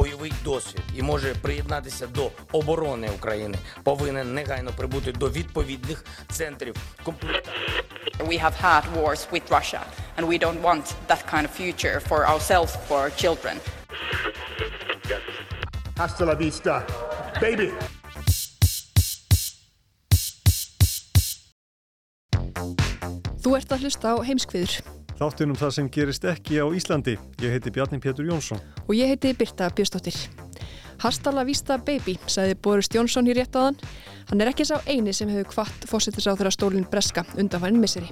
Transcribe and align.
бойовий 0.00 0.32
досвід 0.44 0.82
і 0.96 1.02
може 1.02 1.34
приєднатися 1.34 2.06
до 2.06 2.30
оборони 2.52 3.10
України, 3.10 3.58
повинен 3.82 4.34
негайно 4.34 4.70
прибути 4.76 5.12
до 5.12 5.30
відповідних 5.30 6.04
центрів 6.30 6.76
комплектації. 7.04 7.82
We 8.18 8.44
have 8.44 8.56
had 8.62 8.82
wars 8.96 9.22
with 9.32 9.46
Russia, 9.50 9.82
and 10.16 10.26
we 10.26 10.38
don't 10.44 10.60
want 10.62 10.84
that 11.10 11.22
kind 11.32 11.44
of 11.48 11.52
future 11.62 11.96
for 12.08 12.20
ourselves, 12.32 12.70
for 12.88 12.96
our 13.04 13.12
children. 13.22 13.54
Hasta 15.96 16.24
la 16.30 16.34
vista, 16.44 16.74
baby! 17.44 17.68
Þú 23.42 23.50
ert 23.58 23.70
að 23.74 23.80
hlusta 23.82 24.06
á 24.12 24.16
heimskviður. 24.28 24.99
Þáttunum 25.20 25.56
það 25.60 25.72
sem 25.76 25.88
gerist 25.92 26.22
ekki 26.24 26.62
á 26.64 26.66
Íslandi. 26.72 27.18
Ég 27.44 27.52
heiti 27.52 27.72
Bjarni 27.74 27.98
Pétur 28.00 28.24
Jónsson. 28.24 28.62
Og 28.86 28.94
ég 28.96 29.10
heiti 29.12 29.34
Birta 29.36 29.68
Björstóttir. 29.68 30.16
Hastala 31.04 31.44
Vista 31.44 31.76
Baby, 31.76 32.16
sagði 32.24 32.56
Boris 32.64 32.88
Jónsson 32.88 33.28
í 33.28 33.36
rétt 33.36 33.52
áðan. 33.52 33.76
Hann 34.30 34.40
er 34.40 34.54
ekki 34.54 34.64
sá 34.64 34.78
eini 34.88 35.12
sem 35.12 35.28
hefur 35.28 35.52
kvart 35.52 35.88
fósittisáþur 35.92 36.48
að 36.48 36.56
stólinn 36.56 36.88
breska 36.88 37.28
undanfærin 37.36 37.84
misseri. 37.84 38.08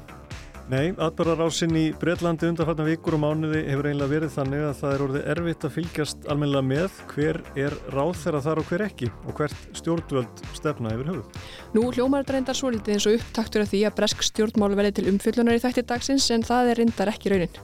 Nei, 0.69 0.91
atbararásin 1.01 1.73
í 1.81 1.83
Breitlandi 1.97 2.51
undanfarnar 2.51 2.85
vikur 2.91 3.15
og 3.17 3.23
mánuði 3.23 3.63
hefur 3.71 3.87
einlega 3.89 4.11
verið 4.11 4.35
þannig 4.35 4.65
að 4.67 4.75
það 4.77 4.91
er 4.93 5.05
orðið 5.07 5.29
erfitt 5.33 5.63
að 5.65 5.73
fylgjast 5.79 6.27
almenna 6.29 6.61
með 6.61 6.99
hver 7.15 7.39
er 7.57 7.77
ráð 7.95 8.19
þeirra 8.21 8.43
þar 8.45 8.61
og 8.61 8.69
hver 8.69 8.85
ekki 8.85 9.09
og 9.23 9.39
hvert 9.39 9.79
stjórnvöld 9.81 10.43
stefna 10.59 10.93
yfir 10.93 11.09
höfuð. 11.09 11.39
Nú 11.73 11.87
hljómar 11.97 12.29
reyndar 12.29 12.59
svo 12.59 12.75
litið 12.75 12.99
eins 12.99 13.09
og 13.09 13.17
upptaktur 13.17 13.65
af 13.65 13.73
því 13.73 13.81
að 13.89 13.97
bresk 14.03 14.27
stjórnmál 14.29 14.77
verði 14.77 14.93
til 14.99 15.07
umfjöllunar 15.15 15.57
í 15.57 15.65
þætti 15.65 15.87
dagsins 15.89 16.29
en 16.37 16.45
það 16.51 16.75
er 16.75 16.83
reyndar 16.83 17.15
ekki 17.15 17.33
raunin. 17.33 17.59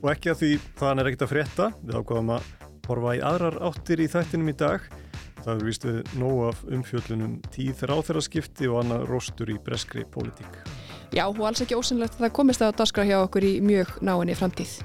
Og 0.00 0.10
ekki 0.16 0.34
að 0.34 0.42
því 0.42 0.52
þann 0.82 1.04
er 1.04 1.12
ekkit 1.12 1.24
að 1.28 1.32
frétta, 1.36 1.70
við 1.86 2.02
ákváðum 2.02 2.34
að 2.34 2.52
horfa 2.90 3.14
í 3.14 3.24
aðrar 3.30 3.62
áttir 3.70 4.02
í 4.02 4.10
þættinum 4.10 4.50
í 4.50 4.58
dag. 4.58 4.90
Það 5.44 5.54
er 5.54 5.66
vist 5.70 5.86
við 5.86 6.02
nóg 6.18 6.44
af 6.50 6.66
umfjöllunum 6.66 7.38
tíð 7.54 7.86
ráþeirarskipti 7.86 8.74
og 8.74 8.82
annað 8.82 9.10
róstur 9.14 9.54
í 9.54 9.60
breskri 9.62 10.08
pólitík. 10.10 10.79
Já, 11.10 11.24
og 11.26 11.40
alls 11.42 11.62
ekki 11.64 11.74
ósynlegt 11.74 12.14
að 12.14 12.26
það 12.26 12.34
komist 12.36 12.62
að 12.62 12.76
daskra 12.78 13.04
hjá 13.08 13.16
okkur 13.24 13.42
í 13.42 13.56
mjög 13.66 13.96
náinni 14.06 14.36
framtíð. 14.38 14.76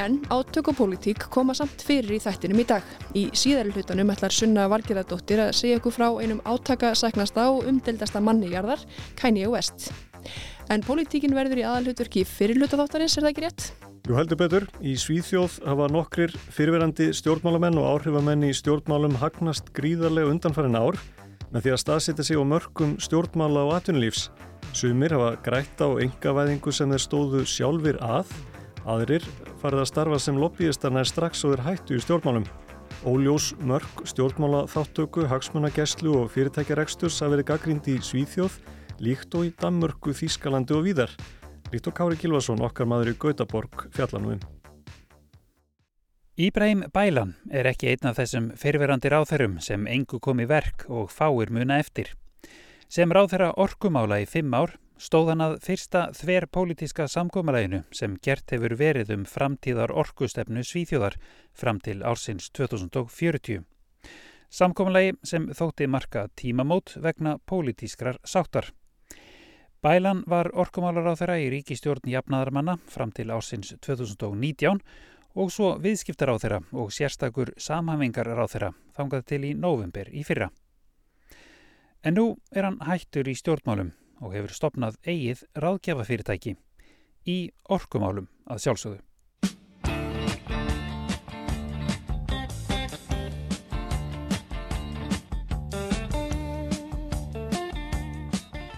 En 0.00 0.16
átök 0.32 0.72
og 0.72 0.78
pólitík 0.80 1.28
koma 1.30 1.54
samt 1.54 1.84
fyrir 1.86 2.16
í 2.16 2.20
þættinum 2.22 2.62
í 2.64 2.66
dag. 2.66 2.88
Í 3.14 3.28
síðari 3.36 3.70
hlutanum 3.76 4.10
ætlar 4.10 4.34
Sunna 4.34 4.66
Valgerðardóttir 4.72 5.44
að 5.44 5.54
segja 5.60 5.78
okkur 5.78 5.94
frá 5.94 6.08
einum 6.18 6.42
átakasæknasta 6.42 7.46
og 7.52 7.70
umdeldasta 7.70 8.24
manni 8.24 8.50
jarðar, 8.50 8.82
Kanye 9.20 9.46
West. 9.52 9.92
En 10.72 10.82
pólitíkin 10.82 11.34
verður 11.36 11.62
í 11.62 11.66
aðalhutverki 11.68 12.26
fyrir 12.26 12.58
hlutaþáttarins, 12.58 13.18
er 13.18 13.26
það 13.26 13.32
ekki 13.34 13.46
rétt? 13.46 13.70
Jú 14.08 14.16
heldur 14.18 14.38
betur, 14.40 14.64
í 14.82 14.96
Svíþjóð 14.98 15.60
hafa 15.62 15.86
nokkrir 15.94 16.32
fyrirverandi 16.50 17.12
stjórnmálamenn 17.14 17.78
og 17.78 17.86
áhrifamenn 17.92 18.48
í 18.48 18.54
stjórnmálum 18.58 19.14
hagnast 19.20 19.70
gríðarlega 19.76 20.32
undanfærin 20.32 20.74
ár 20.74 20.98
með 21.52 21.68
því 21.68 21.74
að 21.76 21.82
staðsita 21.84 22.26
sig 22.26 22.40
á 22.40 22.42
mörgum 22.42 22.96
stjórnmála 22.98 23.68
og 23.68 23.76
atvinnulífs. 23.76 24.26
Sumir 24.72 25.12
hafa 25.12 25.36
grætta 25.44 25.84
á 25.84 26.00
engavæðingu 26.00 26.72
sem 26.72 26.88
þeir 26.88 27.02
stóðu 27.04 27.40
sjálfur 27.44 27.98
að, 28.00 28.30
aðrir 28.88 29.26
farið 29.60 29.82
að 29.82 29.88
starfa 29.90 30.20
sem 30.24 30.38
lobbyistar 30.40 30.94
nær 30.94 31.08
strax 31.08 31.44
og 31.44 31.52
þeir 31.52 31.64
hættu 31.66 31.98
í 31.98 32.00
stjórnmálum. 32.02 32.46
Óljós 33.04 33.50
mörg 33.60 34.06
stjórnmála 34.08 34.64
þáttöku, 34.72 35.26
hagsmunagesslu 35.28 36.16
og 36.22 36.32
fyrirtækjareksturs 36.32 37.20
hafa 37.20 37.34
verið 37.34 37.48
gaggrind 37.52 37.90
í 37.92 37.98
Svíþjóð, 38.00 38.56
líkt 39.04 39.36
og 39.36 39.50
í 39.50 39.52
Danmörku, 39.60 40.16
Þískalandi 40.16 40.78
og 40.78 40.88
víðar. 40.88 41.12
Líkt 41.72 41.92
og 41.92 41.96
Kári 41.98 42.16
Gilvason, 42.20 42.64
okkar 42.64 42.88
maður 42.88 43.12
í 43.12 43.16
Gautaborg, 43.20 43.86
fjallanum. 43.92 44.40
Íbrahim 46.40 46.86
Bælan 46.96 47.36
er 47.52 47.68
ekki 47.68 47.92
einn 47.92 48.08
af 48.08 48.16
þessum 48.16 48.50
fyrverandi 48.56 49.12
ráþerum 49.12 49.60
sem 49.60 49.84
engu 49.84 50.16
kom 50.16 50.40
í 50.40 50.48
verk 50.48 50.88
og 50.88 51.12
fáir 51.12 51.52
muna 51.52 51.76
eftir. 51.82 52.14
Sem 52.92 53.08
ráþera 53.08 53.54
orkumála 53.56 54.18
í 54.20 54.26
fimm 54.28 54.52
ár 54.52 54.74
stóð 55.00 55.30
hann 55.32 55.40
að 55.40 55.54
fyrsta 55.64 56.00
þver 56.12 56.44
pólitíska 56.52 57.06
samkómalæginu 57.08 57.78
sem 57.96 58.18
gert 58.20 58.52
hefur 58.52 58.74
verið 58.76 59.14
um 59.14 59.22
framtíðar 59.24 59.94
orkustefnu 59.96 60.60
Svíþjóðar 60.60 61.14
fram 61.56 61.78
til 61.80 62.02
ársins 62.04 62.50
2040. 62.52 63.62
Samkómalægi 64.52 65.14
sem 65.24 65.46
þótti 65.56 65.88
marka 65.88 66.26
tímamót 66.36 66.92
vegna 67.00 67.38
pólitískrar 67.48 68.18
sáttar. 68.28 68.68
Bælan 69.80 70.20
var 70.28 70.50
orkumálaráþera 70.52 71.38
í 71.40 71.48
ríkistjórn 71.54 72.12
jafnaðarmanna 72.12 72.76
fram 72.92 73.14
til 73.16 73.32
ársins 73.32 73.72
2019 73.80 74.82
og 75.32 75.48
svo 75.48 75.78
viðskiptar 75.80 76.28
á 76.28 76.36
þeirra 76.36 76.60
og 76.76 76.92
sérstakur 76.92 77.54
samhafingar 77.56 78.28
á 78.36 78.44
þeirra 78.44 78.74
þangað 78.92 79.24
til 79.32 79.40
í 79.48 79.54
november 79.56 80.12
í 80.12 80.26
fyrra. 80.28 80.52
En 82.02 82.16
nú 82.18 82.24
er 82.50 82.66
hann 82.66 82.80
hættur 82.82 83.28
í 83.30 83.36
stjórnmálum 83.38 83.92
og 84.22 84.32
hefur 84.34 84.50
stopnað 84.56 84.96
eigið 85.06 85.44
ráðgjafafyrirtæki 85.62 86.56
í 87.30 87.36
orkumálum 87.70 88.26
að 88.50 88.62
sjálfsögðu. 88.64 89.02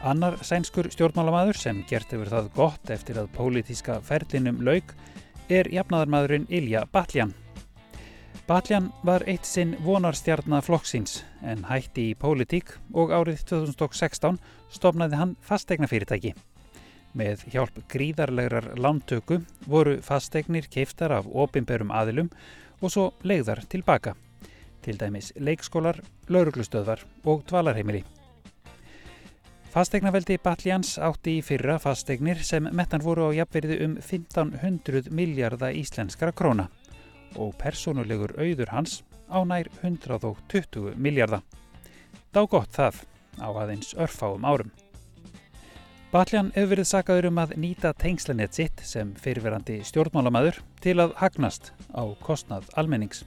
Annar 0.04 0.36
sænskur 0.44 0.90
stjórnmálamæður 0.92 1.56
sem 1.56 1.80
gert 1.88 2.12
hefur 2.12 2.28
það 2.28 2.50
gott 2.58 2.92
eftir 2.92 3.22
að 3.22 3.30
pólitíska 3.38 4.02
ferlinum 4.04 4.60
laug 4.60 4.92
er 5.48 5.72
jafnaðarmadurinn 5.72 6.44
Ilja 6.52 6.84
Batljan. 6.92 7.32
Batljan 8.44 8.90
var 9.00 9.22
eitt 9.24 9.46
sinn 9.48 9.70
vonarstjarnar 9.80 10.60
flokksins 10.66 11.22
en 11.48 11.62
hætti 11.64 12.10
í 12.10 12.16
pólitík 12.20 12.74
og 12.92 13.14
árið 13.16 13.40
2016 13.48 14.36
stofnaði 14.74 15.16
hann 15.16 15.32
fastegnafyrirtæki. 15.48 16.34
Með 17.16 17.46
hjálp 17.54 17.78
gríðarlegar 17.88 18.68
lántöku 18.76 19.38
voru 19.64 19.96
fastegnir 20.04 20.68
keiftar 20.68 21.16
af 21.16 21.30
opimberum 21.32 21.88
aðilum 21.88 22.28
og 22.82 22.92
svo 22.92 23.06
legðar 23.24 23.64
tilbaka, 23.64 24.12
til 24.84 25.00
dæmis 25.00 25.32
leikskólar, 25.40 26.02
lauruglustöðvar 26.28 27.00
og 27.24 27.48
dvalarheimili. 27.48 28.04
Fastegnaveldi 29.72 30.36
Batljans 30.44 30.98
átti 31.00 31.38
í 31.38 31.42
fyrra 31.42 31.80
fastegnir 31.80 32.44
sem 32.44 32.68
mettan 32.76 33.00
voru 33.00 33.32
á 33.32 33.40
jafnverði 33.40 33.80
um 33.88 33.96
1500 34.04 35.08
miljardar 35.08 35.72
íslenskara 35.72 36.36
króna 36.36 36.68
og 37.36 37.56
personulegur 37.60 38.34
auður 38.38 38.70
hans 38.72 39.02
á 39.30 39.40
nær 39.44 39.68
120 39.82 40.94
miljardar. 40.96 41.42
Dá 42.34 42.44
gott 42.46 42.72
það 42.74 43.04
á 43.38 43.48
aðeins 43.50 43.94
örfáum 43.94 44.46
árum. 44.46 44.72
Batljan 46.14 46.52
hefur 46.54 46.70
verið 46.70 46.86
sakaður 46.86 47.26
um 47.32 47.38
að 47.42 47.52
nýta 47.58 47.90
tengslanett 47.98 48.54
sitt 48.54 48.82
sem 48.86 49.10
fyrirverandi 49.18 49.80
stjórnmálamæður 49.82 50.60
til 50.84 51.00
að 51.02 51.16
hagnast 51.18 51.72
á 51.90 52.06
kostnað 52.22 52.68
almennings. 52.78 53.24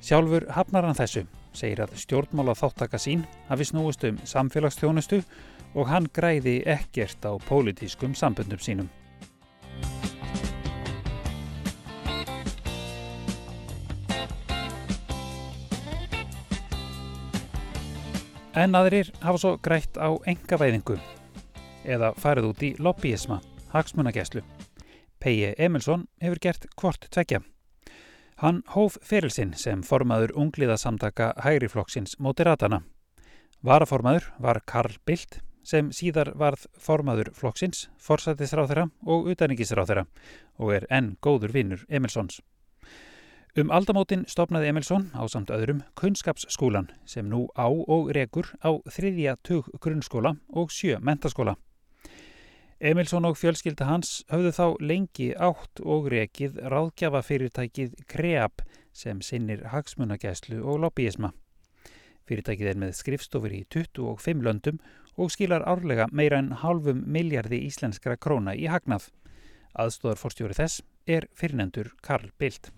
Sjálfur 0.00 0.46
hafnar 0.56 0.88
hann 0.88 0.96
þessu, 0.96 1.26
segir 1.52 1.84
að 1.84 1.92
stjórnmála 2.00 2.56
þáttaka 2.56 3.00
sín 3.00 3.26
hafi 3.50 3.68
snúist 3.68 4.04
um 4.08 4.16
samfélagsþjónustu 4.24 5.20
og 5.74 5.88
hann 5.92 6.08
græði 6.16 6.62
ekkert 6.64 7.28
á 7.28 7.36
pólitískum 7.44 8.16
samböndum 8.16 8.60
sínum. 8.60 8.88
En 18.54 18.76
aðrir 18.78 19.08
hafa 19.18 19.40
svo 19.42 19.50
grætt 19.58 19.96
á 19.98 20.14
engavæðingu 20.30 20.94
eða 21.90 22.12
farið 22.22 22.44
út 22.52 22.60
í 22.62 22.68
lobbyisma, 22.78 23.40
hagsmunageslu. 23.72 24.44
Pegi 25.18 25.50
Emilsson 25.58 26.04
hefur 26.22 26.38
gert 26.46 26.68
hvort 26.78 27.08
tvekja. 27.10 27.40
Hann 28.38 28.62
hóf 28.76 29.00
ferilsinn 29.02 29.56
sem 29.58 29.82
formaður 29.82 30.36
ungliðasamtaka 30.38 31.32
hægriflokksins 31.42 32.14
Moderatana. 32.22 32.84
Varaformaður 33.66 34.30
var 34.38 34.62
Karl 34.70 35.00
Bildt 35.04 35.40
sem 35.66 35.90
síðar 35.90 36.30
varð 36.38 36.68
formaður 36.78 37.32
flokksins, 37.34 37.88
forsættisráþera 37.98 38.86
og 39.02 39.32
utaningisráþera 39.34 40.06
og 40.62 40.74
er 40.78 40.86
enn 40.94 41.16
góður 41.18 41.58
vinnur 41.58 41.86
Emilsons. 41.88 42.38
Um 43.54 43.68
aldamótin 43.70 44.24
stopnaði 44.26 44.66
Emilsson 44.72 45.04
á 45.14 45.22
samt 45.30 45.52
öðrum 45.54 45.84
kunnskapsskólan 45.94 46.88
sem 47.06 47.28
nú 47.30 47.44
á 47.54 47.70
og 47.70 48.08
rekur 48.10 48.48
á 48.58 48.74
þriðja 48.90 49.36
tug 49.46 49.68
grunnskóla 49.78 50.32
og 50.50 50.74
sjö 50.74 50.98
mentaskóla. 50.98 51.54
Emilsson 52.82 53.28
og 53.30 53.38
fjölskylda 53.38 53.86
hans 53.86 54.24
höfðu 54.26 54.52
þá 54.58 54.66
lengi 54.82 55.28
átt 55.38 55.84
og 55.86 56.10
rekið 56.10 56.58
ráðgjafa 56.66 57.22
fyrirtækið 57.22 57.94
KREAB 58.10 58.66
sem 58.90 59.22
sinnir 59.22 59.62
hagsmunagæslu 59.70 60.58
og 60.58 60.82
lobbyisma. 60.88 61.30
Fyrirtækið 62.26 62.74
er 62.74 62.82
með 62.82 62.98
skrifstofur 62.98 63.54
í 63.54 63.62
25 63.70 64.42
löndum 64.42 64.82
og 65.14 65.30
skilar 65.30 65.62
árlega 65.62 66.10
meira 66.10 66.42
en 66.42 66.56
halvum 66.58 67.06
miljardi 67.06 67.62
íslenskra 67.70 68.18
króna 68.18 68.58
í 68.58 68.66
hagnað. 68.66 69.12
Aðstóðarforstjóri 69.78 70.58
þess 70.58 70.82
er 71.06 71.30
fyrirnendur 71.38 71.94
Karl 72.02 72.34
Bildt. 72.34 72.74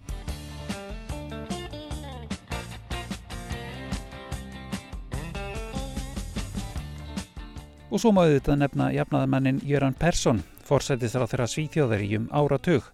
Og 7.86 8.00
svo 8.02 8.10
máðu 8.10 8.40
þetta 8.40 8.54
nefna 8.58 8.86
jafnaðamannin 8.90 9.60
Jöran 9.62 9.94
Persson, 9.94 10.40
forsættisra 10.66 11.28
þeirra 11.30 11.46
svíþjóðar 11.46 12.00
í 12.02 12.08
um 12.18 12.24
áratug. 12.34 12.88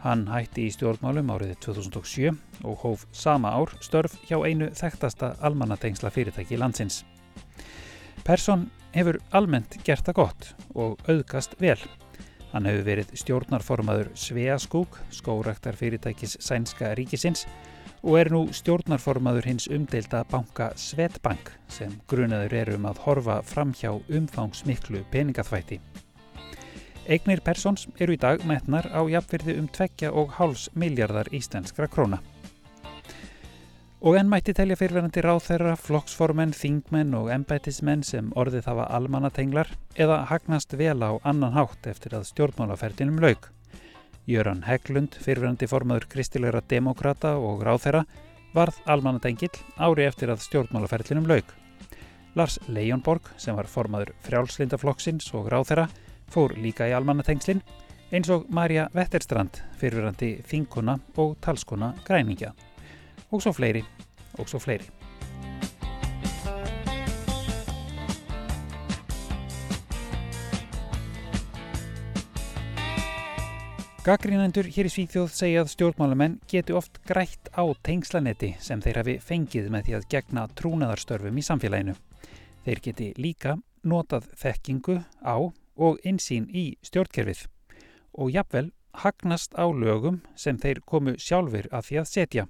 Hann 0.00 0.22
hætti 0.32 0.64
í 0.64 0.72
stjórnmálum 0.72 1.28
árið 1.34 1.58
2007 1.66 2.30
og 2.64 2.78
hóf 2.80 3.04
sama 3.12 3.52
ár 3.52 3.74
störf 3.84 4.14
hjá 4.24 4.38
einu 4.40 4.70
þekktasta 4.72 5.34
almannatengsla 5.44 6.08
fyrirtæki 6.14 6.56
landsins. 6.56 7.02
Persson 8.24 8.70
hefur 8.94 9.20
almennt 9.36 9.76
gert 9.84 10.08
það 10.08 10.18
gott 10.22 10.48
og 10.72 11.04
auðgast 11.04 11.58
vel. 11.60 11.76
Hann 12.54 12.64
hefur 12.64 12.86
verið 12.88 13.12
stjórnarformaður 13.20 14.08
Sveaskúk, 14.16 14.96
skóraktar 15.12 15.76
fyrirtækis 15.76 16.38
Sænska 16.40 16.94
ríkisins 16.96 17.44
og 18.02 18.16
er 18.18 18.30
nú 18.32 18.46
stjórnarformaður 18.54 19.48
hins 19.50 19.68
umdeilda 19.68 20.22
banka 20.30 20.70
Svetbank 20.80 21.52
sem 21.68 21.92
grunaður 22.08 22.54
er 22.62 22.72
um 22.76 22.88
að 22.88 23.02
horfa 23.04 23.40
fram 23.44 23.74
hjá 23.76 23.92
umfangsmiklu 24.08 25.04
peningaþvætti. 25.12 25.80
Eignir 27.10 27.40
persons 27.42 27.88
eru 27.98 28.14
í 28.14 28.20
dag 28.20 28.44
metnar 28.46 28.86
á 28.92 29.00
jafnverði 29.10 29.56
um 29.58 29.68
2,5 29.68 30.68
miljardar 30.78 31.30
íslenskra 31.34 31.88
króna. 31.90 32.20
Og 34.00 34.16
enn 34.16 34.30
mætti 34.32 34.54
telja 34.56 34.78
fyrirverandi 34.80 35.20
ráþerra, 35.20 35.74
flokksformenn, 35.76 36.54
þingmenn 36.56 37.12
og 37.18 37.28
embætismenn 37.34 38.04
sem 38.06 38.30
orðið 38.32 38.70
hafa 38.70 38.86
almannatenglar 38.96 39.74
eða 39.92 40.22
hagnast 40.30 40.72
vel 40.80 41.02
á 41.04 41.20
annan 41.20 41.52
hátt 41.52 41.90
eftir 41.90 42.16
að 42.16 42.30
stjórnmálaferðinum 42.30 43.20
laug. 43.20 43.50
Jöran 44.30 44.62
Hegglund, 44.62 45.16
fyrirverandi 45.18 45.66
formaður 45.66 46.06
kristilegra 46.12 46.60
demokrata 46.70 47.32
og 47.42 47.64
ráþeira, 47.66 48.04
varð 48.54 48.78
almannatengill 48.90 49.56
ári 49.82 50.06
eftir 50.06 50.30
að 50.30 50.44
stjórnmálaferðlinum 50.44 51.26
laug. 51.30 51.50
Lars 52.38 52.60
Leijonborg, 52.70 53.26
sem 53.42 53.56
var 53.58 53.66
formaður 53.66 54.12
frjálslindaflokksins 54.26 55.32
og 55.34 55.50
ráþeira, 55.50 55.88
fór 56.30 56.54
líka 56.62 56.86
í 56.86 56.94
almannatengslinn, 56.94 57.64
eins 58.14 58.30
og 58.30 58.46
Marja 58.54 58.86
Vetterstrand, 58.94 59.64
fyrirverandi 59.82 60.36
þinguna 60.46 60.98
og 61.18 61.36
talskona 61.42 61.92
græningja. 62.06 62.54
Og 63.34 63.42
svo 63.42 63.54
fleiri, 63.54 63.82
og 64.38 64.46
svo 64.50 64.62
fleiri. 64.62 64.86
Gaggrínendur 74.10 74.66
hér 74.66 74.88
í 74.88 74.90
Svíþjóð 74.90 75.28
segja 75.30 75.60
að 75.62 75.68
stjórnmálamenn 75.70 76.32
geti 76.50 76.74
oft 76.74 76.96
grætt 77.06 77.46
á 77.54 77.62
tengslanetti 77.86 78.48
sem 78.58 78.80
þeir 78.82 78.98
hafi 78.98 79.14
fengið 79.22 79.68
með 79.70 79.84
því 79.86 79.94
að 79.98 80.06
gegna 80.10 80.42
trúnaðarstörfum 80.58 81.38
í 81.38 81.44
samfélaginu. 81.46 81.94
Þeir 82.66 82.82
geti 82.88 83.12
líka 83.22 83.54
notað 83.86 84.26
þekkingu 84.40 84.96
á 85.22 85.38
og 85.38 86.02
insýn 86.02 86.50
í 86.50 86.64
stjórnkerfið 86.82 87.44
og 88.18 88.34
jafnvel 88.34 88.72
hagnast 89.04 89.54
á 89.54 89.70
lögum 89.70 90.18
sem 90.34 90.58
þeir 90.58 90.82
komu 90.82 91.14
sjálfur 91.14 91.70
að 91.70 91.86
því 91.92 92.02
að 92.02 92.12
setja. 92.16 92.48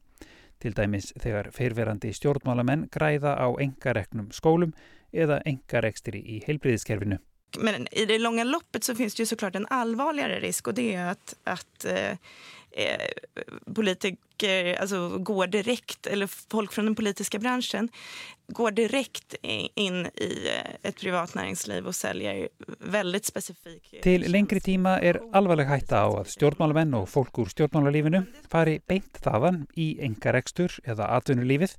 Til 0.65 0.73
dæmis 0.73 1.13
þegar 1.21 1.53
fyrverandi 1.53 2.17
stjórnmálamenn 2.17 2.89
græða 2.89 3.37
á 3.37 3.53
engareknum 3.61 4.33
skólum 4.33 4.73
eða 5.13 5.43
engarekstri 5.45 6.25
í 6.25 6.41
heilbriðiskerfinu. 6.49 7.21
Men 7.59 7.87
i 7.93 8.05
det 8.05 8.19
långa 8.19 8.45
loppet 8.45 8.85
så 8.85 8.95
finns 8.95 9.15
det 9.15 9.23
ju 9.23 9.27
såklart 9.27 9.57
en 9.57 9.67
allvarligare 9.71 10.41
risk 10.41 10.67
och 10.69 10.75
det 10.75 10.95
är 10.95 11.07
att, 11.07 11.35
att 11.45 11.85
eh, 11.85 12.11
eh, 12.71 13.11
politiker 13.75 14.77
alltså, 14.81 15.19
går 15.19 15.47
direkt, 15.47 16.07
eller 16.07 16.27
folk 16.51 16.73
från 16.73 16.85
den 16.85 16.95
politiska 16.95 17.39
branschen 17.39 17.89
går 18.49 18.71
direkt 18.71 19.35
in 19.75 20.07
i 20.07 20.49
ett 20.83 20.97
privat 20.97 21.35
näringsliv 21.35 21.87
och 21.87 21.95
säljer 21.95 22.49
väldigt 22.79 23.25
specifik... 23.25 23.95
Til 24.03 24.27
lengri 24.27 24.61
tíma 24.61 24.99
er 25.03 25.21
alvarleg 25.33 25.71
hætta 25.71 26.03
á 26.03 26.09
að 26.11 26.33
stjórnmálamenn 26.35 26.97
og 26.99 27.07
fólk 27.11 27.43
úr 27.43 27.51
stjórnmálalífinu 27.53 28.25
fari 28.51 28.81
beint 28.91 29.21
þaðan 29.23 29.65
í 29.79 29.93
engarekstur 30.03 30.81
eða 30.85 31.13
atvinnulífið 31.19 31.77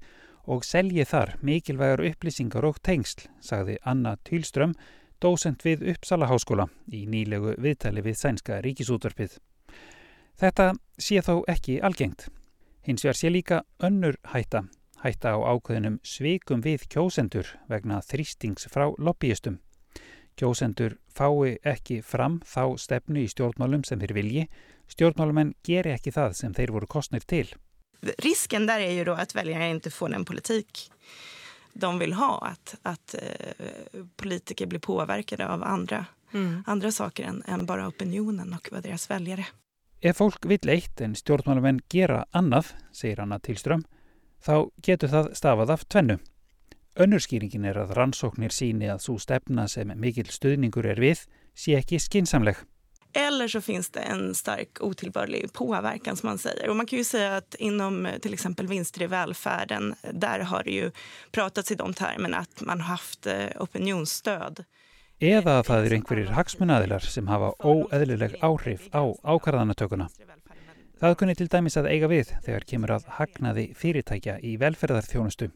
og 0.51 0.65
selji 0.65 1.05
þar 1.05 1.35
mikilvægar 1.45 2.03
upplýsingar 2.11 2.65
og 2.65 2.79
tengsl, 2.83 3.27
sagði 3.43 3.77
Anna 3.85 4.15
Týlström, 4.27 4.73
dósent 5.21 5.63
við 5.65 5.85
Uppsala 5.93 6.27
háskóla 6.29 6.67
í 6.91 7.05
nýlegu 7.09 7.55
viðtali 7.61 8.03
við 8.05 8.17
sænska 8.19 8.59
ríkisútvarpið. 8.65 9.37
Þetta 10.41 10.71
sé 10.97 11.21
þó 11.21 11.41
ekki 11.51 11.79
algengt. 11.85 12.27
Hins 12.81 13.05
vegar 13.05 13.17
sé 13.19 13.29
líka 13.29 13.61
önnur 13.83 14.17
hætta, 14.33 14.63
hætta 15.03 15.35
á 15.37 15.39
ákveðinum 15.53 15.99
sveikum 16.03 16.63
við 16.65 16.87
kjósendur 16.89 17.49
vegna 17.69 18.01
þrýstings 18.01 18.65
frá 18.73 18.89
lobbyistum. 18.97 19.59
Kjósendur 20.39 20.97
fái 21.13 21.57
ekki 21.67 22.01
fram 22.01 22.39
þá 22.47 22.77
stefnu 22.81 23.21
í 23.21 23.29
stjórnmálum 23.29 23.83
sem 23.85 24.01
þeir 24.01 24.15
vilji, 24.17 24.47
stjórnmálumenn 24.89 25.53
geri 25.67 25.93
ekki 25.93 26.15
það 26.15 26.39
sem 26.39 26.55
þeir 26.57 26.73
voru 26.77 26.89
kostnir 26.89 27.27
til. 27.27 27.45
Risken 28.01 28.65
där 28.65 28.79
är 28.79 28.91
ju 28.91 29.03
då 29.03 29.13
att 29.13 29.35
väljare 29.35 29.69
inte 29.69 29.89
får 29.91 30.09
den 30.09 30.25
politik 30.25 30.91
de 31.73 31.99
vill 31.99 32.13
ha. 32.13 32.37
Att, 32.37 32.75
att 32.81 33.15
eh, 33.21 34.01
politiker 34.15 34.65
blir 34.65 34.79
påverkade 34.79 35.47
av 35.47 35.63
andra, 35.63 36.05
mm. 36.33 36.63
andra 36.67 36.91
saker 36.91 37.23
än, 37.23 37.43
än 37.47 37.65
bara 37.65 37.87
opinionen 37.87 38.53
och 38.53 38.69
vad 38.71 38.83
deras 38.83 39.09
väljare. 39.09 39.45
Ef 40.01 40.17
fólk 40.17 40.45
vill 40.45 40.69
eitt 40.69 41.01
en 41.01 41.13
stjórnmálamenn 41.15 41.81
gera 41.89 42.25
annað, 42.31 42.71
segir 42.91 43.19
Anna 43.21 43.37
Tilström, 43.39 43.83
þá 44.41 44.71
getur 44.81 45.11
það 45.11 45.27
stafað 45.37 45.73
af 45.75 45.83
tvennu. 45.85 46.15
Önnurskýringin 46.97 47.67
er 47.69 47.77
að 47.83 47.93
rannsóknir 47.95 48.51
síni 48.51 48.89
að 48.89 49.03
svo 49.05 49.19
stefna 49.21 49.67
sem 49.69 49.93
mikill 49.95 50.31
stuðningur 50.33 50.89
er 50.89 50.99
við 50.99 51.21
sé 51.53 51.77
ekki 51.77 52.01
skinsamleg. 52.01 52.57
Eller 53.13 53.47
så 53.47 53.61
finns 53.61 53.89
det 53.89 53.99
en 53.99 54.35
stark 54.35 54.81
otillbörlig 54.81 55.53
påverkan 55.53 56.17
som 56.17 56.27
man 56.27 56.37
säger. 56.37 56.69
Och 56.69 56.75
man 56.75 56.85
kan 56.85 56.97
ju 56.97 57.03
säga 57.03 57.35
att 57.35 57.55
inom 57.55 58.07
till 58.21 58.33
exempel 58.33 58.67
vinster 58.67 59.01
i 59.01 59.07
välfärden, 59.07 59.95
där 60.13 60.39
har 60.39 60.63
det 60.63 60.71
ju 60.71 60.91
pratats 61.31 61.71
i 61.71 61.75
de 61.75 61.93
termerna 61.93 62.37
att 62.37 62.61
man 62.61 62.81
har 62.81 62.87
haft 62.87 63.27
opinionsstöd. 63.59 64.63
Eða 65.21 65.59
að 65.59 65.67
það 65.67 65.83
eru 65.85 65.95
einhverjir 65.99 66.29
hagsmunnaðilar 66.33 67.03
sem 67.05 67.27
hafa 67.29 67.51
óeðlileg 67.61 68.39
áhrif 68.41 68.87
á 68.89 69.05
ákvarðanatökuna. 69.21 70.07
Það 70.97 71.13
kunni 71.19 71.35
til 71.37 71.45
dæmis 71.53 71.77
að 71.77 71.89
eiga 71.91 72.09
við 72.09 72.31
þegar 72.41 72.65
kemur 72.71 72.93
að 72.95 73.05
hagnaði 73.19 73.67
fyrirtækja 73.77 74.39
í 74.41 74.55
velferðarþjónustu. 74.61 75.51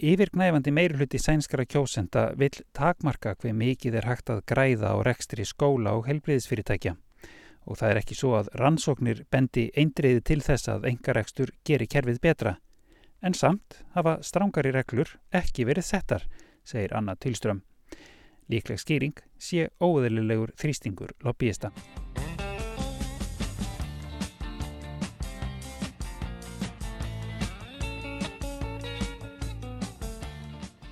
Yfirgnæfandi 0.00 0.72
meiruluti 0.72 1.18
sænskara 1.20 1.66
kjósenda 1.68 2.30
vil 2.40 2.54
takmarka 2.72 3.34
hver 3.36 3.52
mikið 3.52 3.98
er 4.00 4.06
hægt 4.08 4.30
að 4.32 4.40
græða 4.48 4.94
á 4.96 4.98
rekstri 5.04 5.44
skóla 5.44 5.92
og 5.98 6.06
helbriðisfyrirtækja 6.08 6.94
og 7.68 7.76
það 7.76 7.90
er 7.90 8.00
ekki 8.00 8.16
svo 8.16 8.30
að 8.38 8.48
rannsóknir 8.56 9.20
bendi 9.30 9.66
eindriði 9.76 10.24
til 10.24 10.40
þess 10.46 10.72
að 10.72 10.88
engarekstur 10.88 11.52
geri 11.68 11.86
kerfið 11.86 12.22
betra. 12.24 12.54
En 13.20 13.36
samt 13.36 13.82
hafa 13.92 14.16
strángari 14.24 14.72
reglur 14.72 15.12
ekki 15.36 15.68
verið 15.68 15.90
settar, 15.92 16.24
segir 16.64 16.96
Anna 16.96 17.18
Tilström. 17.20 17.60
Líkleg 18.48 18.80
skýring 18.80 19.20
sé 19.38 19.68
óðurlegur 19.84 20.56
þrýstingur 20.56 21.12
lobbyista. 21.20 21.74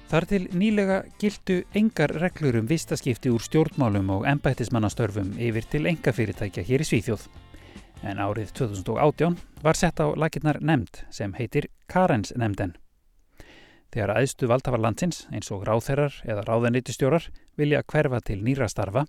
Þar 0.08 0.24
til 0.24 0.44
nýlega 0.56 1.02
gildu 1.20 1.58
engar 1.76 2.14
reglur 2.16 2.56
um 2.62 2.68
vistaskipti 2.70 3.28
úr 3.28 3.42
stjórnmálum 3.44 4.08
og 4.14 4.22
ennbættismannastörfum 4.30 5.34
yfir 5.36 5.68
til 5.68 5.84
engafyrirtækja 5.90 6.64
hér 6.64 6.80
í 6.80 6.86
Svíþjóð. 6.88 7.26
En 8.08 8.16
árið 8.16 8.54
2018 8.56 9.36
var 9.60 9.76
sett 9.76 10.00
á 10.00 10.08
laginnar 10.16 10.62
nefnd 10.64 11.02
sem 11.12 11.36
heitir 11.36 11.68
Karens 11.92 12.32
nefnden. 12.32 12.72
Þegar 13.92 14.14
aðstu 14.16 14.48
valdhafar 14.48 14.80
landsins 14.80 15.26
eins 15.28 15.52
og 15.52 15.68
ráþherrar 15.68 16.16
eða 16.24 16.46
ráðanýttistjórar 16.48 17.28
vilja 17.60 17.84
hverfa 17.84 18.24
til 18.24 18.40
nýra 18.40 18.72
starfa 18.72 19.04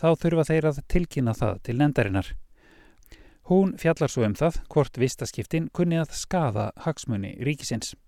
þá 0.00 0.08
þurfa 0.16 0.48
þeir 0.48 0.72
að 0.72 0.82
tilkynna 0.88 1.36
það 1.36 1.62
til 1.68 1.78
nefndarinnar. 1.82 2.34
Hún 3.52 3.76
fjallar 3.76 4.08
svo 4.08 4.24
um 4.24 4.36
það 4.36 4.62
hvort 4.72 4.96
vistaskiptin 4.96 5.68
kunni 5.76 6.00
að 6.00 6.16
skaða 6.16 6.70
hagsmunni 6.88 7.36
ríkisins. 7.44 7.98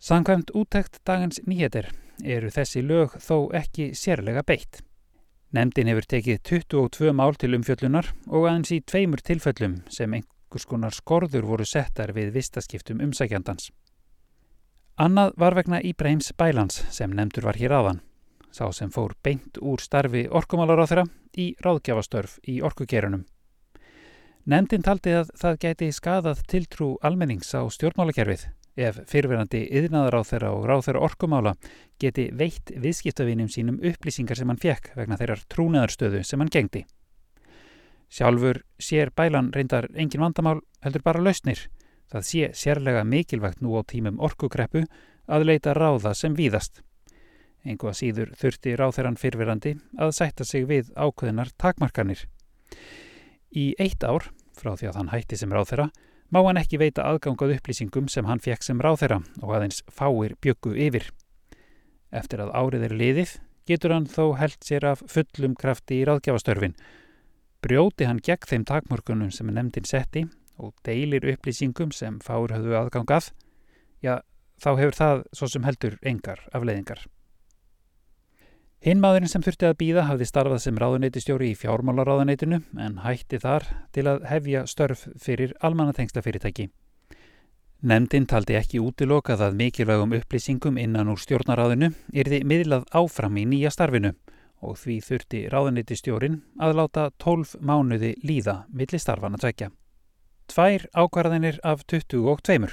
Sankvæmt 0.00 0.48
úttækt 0.56 1.02
dagans 1.04 1.42
nýjetir 1.44 1.90
eru 2.24 2.48
þessi 2.48 2.80
lög 2.80 3.18
þó 3.20 3.50
ekki 3.52 3.90
sérlega 3.92 4.40
beitt. 4.48 4.78
Nemndin 5.52 5.90
hefur 5.90 6.06
tekið 6.08 6.38
22 6.48 7.10
mál 7.12 7.36
til 7.36 7.52
umfjöllunar 7.52 8.06
og 8.30 8.46
aðeins 8.48 8.70
í 8.72 8.78
tveimur 8.80 9.20
tilfellum 9.20 9.74
sem 9.92 10.14
einhvers 10.16 10.64
konar 10.70 10.96
skorður 10.96 11.44
voru 11.50 11.66
settar 11.68 12.14
við 12.16 12.30
vistaskiptum 12.32 13.02
umsækjandans. 13.04 13.68
Annað 14.96 15.34
var 15.36 15.58
vegna 15.58 15.82
Íbraheims 15.84 16.32
Bælans 16.32 16.80
sem 16.88 17.12
nefndur 17.12 17.50
var 17.50 17.60
hér 17.60 17.74
aðan, 17.76 18.00
sá 18.56 18.72
sem 18.72 18.88
fór 18.88 19.12
beint 19.20 19.60
úr 19.60 19.84
starfi 19.84 20.24
orkumálar 20.30 20.80
á 20.80 20.88
þeirra 20.88 21.04
í 21.36 21.50
ráðgjafastörf 21.60 22.38
í 22.48 22.62
orkugerunum. 22.64 23.26
Nemndin 24.48 24.80
taldi 24.80 25.12
að 25.12 25.34
það 25.36 25.60
gæti 25.66 25.90
skadað 25.92 26.40
tiltrú 26.48 26.94
almennings 27.04 27.52
á 27.52 27.68
stjórnmálakerfið 27.68 28.48
ef 28.76 29.00
fyrverandi 29.10 29.64
yðnaðar 29.80 30.20
á 30.20 30.22
þeirra 30.26 30.52
og 30.54 30.66
ráð 30.68 30.84
þeirra 30.86 31.02
orkumála 31.08 31.54
geti 32.00 32.28
veitt 32.32 32.72
viðskiptavinum 32.76 33.50
sínum 33.50 33.80
upplýsingar 33.82 34.38
sem 34.38 34.48
hann 34.48 34.60
fekk 34.60 34.92
vegna 34.96 35.18
þeirrar 35.20 35.44
trúnaðarstöðu 35.52 36.22
sem 36.24 36.40
hann 36.40 36.52
gengdi. 36.52 36.84
Sjálfur 38.10 38.64
sér 38.82 39.12
bælan 39.14 39.52
reyndar 39.54 39.86
engin 39.94 40.22
vandamál 40.22 40.60
heldur 40.82 41.04
bara 41.06 41.22
lausnir. 41.22 41.68
Það 42.10 42.26
sé 42.26 42.50
sérlega 42.58 43.04
mikilvægt 43.06 43.60
nú 43.62 43.76
á 43.78 43.86
tímum 43.86 44.18
orkukreppu 44.18 44.82
að 45.30 45.46
leita 45.46 45.74
ráða 45.78 46.14
sem 46.18 46.34
víðast. 46.34 46.82
Engu 47.62 47.90
að 47.90 47.98
síður 48.00 48.32
þurfti 48.40 48.74
ráþeirann 48.78 49.20
fyrverandi 49.20 49.76
að 50.00 50.14
sætta 50.16 50.46
sig 50.48 50.66
við 50.66 50.90
ákveðinar 50.96 51.52
takmarkanir. 51.60 52.24
Í 53.54 53.74
eitt 53.78 54.02
ár 54.02 54.30
frá 54.56 54.74
því 54.74 54.90
að 54.90 54.98
hann 54.98 55.12
hætti 55.12 55.38
sem 55.38 55.52
ráðherra, 55.52 55.90
má 56.30 56.40
hann 56.46 56.60
ekki 56.60 56.78
veita 56.80 57.04
aðgangað 57.10 57.56
upplýsingum 57.58 58.08
sem 58.10 58.26
hann 58.28 58.42
fekk 58.42 58.64
sem 58.66 58.80
ráðherra 58.82 59.20
og 59.42 59.54
aðeins 59.56 59.82
fáir 59.90 60.36
bjöggu 60.42 60.76
yfir. 60.86 61.10
Eftir 62.10 62.42
að 62.44 62.54
árið 62.54 62.86
er 62.88 62.96
liðið 63.02 63.36
getur 63.70 63.94
hann 63.94 64.08
þó 64.10 64.34
held 64.38 64.58
sér 64.66 64.86
af 64.92 65.04
fullum 65.10 65.54
krafti 65.58 66.00
í 66.00 66.06
ráðgjafastörfin. 66.08 66.74
Brjóti 67.60 68.08
hann 68.08 68.22
gegn 68.24 68.48
þeim 68.50 68.66
takmörkunum 68.66 69.30
sem 69.34 69.50
nefndin 69.52 69.86
setti 69.86 70.24
og 70.60 70.74
deilir 70.86 71.26
upplýsingum 71.34 71.92
sem 71.94 72.18
fáir 72.24 72.54
höfðu 72.54 72.76
aðgangað, 72.78 73.30
já 74.04 74.20
þá 74.60 74.70
hefur 74.76 74.96
það 74.98 75.24
svo 75.36 75.48
sem 75.48 75.64
heldur 75.64 75.96
engar 76.06 76.42
afleiðingar. 76.52 77.06
Hinn 78.80 78.96
maðurinn 78.96 79.28
sem 79.28 79.42
þurfti 79.44 79.66
að 79.68 79.74
býða 79.76 80.02
hafði 80.08 80.26
starfað 80.30 80.60
sem 80.64 80.78
ráðuneytistjóri 80.80 81.50
í 81.50 81.56
fjármálaráðuneytinu 81.60 82.62
en 82.80 82.94
hætti 83.04 83.36
þar 83.42 83.66
til 83.92 84.06
að 84.08 84.24
hefja 84.30 84.62
störf 84.72 85.02
fyrir 85.20 85.52
almannatengslafyrirtæki. 85.60 86.70
Nemndin 87.84 88.24
taldi 88.24 88.56
ekki 88.56 88.80
útilokað 88.80 89.44
að 89.44 89.60
mikilvægum 89.60 90.16
upplýsingum 90.16 90.80
innan 90.80 91.12
úr 91.12 91.20
stjórnaráðinu 91.20 91.92
yrði 92.24 92.40
miðlað 92.48 92.88
áfram 92.96 93.36
í 93.36 93.44
nýja 93.52 93.68
starfinu 93.76 94.14
og 94.64 94.80
því 94.80 94.98
þurfti 95.04 95.44
ráðuneytistjórin 95.52 96.40
að 96.56 96.76
láta 96.80 97.08
12 97.20 97.60
mánuði 97.60 98.16
líða 98.24 98.62
milli 98.72 98.96
starfana 98.96 99.36
tvekja. 99.44 99.74
Tvær 100.48 100.88
ákvarðinir 100.96 101.60
af 101.60 101.84
22. 101.84 102.72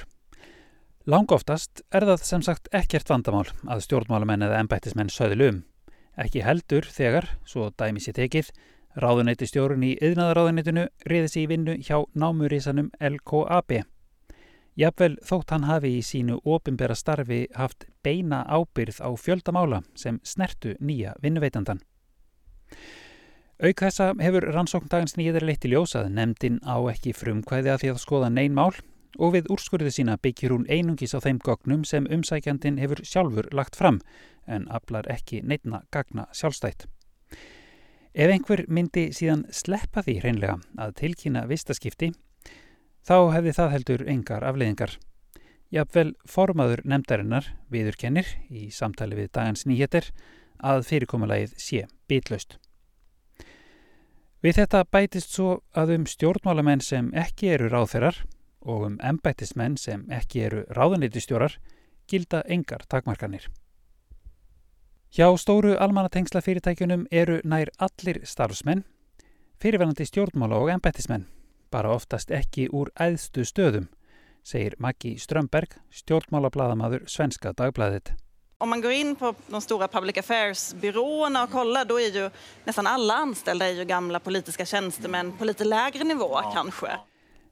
Langoftast 1.04 1.84
er 1.92 2.08
það 2.08 2.28
sem 2.32 2.44
sagt 2.48 2.72
ekkert 2.72 3.12
vandamál 3.12 3.50
að 3.68 3.84
stjórnmálamenn 3.84 4.48
eða 4.48 4.64
embættismenn 4.64 5.12
söðlu 5.12 5.52
um. 5.52 5.66
Ekki 6.18 6.42
heldur 6.42 6.86
þegar, 6.90 7.28
svo 7.46 7.68
dæmi 7.78 8.00
sér 8.02 8.16
tekið, 8.16 8.48
ráðunætti 8.98 9.46
stjórun 9.46 9.84
í 9.86 9.92
yðnaðaráðunættinu 10.02 10.88
reyði 11.06 11.28
sér 11.30 11.44
í 11.44 11.50
vinnu 11.52 11.76
hjá 11.78 12.00
námurísanum 12.18 12.88
LKAB. 12.98 13.84
Jafnvel 14.78 15.14
þótt 15.26 15.54
hann 15.54 15.66
hafi 15.66 15.92
í 15.98 16.02
sínu 16.06 16.40
opimbera 16.46 16.94
starfi 16.98 17.44
haft 17.54 17.86
beina 18.02 18.44
ábyrð 18.46 18.98
á 19.02 19.10
fjöldamála 19.18 19.82
sem 19.98 20.18
snertu 20.22 20.74
nýja 20.78 21.14
vinnuveitandan. 21.22 21.82
Auk 23.58 23.82
þessa 23.82 24.12
hefur 24.22 24.46
rannsókndagans 24.54 25.16
nýjaður 25.18 25.48
leitt 25.48 25.66
í 25.66 25.72
ljósað 25.72 26.12
nefndin 26.14 26.60
á 26.62 26.78
ekki 26.90 27.14
frumkvæði 27.14 27.72
að 27.72 27.82
því 27.82 27.90
að 27.90 28.02
skoða 28.04 28.30
neyn 28.30 28.54
mál 28.54 28.74
og 29.18 29.34
við 29.34 29.50
úrskurðu 29.50 29.90
sína 29.94 30.14
byggir 30.22 30.54
hún 30.54 30.66
einungis 30.70 31.14
á 31.14 31.22
þeim 31.22 31.40
gognum 31.42 31.82
sem 31.86 32.06
umsækjandin 32.06 32.78
hefur 32.78 33.02
sjálfur 33.02 33.50
lagt 33.50 33.78
fram 33.78 33.98
en 34.48 34.66
aflar 34.72 35.08
ekki 35.12 35.42
neitna 35.44 35.82
gagna 35.94 36.26
sjálfstætt. 36.32 36.86
Ef 38.14 38.32
einhver 38.32 38.64
myndi 38.68 39.10
síðan 39.14 39.44
sleppa 39.54 40.02
því 40.02 40.14
hreinlega 40.22 40.56
að 40.80 40.94
tilkynna 41.02 41.44
vistaskipti, 41.50 42.12
þá 43.06 43.30
hefði 43.36 43.52
það 43.58 43.74
heldur 43.74 44.06
engar 44.08 44.46
afleiðingar. 44.48 44.96
Jafnvel 45.70 46.14
formaður 46.24 46.82
nefndarinnar 46.88 47.52
viðurkennir 47.70 48.30
í 48.48 48.70
samtali 48.72 49.18
við 49.18 49.30
dagans 49.36 49.66
nýheter 49.68 50.08
að 50.64 50.86
fyrirkommalagið 50.88 51.54
sé 51.60 51.84
bitlaust. 52.08 52.56
Við 54.42 54.60
þetta 54.62 54.84
bætist 54.86 55.34
svo 55.34 55.60
að 55.76 55.96
um 55.96 56.04
stjórnmálamenn 56.06 56.82
sem 56.84 57.12
ekki 57.12 57.52
eru 57.56 57.68
ráðferrar 57.72 58.22
og 58.62 58.84
um 58.86 58.98
embættismenn 59.04 59.76
sem 59.76 60.04
ekki 60.14 60.44
eru 60.46 60.64
ráðanýttistjórar 60.74 61.58
gilda 62.08 62.44
engar 62.46 62.84
takmarkanir. 62.88 63.48
Hjá 65.08 65.24
stóru 65.40 65.72
almannatengsla 65.80 66.42
fyrirtækjunum 66.44 67.06
eru 67.08 67.38
nær 67.48 67.70
allir 67.80 68.18
starfsmenn, 68.28 68.82
fyrirverandi 69.56 70.04
stjórnmála 70.04 70.58
og 70.60 70.68
embættismenn, 70.74 71.24
bara 71.72 71.94
oftast 71.96 72.28
ekki 72.28 72.66
úr 72.68 72.90
æðstu 73.00 73.46
stöðum, 73.48 73.86
segir 74.44 74.76
Maggi 74.78 75.14
Strömberg, 75.16 75.78
stjórnmálablaðamadur 75.88 77.08
Svenska 77.08 77.54
dagbladet. 77.56 78.12
Om 78.60 78.68
man 78.68 78.84
går 78.84 78.92
in 78.92 79.16
på 79.16 79.32
de 79.48 79.60
stora 79.64 79.88
public 79.88 80.18
affairs-byråerna 80.18 81.42
och 81.44 81.50
kollar 81.50 81.84
då 81.84 82.00
är 82.00 82.10
ju 82.10 82.30
nästan 82.64 82.86
alla 82.86 83.14
anställda 83.14 83.68
är 83.68 83.72
ju 83.72 83.84
gamla 83.84 84.20
politiska 84.20 84.64
tjänstemän 84.64 85.32
på 85.32 85.44
lite 85.44 85.64
lägre 85.64 86.04
nivå 86.04 86.30
ja. 86.32 86.50
kanske. 86.54 86.98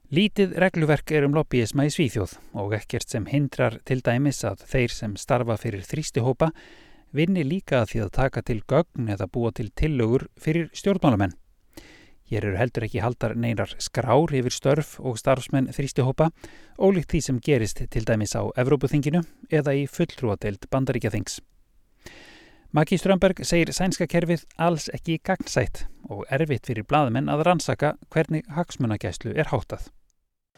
Lítið 0.09 0.53
regluverk 0.55 1.11
er 1.11 1.25
um 1.25 1.33
lobbyisma 1.35 1.83
í 1.87 1.89
Svíþjóð 1.91 2.37
og 2.53 2.75
ekkert 2.77 3.09
sem 3.09 3.25
hindrar 3.25 3.81
til 3.83 3.99
dæmis 3.99 4.43
að 4.47 4.61
þeir 4.67 4.93
sem 4.93 5.15
starfa 5.19 5.57
fyrir 5.57 5.83
þrýstihópa 5.83 6.51
vinni 7.17 7.43
líka 7.43 7.81
að 7.81 7.91
því 7.91 8.01
að 8.05 8.13
taka 8.19 8.43
til 8.45 8.61
gögn 8.69 9.11
eða 9.13 9.27
búa 9.27 9.51
til 9.51 9.71
tillögur 9.73 10.27
fyrir 10.39 10.69
stjórnmálamenn. 10.77 11.35
Hér 12.27 12.43
eru 12.43 12.57
heldur 12.59 12.83
ekki 12.83 12.99
haldar 12.99 13.35
neinar 13.39 13.71
skrár 13.79 14.33
yfir 14.35 14.51
störf 14.51 14.97
og 14.99 15.15
starfsmenn 15.19 15.69
þrýstihópa, 15.71 16.29
ólíkt 16.75 17.13
því 17.13 17.21
sem 17.23 17.37
gerist 17.43 17.83
til 17.89 18.03
dæmis 18.07 18.35
á 18.35 18.43
Evrópuþinginu 18.59 19.23
eða 19.49 19.75
í 19.79 19.85
fulltrúadeild 19.87 20.67
bandaríkjaþings. 20.71 21.39
Maggi 22.75 22.97
Strömberg 22.99 23.39
segir 23.47 23.71
sænska 23.71 24.09
kerfið 24.11 24.43
alls 24.59 24.89
ekki 24.91 25.21
gagnsætt 25.23 25.85
og 26.11 26.25
erfitt 26.27 26.67
fyrir 26.67 26.83
bladamenn 26.83 27.31
að 27.31 27.45
rannsaka 27.47 27.93
hvernig 28.11 28.43
hagsmunagæslu 28.57 29.31
er 29.31 29.47
háttað. 29.53 29.87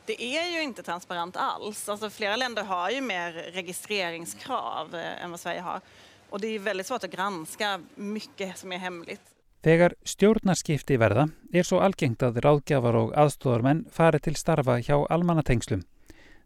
Det 0.09 0.23
är 0.23 0.47
ju 0.55 0.61
inte 0.61 0.83
transparent 0.83 1.37
alls. 1.37 1.89
Alltså, 1.89 2.09
flera 2.09 2.35
länder 2.35 2.63
har 2.63 2.89
ju 2.89 3.01
mer 3.01 3.31
registreringskrav 3.31 4.95
eh, 4.95 5.23
än 5.23 5.31
vad 5.31 5.39
Sverige 5.39 5.61
har. 5.61 5.81
Og 6.29 6.41
det 6.41 6.53
er 6.55 6.65
veldig 6.65 6.85
svårt 6.85 7.07
að 7.07 7.15
granska 7.15 7.75
mykje 7.97 8.53
sem 8.59 8.73
er 8.75 8.83
hemligt. 8.83 9.35
Þegar 9.65 9.95
stjórnarskipti 10.07 10.95
verða 11.01 11.25
er 11.51 11.65
svo 11.67 11.81
algengt 11.83 12.23
að 12.23 12.37
ráðgjafar 12.45 12.95
og 12.95 13.09
aðstóðarmenn 13.19 13.87
fari 13.91 14.21
til 14.23 14.37
starfa 14.39 14.77
hjá 14.79 14.95
almannatengslum. 15.11 15.81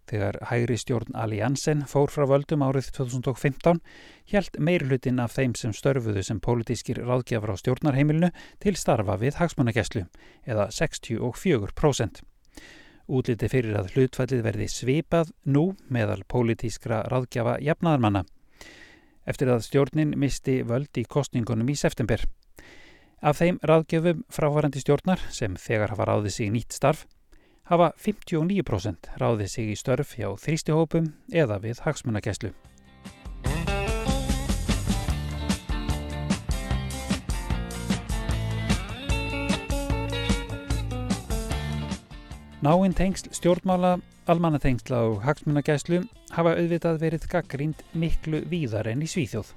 Þegar 0.10 0.40
hægri 0.50 0.76
stjórn 0.82 1.16
Alliansen 1.16 1.86
fór 1.88 2.12
frá 2.12 2.26
völdum 2.28 2.66
árið 2.66 2.90
2015 2.98 3.80
hjælt 4.32 4.58
meirlutin 4.60 5.22
af 5.24 5.38
þeim 5.38 5.54
sem 5.56 5.72
störfuðu 5.78 6.26
sem 6.26 6.42
pólitískir 6.44 7.00
ráðgjafar 7.06 7.54
á 7.54 7.62
stjórnarheimilinu 7.62 8.34
til 8.66 8.76
starfa 8.80 9.16
við 9.22 9.40
hagsmannagesslu 9.40 10.08
eða 10.44 10.68
64%. 10.76 12.24
Útliti 13.08 13.52
fyrir 13.52 13.78
að 13.80 13.94
hlutfællið 13.94 14.44
verði 14.44 14.68
svipað 14.72 15.32
nú 15.46 15.70
meðal 15.88 16.24
pólitískra 16.28 17.04
ráðgjafa 17.12 17.60
jafnaðarmanna 17.64 18.26
eftir 19.26 19.52
að 19.54 19.66
stjórnin 19.68 20.16
misti 20.20 20.62
völd 20.68 20.92
í 21.00 21.06
kostningunum 21.06 21.70
í 21.70 21.78
september. 21.80 22.24
Af 23.24 23.40
þeim 23.40 23.60
ráðgjöfum 23.64 24.26
frávarandi 24.34 24.84
stjórnar 24.84 25.22
sem 25.32 25.56
þegar 25.56 25.96
hafa 25.96 26.10
ráðið 26.10 26.36
sig 26.38 26.52
nýtt 26.52 26.76
starf 26.76 27.06
hafa 27.72 27.94
59% 28.00 29.14
ráðið 29.22 29.50
sig 29.54 29.72
í 29.72 29.80
störf 29.80 30.16
hjá 30.18 30.34
þrýstihópum 30.40 31.14
eða 31.32 31.62
við 31.64 31.84
hagsmunagæslu. 31.86 32.52
Náinn 42.64 42.94
tengsl 42.96 43.28
stjórnmála, 43.36 43.98
almannatengsla 44.32 45.02
og 45.04 45.18
hagsmunagæslu 45.26 45.98
hafa 46.32 46.54
auðvitað 46.56 47.02
verið 47.02 47.24
gaggrínd 47.28 47.82
miklu 47.92 48.40
víðar 48.48 48.88
enn 48.88 49.02
í 49.04 49.10
Svíþjóð. 49.12 49.50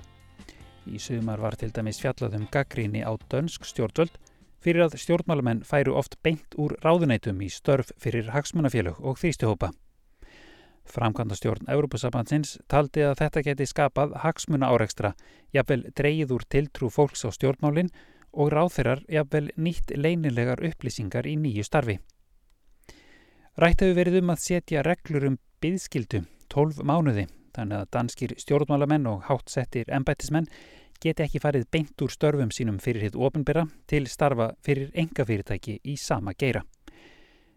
Í 0.91 0.99
sumar 0.99 1.39
var 1.39 1.55
til 1.55 1.69
dæmis 1.71 2.01
fjallað 2.03 2.35
um 2.41 2.49
gaggríni 2.51 3.05
á 3.07 3.15
dönsk 3.31 3.69
stjórnvöld 3.69 4.17
fyrir 4.59 4.89
að 4.89 4.97
stjórnmálamenn 5.05 5.63
færu 5.69 5.95
oft 5.95 6.17
beint 6.27 6.57
úr 6.59 6.75
ráðunætum 6.83 7.45
í 7.47 7.53
störf 7.55 7.93
fyrir 7.95 8.33
hagsmunafélög 8.35 8.99
og 8.99 9.23
þrýstihópa. 9.23 9.71
Framkvæmda 10.91 11.39
stjórn 11.39 11.71
Európusabansins 11.71 12.57
taldi 12.67 13.07
að 13.07 13.21
þetta 13.23 13.45
geti 13.53 13.71
skapað 13.71 14.19
hagsmuna 14.25 14.73
áreikstra, 14.75 15.15
jafnvel 15.55 15.85
dreyið 15.95 16.35
úr 16.41 16.49
tiltrú 16.51 16.91
fólks 16.91 17.23
á 17.23 17.31
stjórnmálinn 17.31 17.95
og 18.35 18.51
ráþeirar 18.51 19.07
jafnvel 19.07 19.53
nýtt 19.55 19.95
leinilegar 19.95 20.59
upplýsingar 20.59 21.31
í 21.31 21.39
nýju 21.39 21.71
starfi. 21.71 22.01
Rætt 23.57 23.81
hefur 23.81 23.95
verið 23.97 24.19
um 24.21 24.31
að 24.35 24.41
setja 24.45 24.83
reglur 24.85 25.25
um 25.31 25.37
byðskildu 25.65 26.19
12 26.53 26.83
mánuði, 26.85 27.23
þannig 27.57 27.79
að 27.79 27.93
danskir 27.97 28.35
stjórnmálamenn 28.37 29.09
og 29.09 29.23
hátsettir 29.31 29.89
embættismenn 29.97 30.51
geti 31.01 31.25
ekki 31.25 31.41
farið 31.41 31.65
beint 31.73 32.05
úr 32.05 32.13
störfum 32.13 32.53
sínum 32.53 32.77
fyrir 32.85 33.07
hitt 33.07 33.17
ofinbera 33.17 33.63
til 33.89 34.11
starfa 34.13 34.51
fyrir 34.61 34.93
engafyrirtæki 34.93 35.79
í 35.89 35.97
sama 35.97 36.37
geira. 36.37 36.67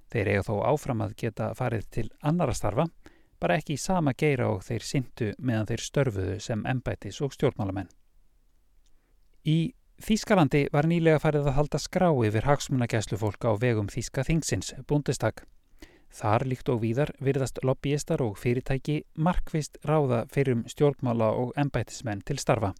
Þeir 0.07 0.31
eiga 0.31 0.45
þó 0.47 0.53
áfram 0.71 1.03
að 1.03 1.17
geta 1.19 1.51
farið 1.59 1.91
til 1.91 2.07
annara 2.23 2.55
starfa, 2.55 2.87
bara 3.35 3.59
ekki 3.59 3.75
í 3.75 3.83
sama 3.83 4.15
geira 4.15 4.47
og 4.53 4.63
þeir 4.63 4.87
syndu 4.93 5.29
meðan 5.35 5.67
þeir 5.73 5.85
störfuðu 5.89 6.39
sem 6.47 6.63
embættis 6.63 7.19
og 7.19 7.35
stjórnmálamenn. 7.35 7.91
Í 9.43 9.75
Þískalandi 9.99 10.69
var 10.71 10.87
nýlega 10.87 11.19
farið 11.19 11.51
að 11.51 11.57
halda 11.59 11.79
skrá 11.83 12.13
yfir 12.23 12.47
hagsmunagæslu 12.47 13.19
fólk 13.19 13.43
á 13.43 13.51
vegum 13.59 13.91
Þíska 13.91 14.23
Þingsins, 14.23 14.77
búndistak. 14.87 15.43
Þar 16.09 16.45
líkt 16.49 16.69
og 16.73 16.81
víðar 16.81 17.11
virðast 17.21 17.61
lobbyistar 17.63 18.21
og 18.25 18.37
fyrirtæki 18.41 19.03
markvist 19.15 19.77
ráða 19.85 20.25
fyrir 20.33 20.57
um 20.57 20.63
stjórnmála 20.67 21.29
og 21.37 21.53
embætismenn 21.57 22.23
til 22.25 22.39
starfa. 22.41 22.73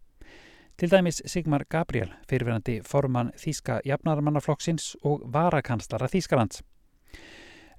Til 0.79 0.89
dæmis 0.89 1.21
Sigmar 1.25 1.65
Gabriel, 1.69 2.13
fyrirverandi 2.29 2.79
formann 2.87 3.33
Þíska 3.35 3.81
jafnarmannaflokksins 3.85 4.95
og 5.03 5.25
varakanslara 5.33 6.07
Þískalands. 6.07 6.61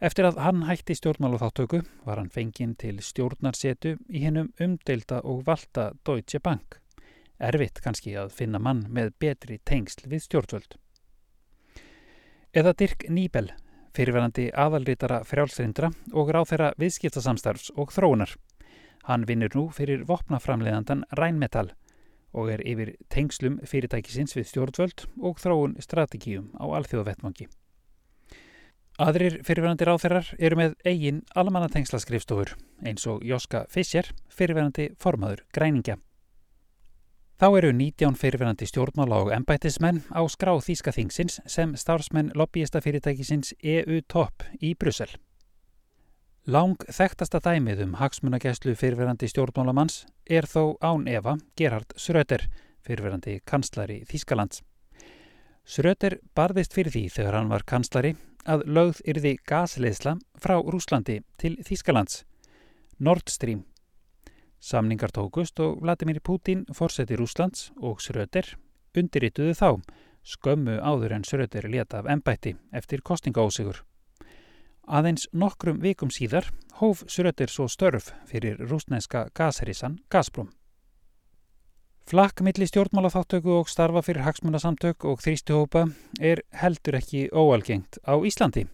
Eftir 0.00 0.24
að 0.28 0.38
hann 0.40 0.62
hætti 0.68 0.94
stjórnmálaþáttöku 0.96 1.82
var 2.04 2.20
hann 2.20 2.30
fenginn 2.32 2.76
til 2.76 3.00
stjórnarsetu 3.04 3.98
í 4.08 4.22
hennum 4.22 4.52
umdelda 4.60 5.22
og 5.24 5.42
valda 5.48 5.90
Deutsche 6.06 6.40
Bank. 6.40 6.78
Erfitt 7.40 7.80
kannski 7.84 8.14
að 8.20 8.32
finna 8.36 8.60
mann 8.60 8.86
með 8.88 9.14
betri 9.20 9.58
tengsl 9.64 10.06
við 10.08 10.24
stjórnvöld. 10.26 10.76
Eða 12.52 12.72
Dirk 12.76 13.04
Nýbel, 13.08 13.52
fyrirverandi 13.96 14.48
aðalritara 14.54 15.22
frjálsreindra 15.26 15.90
og 16.12 16.32
ráð 16.34 16.50
þeirra 16.52 16.72
viðskiptasamstarfs 16.80 17.72
og 17.76 17.92
þróunar. 17.94 18.34
Hann 19.08 19.24
vinnur 19.28 19.54
nú 19.56 19.68
fyrir 19.74 20.04
vopnaframleðandan 20.08 21.06
Rheinmetall 21.16 21.72
og 22.36 22.50
er 22.54 22.62
yfir 22.62 22.94
tengslum 23.10 23.58
fyrirtækisins 23.66 24.36
við 24.36 24.50
stjórnvöld 24.50 25.06
og 25.18 25.40
þróun 25.42 25.78
strategíum 25.82 26.52
á 26.60 26.64
alþjóðavettmangi. 26.78 27.48
Aðrir 29.00 29.38
fyrirverandi 29.46 29.86
ráþeirar 29.88 30.34
eru 30.38 30.58
með 30.60 30.76
eigin 30.84 31.22
almannatengslaskrifstofur 31.32 32.52
eins 32.84 33.06
og 33.08 33.24
Joska 33.24 33.64
Fischer, 33.72 34.10
fyrirverandi 34.28 34.90
formaður 35.00 35.46
græningja. 35.56 35.96
Þá 37.40 37.46
eru 37.56 37.68
19 37.72 38.18
fyrirverandi 38.20 38.66
stjórnmála 38.68 39.18
og 39.24 39.30
embættismenn 39.32 40.02
á 40.12 40.20
skrá 40.28 40.50
Þíska 40.60 40.92
þingsins 40.92 41.38
sem 41.48 41.70
starfsmenn 41.72 42.34
lobbyista 42.36 42.82
fyrirtækisins 42.84 43.54
EU 43.64 44.02
Top 44.12 44.44
í 44.60 44.74
Brussel. 44.76 45.08
Lang 46.44 46.84
þekktasta 46.84 47.40
dæmið 47.40 47.80
um 47.86 47.94
hagsmunagæslu 47.96 48.74
fyrirverandi 48.76 49.30
stjórnmálamanns 49.32 50.02
er 50.28 50.44
þó 50.44 50.76
án 50.84 51.08
Eva 51.08 51.38
Gerhard 51.56 51.96
Schröter, 51.96 52.44
fyrirverandi 52.84 53.38
kanslari 53.48 54.02
Þískalands. 54.04 54.60
Schröter 55.64 56.18
barðist 56.36 56.76
fyrir 56.76 56.92
því 56.92 57.06
þegar 57.16 57.40
hann 57.40 57.48
var 57.56 57.64
kanslari 57.64 58.18
að 58.44 58.68
lögð 58.68 59.00
yrði 59.14 59.38
gasleðsla 59.48 60.18
frá 60.36 60.58
Rúslandi 60.60 61.22
til 61.40 61.56
Þískalands, 61.64 62.26
Nord 63.00 63.32
Stream. 63.32 63.69
Samningar 64.60 65.10
tókust 65.16 65.60
og 65.64 65.80
Vladimir 65.80 66.20
Putin 66.20 66.66
fórseti 66.76 67.16
Rúslands 67.16 67.70
og 67.80 68.00
Schröter 68.04 68.44
undirrituðu 68.92 69.54
þá 69.56 69.68
skömmu 70.22 70.76
áður 70.84 71.14
en 71.16 71.24
Schröter 71.24 71.68
leta 71.68 72.02
af 72.02 72.10
ennbætti 72.12 72.54
eftir 72.76 73.00
kostingaósigur. 73.00 73.80
Aðeins 74.84 75.28
nokkrum 75.32 75.80
vikum 75.80 76.10
síðar 76.12 76.50
hóf 76.80 77.04
Schröter 77.08 77.48
svo 77.48 77.68
störf 77.72 78.10
fyrir 78.28 78.60
rúsneska 78.60 79.28
gasherissan 79.34 80.00
Gazprom. 80.10 80.50
Flakk 82.10 82.42
milli 82.42 82.66
stjórnmálaþáttöku 82.66 83.52
og 83.60 83.68
starfa 83.70 84.02
fyrir 84.02 84.26
hagsmunasamtök 84.26 85.04
og 85.06 85.20
þrýstuhópa 85.22 85.86
er 86.20 86.42
heldur 86.52 86.98
ekki 86.98 87.28
óalgengt 87.30 88.00
á 88.02 88.18
Íslandi. 88.18 88.66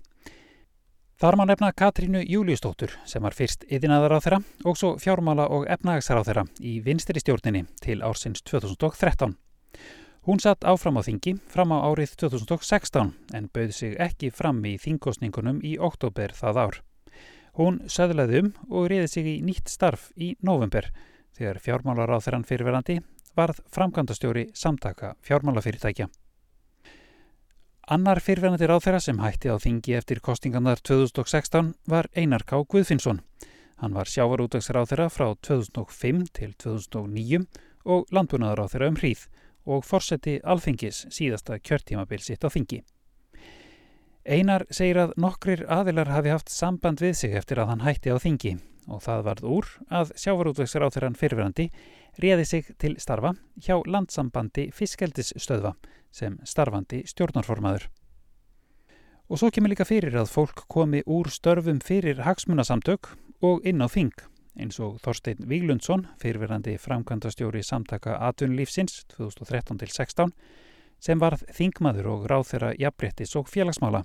Þar 1.17 1.37
má 1.41 1.47
nefna 1.49 1.71
Katrínu 1.73 2.21
Júliustóttur 2.29 2.91
sem 3.09 3.25
var 3.25 3.33
fyrst 3.33 3.63
yðinaðar 3.73 4.13
á 4.13 4.19
þeirra 4.21 4.39
og 4.69 4.75
svo 4.77 4.91
fjármála 5.01 5.47
og 5.49 5.63
efnagsar 5.73 6.19
á 6.21 6.27
þeirra 6.29 6.43
í 6.61 6.75
vinstri 6.85 7.23
stjórninni 7.23 7.63
til 7.81 8.03
ársins 8.05 8.45
2013. 8.45 9.33
Hún 10.29 10.43
satt 10.45 10.67
áfram 10.69 11.01
á 11.01 11.07
þingi 11.07 11.39
fram 11.49 11.73
á 11.73 11.89
árið 11.89 12.13
2016 12.21 13.15
en 13.33 13.49
bauð 13.49 13.73
sig 13.73 13.97
ekki 13.97 14.29
fram 14.29 14.61
í 14.69 14.75
þingkostningunum 14.77 15.65
í 15.65 15.79
oktober 15.81 16.37
það 16.37 16.61
ár. 16.67 16.79
Hún 17.57 17.81
söðlaði 17.89 18.45
um 18.45 18.53
og 18.69 18.91
reyði 18.93 19.09
sig 19.09 19.33
í 19.33 19.35
nýtt 19.41 19.73
starf 19.73 20.11
í 20.21 20.35
november 20.45 20.91
þegar 21.33 21.63
fjármálar 21.65 22.13
á 22.13 22.21
þeirran 22.21 22.45
fyrirverandi 22.45 23.01
varð 23.33 23.65
framkvæmdastjóri 23.73 24.51
samtaka 24.53 25.17
fjármálafyrirtækja. 25.25 26.13
Annar 27.87 28.19
fyrirverandi 28.19 28.67
ráðherra 28.67 28.99
sem 28.99 29.21
hætti 29.23 29.47
á 29.47 29.63
þingi 29.63 29.93
eftir 29.95 30.19
kostingarnar 30.19 30.81
2016 30.83 31.69
var 31.87 32.09
Einar 32.19 32.43
K. 32.43 32.59
Guðfinnsson. 32.67 33.21
Hann 33.79 33.95
var 33.95 34.11
sjávarútagsráðherra 34.11 35.07
frá 35.07 35.29
2005 35.47 36.25
til 36.35 36.57
2009 36.59 37.45
og 37.87 38.11
landbúnaðaráðherra 38.11 38.89
um 38.91 38.99
hríð 38.99 39.29
og 39.71 39.87
forseti 39.87 40.41
alþingis 40.43 41.05
síðasta 41.15 41.61
kjörtímabil 41.63 42.27
sitt 42.27 42.43
á 42.43 42.51
þingi. 42.51 42.81
Einar 44.27 44.67
segir 44.75 45.05
að 45.05 45.15
nokkrir 45.23 45.63
aðilar 45.71 46.11
hafi 46.11 46.35
haft 46.35 46.51
samband 46.51 46.99
við 46.99 47.15
sig 47.21 47.39
eftir 47.39 47.63
að 47.63 47.71
hann 47.71 47.87
hætti 47.87 48.11
á 48.11 48.19
þingi 48.19 48.57
og 48.91 49.07
það 49.07 49.27
varð 49.31 49.47
úr 49.47 49.71
að 49.95 50.11
sjávarútvegsráþurann 50.25 51.19
fyrirverandi 51.23 51.71
réði 52.23 52.47
sig 52.47 52.71
til 52.79 52.97
starfa 53.03 53.35
hjá 53.61 53.81
landsambandi 53.87 54.71
fiskeldisstöðva 54.75 55.75
sem 56.13 56.39
starfandi 56.45 57.03
stjórnarformaður. 57.09 57.89
Og 59.27 59.41
svo 59.41 59.51
kemur 59.51 59.73
líka 59.73 59.85
fyrir 59.89 60.15
að 60.17 60.31
fólk 60.31 60.65
komi 60.71 61.03
úr 61.07 61.29
störfum 61.33 61.83
fyrir 61.83 62.23
hagsmunasamtök 62.23 63.11
og 63.43 63.67
inn 63.67 63.83
á 63.83 63.89
þing 63.91 64.15
eins 64.57 64.79
og 64.81 64.97
Þorstein 65.05 65.45
Víglundsson, 65.49 66.07
fyrirverandi 66.21 66.77
framkvæmdastjóri 66.81 67.63
samtaka 67.65 68.17
Atunlífsins 68.29 69.05
2013-16 69.13 70.33
sem 71.03 71.21
varð 71.21 71.45
þingmaður 71.53 72.11
og 72.15 72.29
ráð 72.31 72.47
þeirra 72.53 72.71
jafnbrettis 72.81 73.37
og 73.37 73.51
félagsmála. 73.53 74.05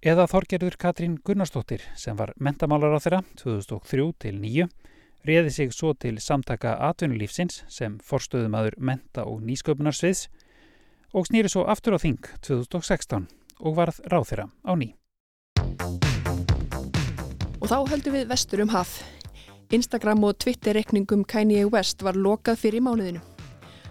Eða 0.00 0.28
Þorgerður 0.30 0.78
Katrín 0.80 1.18
Gunnarsdóttir 1.26 1.82
sem 1.98 2.16
var 2.16 2.32
mentamálar 2.38 2.94
á 2.96 3.00
þeirra 3.02 3.24
2003-9 3.42 4.68
réði 5.26 5.50
sig 5.52 5.72
svo 5.74 5.92
til 5.94 6.20
samtaka 6.20 6.76
Atunlífsins 6.88 7.64
sem 7.68 7.98
forstöðumadur 8.04 8.78
menta 8.78 9.24
og 9.28 9.42
nýsköpunarsviðs 9.44 10.28
og 11.12 11.26
snýri 11.28 11.50
svo 11.52 11.66
aftur 11.68 11.96
á 11.96 11.98
þing 12.00 12.20
2016 12.46 13.28
og 13.60 13.76
varð 13.76 14.00
ráð 14.12 14.28
þeirra 14.30 14.46
á 14.64 14.72
ný. 14.78 14.92
Og 17.60 17.66
þá 17.68 17.78
höldum 17.92 18.16
við 18.16 18.30
vestur 18.30 18.62
um 18.64 18.72
haf. 18.72 19.00
Instagram 19.70 20.24
og 20.26 20.38
Twitter-rekningum 20.42 21.26
Kanye 21.28 21.66
West 21.70 22.02
var 22.02 22.16
lokað 22.18 22.62
fyrir 22.64 22.82
mánuðinu. 22.82 23.20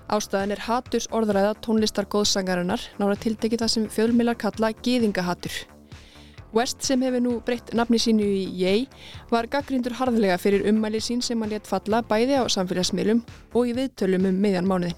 Ástæðan 0.09 0.55
er 0.55 0.63
haturs 0.65 1.05
orðræða 1.13 1.53
tónlistar 1.61 2.07
góðsangarinnar, 2.09 2.81
nára 2.97 3.15
tiltekið 3.15 3.61
það 3.61 3.71
sem 3.75 3.85
fjölmilar 3.93 4.39
kalla 4.41 4.73
geðingahatur. 4.73 5.53
West 6.55 6.81
sem 6.81 7.01
hefur 7.05 7.21
nú 7.21 7.35
breytt 7.45 7.73
nafni 7.77 7.99
sínu 8.01 8.25
í 8.25 8.45
Yei 8.57 8.87
var 9.29 9.47
gaggrindur 9.51 9.93
harðlega 9.99 10.39
fyrir 10.41 10.65
ummæli 10.71 11.01
sín 11.03 11.21
sem 11.21 11.39
hann 11.41 11.53
létt 11.53 11.69
falla 11.69 12.01
bæði 12.01 12.39
á 12.41 12.43
samfélagsmiðlum 12.49 13.21
og 13.53 13.69
í 13.69 13.75
viðtölum 13.77 14.25
um 14.31 14.41
meðjan 14.41 14.69
mánuðin. 14.69 14.97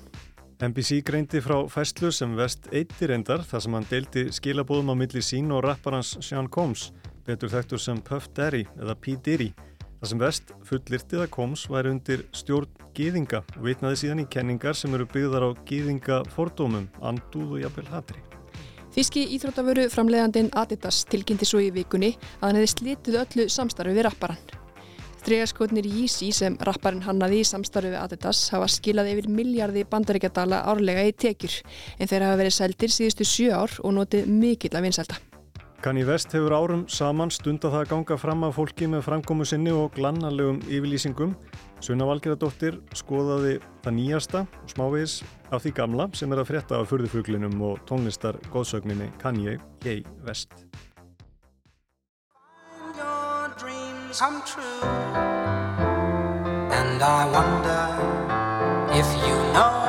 NBC 0.61 1.01
greindi 1.03 1.41
frá 1.41 1.57
fæslu 1.73 2.11
sem 2.13 2.35
West 2.37 2.69
eitti 2.71 3.09
reyndar 3.09 3.43
þar 3.49 3.65
sem 3.65 3.75
hann 3.75 3.89
deildi 3.89 4.27
skilabóðum 4.31 4.93
á 4.93 4.95
milli 4.95 5.23
sín 5.25 5.51
og 5.51 5.65
rapparans 5.65 6.13
Sean 6.21 6.47
Combs, 6.47 6.91
betur 7.25 7.51
þekktur 7.51 7.81
sem 7.81 7.99
Puff 7.99 8.29
Daddy 8.37 8.63
eða 8.77 8.95
P. 8.95 9.17
Diddy. 9.17 9.51
Það 9.99 10.11
sem 10.11 10.21
West 10.21 10.53
fullirtið 10.69 11.25
að 11.25 11.31
Combs 11.33 11.67
væri 11.69 11.91
undir 11.95 12.27
stjórn 12.37 12.69
gýðinga 12.95 13.43
og 13.57 13.63
vitnaði 13.65 14.03
síðan 14.05 14.23
í 14.23 14.29
kenningar 14.31 14.77
sem 14.77 14.93
eru 14.95 15.09
byggðar 15.09 15.49
á 15.49 15.59
gýðingafordómum, 15.65 16.91
andúð 17.01 17.57
og 17.57 17.65
jafnvel 17.65 17.89
hatri. 17.91 18.30
Þíski 18.91 19.21
íþróttavöru 19.37 19.85
framleiðandin 19.87 20.49
Adidas 20.59 21.05
tilkynnti 21.07 21.47
svo 21.47 21.61
í 21.63 21.69
vikunni 21.71 22.09
að 22.41 22.41
hann 22.43 22.57
hefði 22.59 22.71
slitið 22.73 23.19
öllu 23.21 23.45
samstarfi 23.47 23.93
við 23.95 24.03
rapparan. 24.09 24.41
Stregaskotnir 25.21 25.87
Yeezy 25.87 26.31
sem 26.35 26.57
rapparinn 26.67 27.05
hannaði 27.05 27.39
í 27.39 27.47
samstarfi 27.47 27.93
við 27.93 28.01
Adidas 28.01 28.41
hafa 28.51 28.67
skilað 28.73 29.13
yfir 29.13 29.31
miljardi 29.31 29.85
bandaríkjadala 29.87 30.63
árlega 30.73 31.07
í 31.07 31.15
tekjur 31.15 31.61
en 31.99 32.11
þeir 32.11 32.27
hafa 32.27 32.41
verið 32.41 32.57
seldir 32.57 32.95
síðustu 32.97 33.29
sjö 33.31 33.53
ár 33.61 33.79
og 33.79 33.95
notið 33.95 34.27
mikill 34.27 34.75
að 34.75 34.89
vinselda. 34.89 35.21
Kanye 35.81 36.05
West 36.05 36.29
hefur 36.35 36.53
árum 36.53 36.81
saman 36.85 37.31
stund 37.33 37.63
að 37.65 37.73
það 37.73 37.87
ganga 37.89 38.17
fram 38.21 38.43
af 38.45 38.53
fólki 38.53 38.85
með 38.85 39.01
framkomu 39.07 39.47
sinni 39.49 39.71
og 39.73 39.95
glannarlegum 39.95 40.59
yfirlýsingum. 40.69 41.33
Sunna 41.81 42.05
Valgerðardóttir 42.05 42.77
skoðaði 42.93 43.55
það 43.81 43.95
nýjasta 43.97 44.43
og 44.45 44.69
smávegis 44.69 45.17
af 45.49 45.65
því 45.65 45.73
gamla 45.81 46.07
sem 46.13 46.29
er 46.29 46.43
að 46.43 46.51
frétta 46.51 46.77
af 46.77 46.93
förðufuglinum 46.93 47.57
og 47.65 47.81
tónlistar 47.89 48.37
góðsögninni 48.53 49.09
Kanye 49.23 49.57
J. 49.81 50.05
True. 54.45 54.85
And 56.77 57.01
I 57.01 57.25
wonder 57.33 57.87
if 58.93 59.07
you 59.25 59.35
know 59.53 59.80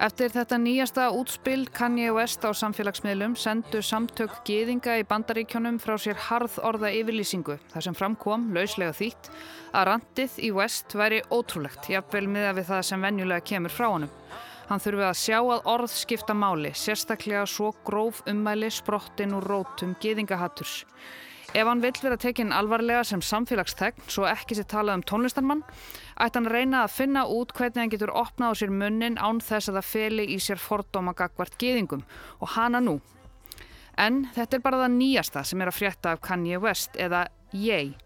Eftir 0.00 0.30
þetta 0.32 0.56
nýjasta 0.56 1.10
útspill 1.12 1.66
Kanye 1.76 2.08
West 2.16 2.40
á 2.40 2.56
samfélagsmiðlum 2.56 3.34
sendu 3.36 3.82
samtök 3.84 4.38
geðinga 4.48 4.94
í 4.96 5.02
bandaríkjónum 5.04 5.76
frá 5.76 5.98
sér 6.00 6.16
harð 6.16 6.54
orða 6.64 6.88
yfirlýsingu 6.96 7.58
þar 7.68 7.84
sem 7.84 7.98
framkom, 7.98 8.46
lauslega 8.56 8.94
þýtt, 8.96 9.28
að 9.76 9.86
randið 9.90 10.38
í 10.40 10.50
West 10.56 10.96
væri 10.96 11.20
ótrúlegt, 11.28 11.90
jafnvel 11.92 12.30
miða 12.32 12.54
við 12.56 12.70
það 12.70 12.86
sem 12.88 13.04
venjulega 13.04 13.46
kemur 13.52 13.76
frá 13.76 13.90
honum. 13.90 14.14
Hann 14.70 14.80
þurfi 14.80 15.04
að 15.10 15.20
sjá 15.20 15.38
að 15.42 15.68
orð 15.74 15.92
skipta 15.92 16.38
máli, 16.46 16.72
sérstaklega 16.72 17.44
svo 17.44 17.74
gróf 17.84 18.24
ummæli 18.32 18.72
sprottin 18.72 19.36
úr 19.36 19.52
rótum 19.52 19.92
geðingahatturs. 20.00 20.86
Ef 21.50 21.66
hann 21.66 21.80
vill 21.82 21.96
vera 21.98 22.14
tekinn 22.14 22.52
alvarlega 22.54 23.00
sem 23.02 23.22
samfélagstegn, 23.26 24.04
svo 24.06 24.22
ekki 24.30 24.54
sér 24.54 24.68
talað 24.70 25.00
um 25.00 25.02
tónlistarmann, 25.10 25.64
ætti 26.22 26.38
hann 26.38 26.46
reyna 26.46 26.84
að 26.84 26.92
finna 26.94 27.24
út 27.26 27.50
hvernig 27.56 27.80
hann 27.82 27.90
getur 27.90 28.12
opnað 28.14 28.54
á 28.54 28.58
sér 28.60 28.70
munnin 28.70 29.18
án 29.18 29.40
þess 29.42 29.72
að 29.72 29.80
það 29.80 29.88
feli 29.88 30.26
í 30.30 30.36
sér 30.38 30.62
fordóma 30.62 31.10
gagvart 31.18 31.56
geðingum 31.58 32.04
og 32.38 32.52
hana 32.54 32.78
nú. 32.84 33.00
En 33.98 34.28
þetta 34.36 34.60
er 34.60 34.62
bara 34.62 34.84
það 34.84 34.94
nýjasta 35.00 35.42
sem 35.50 35.64
er 35.64 35.72
að 35.72 35.78
frétta 35.80 36.12
af 36.14 36.22
Kanye 36.22 36.60
West 36.62 36.94
eða 36.94 37.24
Ye. 37.50 37.96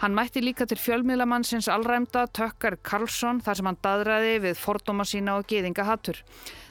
Hann 0.00 0.16
mætti 0.16 0.40
líka 0.40 0.64
til 0.64 0.80
fjölmiðlamannsins 0.80 1.68
allræmda 1.68 2.24
Tökkar 2.32 2.78
Karlsson 2.80 3.42
þar 3.44 3.60
sem 3.60 3.68
hann 3.68 3.82
daðræði 3.84 4.34
við 4.46 4.60
fordóma 4.62 5.04
sína 5.04 5.36
og 5.36 5.44
geðingahattur. 5.50 6.22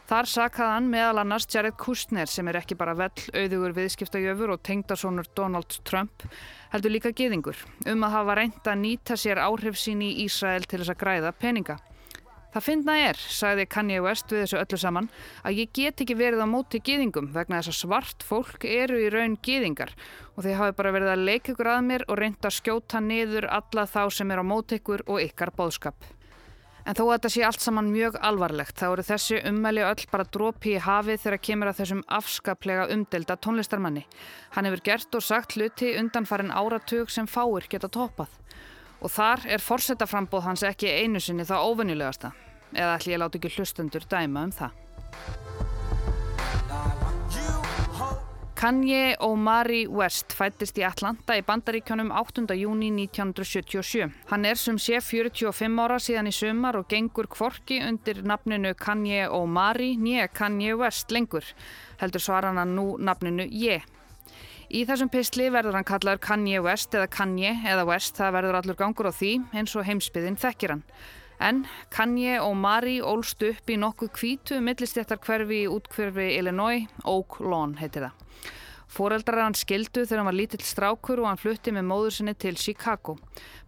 Þar 0.08 0.30
sakað 0.32 0.70
hann 0.72 0.86
meðal 0.88 1.18
annars 1.20 1.46
Jared 1.52 1.76
Kushner 1.76 2.30
sem 2.32 2.48
er 2.48 2.62
ekki 2.62 2.78
bara 2.80 2.94
vell 2.96 3.26
auðugur 3.36 3.74
viðskiptajöfur 3.76 4.54
og 4.54 4.62
tengdasónur 4.64 5.28
Donald 5.36 5.82
Trump, 5.84 6.24
heldur 6.72 6.94
líka 6.94 7.12
geðingur, 7.12 7.60
um 7.92 8.06
að 8.08 8.16
hafa 8.16 8.38
reynd 8.40 8.70
að 8.72 8.80
nýta 8.86 9.18
sér 9.20 9.42
áhrif 9.44 9.76
sín 9.76 10.06
í 10.06 10.14
Ísrael 10.24 10.64
til 10.64 10.80
þess 10.80 10.94
að 10.96 11.02
græða 11.02 11.34
peninga. 11.36 11.76
Það 12.56 12.66
finna 12.70 12.96
er, 13.10 13.20
sagði 13.20 13.68
Kanye 13.68 14.00
West 14.06 14.32
við 14.32 14.46
þessu 14.46 14.62
öllu 14.62 14.80
saman, 14.80 15.10
að 15.44 15.60
ég 15.60 15.76
get 15.76 16.00
ekki 16.06 16.16
verið 16.16 16.40
á 16.40 16.48
móti 16.48 16.80
gýðingum 16.80 17.28
vegna 17.36 17.60
þess 17.60 17.74
að 17.74 17.80
svart 17.82 18.24
fólk 18.30 18.64
eru 18.64 19.04
í 19.04 19.12
raun 19.12 19.36
gýðingar 19.44 19.92
og 20.38 20.46
þeir 20.48 20.62
hafi 20.62 20.78
bara 20.80 20.96
verið 20.96 21.18
að 21.18 21.26
leika 21.28 21.52
ykkur 21.52 21.76
að 21.76 21.84
mér 21.92 22.08
og 22.08 22.22
reynda 22.24 22.48
að 22.48 22.62
skjóta 22.62 23.04
niður 23.04 23.52
alla 23.60 23.84
þá 23.92 24.06
sem 24.08 24.32
er 24.32 24.40
á 24.40 24.46
móti 24.56 24.80
ykkur 24.80 25.04
og 25.04 25.20
ykkar 25.28 25.52
bóðskap. 25.60 26.14
En 26.88 26.96
þó 26.96 27.02
að 27.04 27.10
þetta 27.18 27.30
sé 27.34 27.42
allt 27.44 27.64
saman 27.66 27.90
mjög 27.92 28.16
alvarlegt, 28.24 28.78
þá 28.80 28.86
eru 28.88 29.04
þessi 29.04 29.42
ummæli 29.50 29.82
öll 29.84 30.06
bara 30.08 30.24
drópi 30.32 30.78
í 30.78 30.80
hafið 30.80 31.20
þegar 31.26 31.42
kemur 31.44 31.72
að 31.74 31.82
þessum 31.82 32.04
afskaplega 32.16 32.86
umdelda 32.96 33.36
tónlistarmanni. 33.44 34.06
Hann 34.56 34.70
hefur 34.70 34.86
gert 34.86 35.20
og 35.20 35.26
sagt 35.28 35.58
hluti 35.58 35.92
undanfarin 36.00 36.56
áratug 36.56 37.12
sem 37.12 37.28
fáir 37.28 37.68
geta 37.68 37.92
toppað. 37.92 38.32
Og 39.04 39.12
þar 39.12 39.44
er 39.52 39.68
fórsetaframbóð 39.68 40.48
hans 40.48 40.64
ekki 40.64 40.96
einu 41.04 41.20
sinni 41.20 41.44
þá 41.44 41.58
óvennilegasta. 41.60 42.32
Eða 42.72 42.96
ætlum 42.96 43.18
ég 43.18 43.26
láti 43.26 43.42
ekki 43.42 43.58
hlustendur 43.58 44.08
dæma 44.08 44.48
um 44.48 44.56
það. 44.56 44.87
Kanye 48.58 49.16
Omari 49.20 49.84
West 49.86 50.34
fættist 50.34 50.80
í 50.82 50.84
Atlanta 50.88 51.36
í 51.38 51.44
bandaríkjónum 51.46 52.08
8. 52.10 52.48
júni 52.58 52.88
1977. 52.90 54.08
Hann 54.32 54.48
er 54.50 54.58
sem 54.58 54.80
sé 54.82 54.98
45 54.98 55.78
ára 55.84 56.00
síðan 56.02 56.32
í 56.32 56.34
sumar 56.34 56.80
og 56.80 56.88
gengur 56.90 57.30
kvorki 57.30 57.78
undir 57.86 58.24
nafninu 58.26 58.72
Kanye 58.74 59.28
Omari 59.30 59.92
nýja 60.02 60.26
Kanye 60.34 60.74
West 60.74 61.14
lengur. 61.14 61.46
Heldur 62.02 62.26
svara 62.26 62.50
hann 62.58 62.74
nú 62.74 62.88
nafninu 62.98 63.46
Ye. 63.46 63.78
Í 64.74 64.82
þessum 64.90 65.14
pistli 65.14 65.52
verður 65.54 65.78
hann 65.78 65.86
kallaður 65.86 66.26
Kanye 66.26 66.66
West 66.66 66.98
eða 66.98 67.12
Kanye 67.14 67.54
eða 67.62 67.86
West, 67.92 68.18
það 68.18 68.40
verður 68.40 68.58
allur 68.64 68.82
gangur 68.82 69.12
á 69.12 69.14
því 69.14 69.36
eins 69.54 69.78
og 69.78 69.86
heimsbyðin 69.86 70.42
þekkir 70.42 70.74
hann. 70.74 70.86
En 71.40 71.66
Kanye 71.94 72.40
Omari 72.42 72.98
ólst 73.02 73.44
upp 73.46 73.70
í 73.70 73.78
nokkuð 73.78 74.14
kvítu 74.16 74.62
millistéttar 74.64 75.20
hverfi 75.22 75.64
í 75.66 75.68
útkverfi 75.70 76.32
Illinois, 76.38 76.88
Oak 77.06 77.40
Lawn 77.46 77.78
heitir 77.82 78.08
það. 78.08 78.24
Fóreldrar 78.88 79.44
hann 79.44 79.56
skildu 79.58 80.06
þegar 80.06 80.22
hann 80.22 80.30
var 80.30 80.38
lítill 80.38 80.64
strákur 80.64 81.20
og 81.22 81.28
hann 81.28 81.42
flutti 81.42 81.74
með 81.76 81.90
móður 81.90 82.16
sinni 82.16 82.34
til 82.40 82.56
Chicago. 82.58 83.18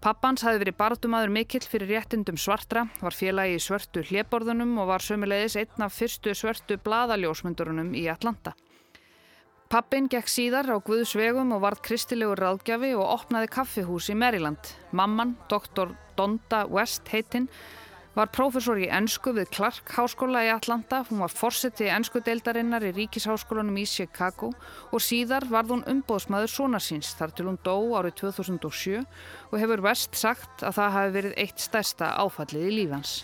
Pappans 0.01 0.45
hafi 0.47 0.62
verið 0.63 0.77
bardumadur 0.79 1.34
mikill 1.36 1.65
fyrir 1.67 1.91
réttindum 1.91 2.39
svartra, 2.39 2.86
var 3.03 3.13
félagi 3.13 3.60
í 3.60 3.62
svörtu 3.62 4.05
hliðborðunum 4.08 4.77
og 4.79 4.89
var 4.93 5.03
sömulegis 5.03 5.60
einn 5.60 5.86
af 5.86 5.97
fyrstu 5.99 6.34
svörtu 6.34 6.79
bladaljósmyndurunum 6.88 7.91
í 7.99 8.08
Atlanta. 8.10 8.55
Pappin 9.69 10.08
gekk 10.10 10.25
síðar 10.34 10.65
á 10.73 10.82
Guðsvegum 10.82 11.51
og 11.53 11.60
varð 11.62 11.84
kristilegur 11.86 12.39
ráðgjafi 12.41 12.88
og 12.97 13.03
opnaði 13.05 13.51
kaffihús 13.53 14.08
í 14.10 14.15
Maryland. 14.17 14.71
Mamman, 14.97 15.36
doktor 15.45 15.91
Donda 16.17 16.63
West 16.73 17.12
heitinn, 17.13 17.45
var 18.17 18.32
prófessor 18.34 18.82
í 18.82 18.89
ennsku 18.89 19.29
við 19.38 19.51
Clark 19.53 19.93
Háskóla 19.93 20.41
í 20.47 20.49
Atlanta, 20.49 21.03
hún 21.12 21.21
var 21.21 21.29
fórseti 21.29 21.86
ennsku 21.86 22.23
deildarinnar 22.25 22.89
í 22.89 22.95
Ríkisháskólanum 22.97 23.77
í 23.77 23.86
Chicago 23.86 24.49
og 24.89 25.05
síðar 25.05 25.45
varð 25.53 25.75
hún 25.75 25.88
umbóðsmaður 25.93 26.55
sonarsins 26.58 27.13
þar 27.19 27.38
til 27.38 27.51
hún 27.51 27.62
dó 27.62 27.75
árið 27.93 28.23
2007 28.25 29.03
og 29.05 29.60
hefur 29.62 29.86
West 29.86 30.17
sagt 30.17 30.65
að 30.65 30.79
það 30.82 30.95
hafi 30.97 31.19
verið 31.21 31.43
eitt 31.45 31.69
stærsta 31.69 32.15
áfallið 32.17 32.71
í 32.71 32.79
lífans. 32.82 33.19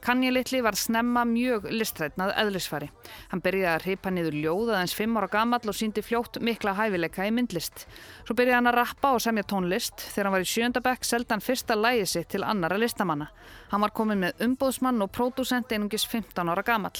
Kanye 0.00 0.30
Little 0.32 0.62
var 0.64 0.76
snemma 0.80 1.26
mjög 1.28 1.66
listrætnað 1.70 2.32
eðlisfari. 2.40 2.88
Hann 3.30 3.42
byrjaði 3.44 3.70
að 3.74 3.84
hripa 3.84 4.12
niður 4.14 4.38
ljóð 4.40 4.72
aðeins 4.72 4.94
fimm 4.96 5.18
ára 5.20 5.28
gammal 5.28 5.60
og 5.60 5.76
síndi 5.76 6.04
fljótt 6.04 6.38
mikla 6.40 6.72
hæfileika 6.78 7.26
í 7.28 7.34
myndlist. 7.36 7.84
Svo 8.24 8.36
byrjaði 8.38 8.56
hann 8.56 8.70
að 8.72 8.78
rappa 8.78 9.12
og 9.16 9.20
semja 9.20 9.44
tónlist. 9.44 10.00
Þegar 10.14 10.30
hann 10.30 10.36
var 10.38 10.46
í 10.46 10.50
sjöndabæk 10.54 11.04
seldi 11.04 11.36
hann 11.36 11.44
fyrsta 11.44 11.76
lægi 11.76 12.08
sitt 12.14 12.30
til 12.32 12.46
annara 12.48 12.80
listamanna. 12.80 13.28
Hann 13.70 13.84
var 13.84 13.92
komin 13.94 14.24
með 14.24 14.40
umbóðsmann 14.48 15.04
og 15.04 15.12
pródusent 15.12 15.76
einungis 15.76 16.08
15 16.08 16.48
ára 16.48 16.64
gammal. 16.64 16.96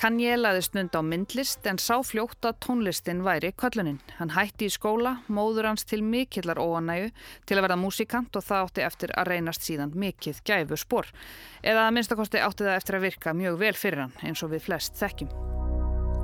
Kanye 0.00 0.32
laði 0.38 0.62
snund 0.64 0.94
á 0.96 1.04
myndlist 1.04 1.66
en 1.68 1.76
sá 1.76 1.98
fljótt 2.00 2.46
að 2.48 2.56
tónlistin 2.64 3.18
væri 3.20 3.50
köllunin. 3.52 3.98
Hann 4.16 4.32
hætti 4.32 4.70
í 4.70 4.72
skóla, 4.72 5.18
móður 5.28 5.68
hans 5.68 5.84
til 5.84 6.00
mikillar 6.00 6.56
óanægu 6.56 7.10
til 7.44 7.58
að 7.58 7.66
verða 7.66 7.76
músikant 7.82 8.38
og 8.40 8.46
það 8.46 8.64
átti 8.64 8.86
eftir 8.86 9.12
að 9.12 9.28
reynast 9.28 9.68
síðan 9.68 9.92
mikið 9.92 10.40
gæfu 10.48 10.80
spór. 10.80 11.12
Eða 11.60 11.84
að 11.84 11.92
minnstakosti 11.98 12.40
átti 12.40 12.64
það 12.64 12.78
eftir 12.78 12.96
að 12.96 13.06
virka 13.10 13.36
mjög 13.36 13.60
vel 13.60 13.74
fyrir 13.76 14.06
hann 14.06 14.16
eins 14.24 14.40
og 14.40 14.54
við 14.54 14.64
flest 14.70 14.96
þekkjum. 15.02 15.36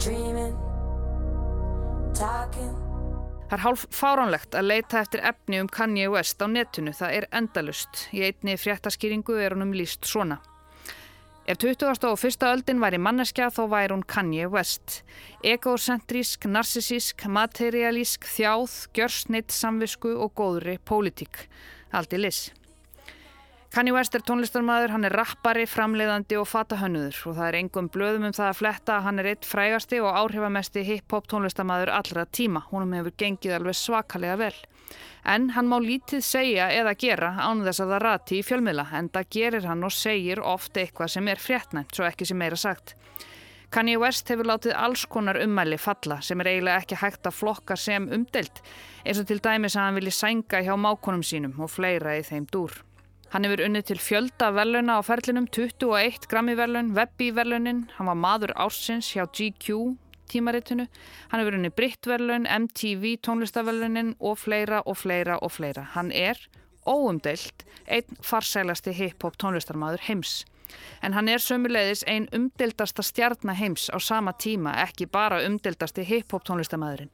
Dreaming, 0.01 0.57
Það 3.47 3.53
er 3.53 3.62
hálf 3.62 3.83
fáránlegt 3.93 4.57
að 4.57 4.71
leita 4.73 5.03
eftir 5.05 5.21
efni 5.29 5.61
um 5.61 5.69
Kanye 5.69 6.09
West 6.11 6.41
á 6.41 6.49
netinu, 6.49 6.97
það 6.97 7.21
er 7.21 7.27
endalust. 7.29 8.07
Í 8.17 8.25
einni 8.25 8.57
fréttaskýringu 8.57 9.37
er 9.37 9.53
hann 9.53 9.69
um 9.69 9.77
líst 9.77 10.09
svona. 10.09 10.41
Ef 11.47 11.61
20. 11.63 12.09
og 12.11 12.19
1. 12.19 12.43
öldin 12.43 12.81
væri 12.83 12.99
manneskja 12.99 13.53
þá 13.55 13.61
væri 13.71 13.95
hún 13.95 14.01
Kanye 14.03 14.49
West. 14.51 15.05
Egocentrísk, 15.47 16.49
narsisísk, 16.51 17.23
materialísk, 17.31 18.27
þjáð, 18.27 18.75
gjörsnitt, 18.99 19.55
samvisku 19.55 20.11
og 20.11 20.35
góðri 20.35 20.75
pólitík. 20.83 21.45
Allt 21.95 22.17
í 22.19 22.19
lis. 22.19 22.41
Kanye 23.71 23.95
West 23.95 24.19
er 24.19 24.27
tónlistarmadur, 24.27 24.91
hann 24.91 25.07
er 25.07 25.15
rappari, 25.15 25.69
framleiðandi 25.71 26.35
og 26.41 26.51
fatahönnuður 26.51 27.23
og 27.31 27.39
það 27.39 27.47
er 27.53 27.61
engum 27.61 27.93
blöðum 27.95 28.27
um 28.27 28.35
það 28.35 28.51
að 28.51 28.61
fletta 28.65 28.97
að 28.97 29.07
hann 29.07 29.23
er 29.23 29.31
eitt 29.37 29.47
frægasti 29.47 30.03
og 30.03 30.19
áhrifamesti 30.19 30.83
hip-hop 30.83 31.31
tónlistarmadur 31.31 31.95
allra 31.95 32.27
tíma. 32.27 32.67
Húnum 32.73 32.99
hefur 32.99 33.15
gengið 33.23 33.61
alveg 33.61 33.79
svakalega 33.79 34.41
vel. 34.43 34.57
En 35.27 35.51
hann 35.57 35.66
má 35.70 35.79
lítið 35.83 36.22
segja 36.22 36.68
eða 36.70 36.94
gera 36.99 37.33
án 37.42 37.64
þess 37.66 37.83
að 37.83 37.92
það 37.94 38.03
rati 38.05 38.38
í 38.38 38.44
fjölmiðla 38.46 38.87
en 38.99 39.09
það 39.14 39.31
gerir 39.38 39.66
hann 39.66 39.83
og 39.87 39.94
segir 39.94 40.42
ofta 40.42 40.83
eitthvað 40.83 41.12
sem 41.16 41.29
er 41.33 41.42
fréttnæmt, 41.42 41.94
svo 41.94 42.07
ekki 42.07 42.29
sem 42.29 42.38
meira 42.38 42.59
sagt. 42.61 42.94
Kanye 43.75 43.99
West 43.99 44.31
hefur 44.31 44.46
látið 44.46 44.77
alls 44.79 45.03
konar 45.11 45.40
ummæli 45.42 45.77
falla 45.83 46.20
sem 46.22 46.40
er 46.40 46.53
eiginlega 46.53 46.85
ekki 46.85 47.01
hægt 47.01 47.27
að 47.27 47.35
flokka 47.40 47.77
sem 47.77 48.07
umdelt 48.14 48.62
eins 49.03 49.18
og 49.18 49.27
til 49.27 49.42
dæmis 49.42 49.75
að 49.75 49.88
hann 49.88 49.99
vilji 49.99 50.14
sænga 50.14 50.62
hjá 50.62 50.77
mákonum 50.79 51.25
sínum 51.27 51.59
og 51.59 51.72
fleira 51.75 52.14
í 52.14 52.22
þeim 52.27 52.46
dúr. 52.53 52.72
Hann 53.33 53.44
hefur 53.44 53.64
unnið 53.66 53.88
til 53.88 53.99
fjölda 53.99 54.53
veluna 54.55 54.96
á 54.96 55.03
ferlinum 55.03 55.49
21 55.51 56.29
Grammy 56.31 56.55
velun, 56.57 56.92
Webby 56.94 57.33
velunin, 57.35 57.88
hann 57.99 58.07
var 58.07 58.18
maður 58.22 58.55
ársins 58.55 59.11
hjá 59.16 59.27
GQ, 59.27 59.96
tímaritinu. 60.29 60.87
Hann 61.31 61.41
hefur 61.43 61.57
unni 61.59 61.71
Brittverlun, 61.71 62.47
MTV 62.47 63.17
tónlistaverlunin 63.27 64.15
og 64.21 64.39
fleira 64.39 64.83
og 64.87 64.97
fleira 64.97 65.39
og 65.43 65.53
fleira. 65.53 65.87
Hann 65.95 66.12
er 66.12 66.41
óumdeilt 66.87 67.67
einn 67.87 68.21
farsælasti 68.23 68.95
hip-hop 68.95 69.39
tónlistarmadur 69.43 70.03
heims. 70.09 70.45
En 71.03 71.15
hann 71.15 71.29
er 71.29 71.43
sömulegðis 71.43 72.03
ein 72.11 72.29
umdeldasta 72.35 73.03
stjarnaheims 73.03 73.89
á 73.95 73.99
sama 74.03 74.33
tíma, 74.33 74.75
ekki 74.83 75.07
bara 75.07 75.43
umdeldasti 75.47 76.05
hip-hop 76.07 76.47
tónlistamæðurinn. 76.49 77.12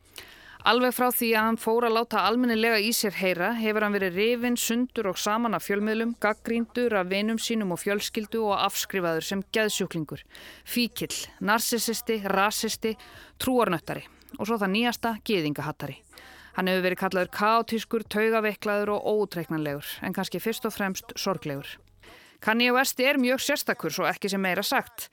Alveg 0.62 0.92
frá 0.94 1.08
því 1.10 1.28
að 1.34 1.46
hann 1.48 1.56
fór 1.58 1.84
að 1.88 1.94
láta 1.96 2.20
almennilega 2.22 2.76
í 2.78 2.92
sér 2.94 3.16
heyra 3.18 3.48
hefur 3.58 3.82
hann 3.82 3.96
verið 3.96 4.14
rifin, 4.14 4.54
sundur 4.54 5.08
og 5.10 5.18
saman 5.18 5.58
af 5.58 5.64
fjölmiðlum, 5.66 6.12
gaggríndur 6.22 6.94
af 7.00 7.08
vinum 7.10 7.40
sínum 7.42 7.74
og 7.74 7.80
fjölskyldu 7.82 8.44
og 8.46 8.60
afskrifaður 8.68 9.26
sem 9.26 9.42
geðsjúklingur. 9.56 10.22
Fíkill, 10.62 11.16
narcissisti, 11.42 12.20
rasisti, 12.30 12.94
trúarnöttari 13.42 14.06
og 14.38 14.46
svo 14.46 14.60
það 14.62 14.74
nýjasta, 14.76 15.16
geðingahattari. 15.26 15.98
Hann 16.54 16.70
hefur 16.70 16.86
verið 16.86 17.00
kallaður 17.00 17.34
kaotískur, 17.40 18.06
taugaveiklaður 18.06 18.94
og 18.94 19.08
óutreiknanlegur 19.16 19.96
en 20.06 20.14
kannski 20.14 20.38
fyrst 20.38 20.70
og 20.70 20.76
fremst 20.78 21.10
sorglegur. 21.18 21.74
Kanye 22.42 22.72
West 22.74 22.98
er 22.98 23.20
mjög 23.22 23.38
sérstakur 23.38 23.92
svo 23.94 24.02
ekki 24.10 24.26
sem 24.26 24.40
meira 24.42 24.64
sagt. 24.66 25.04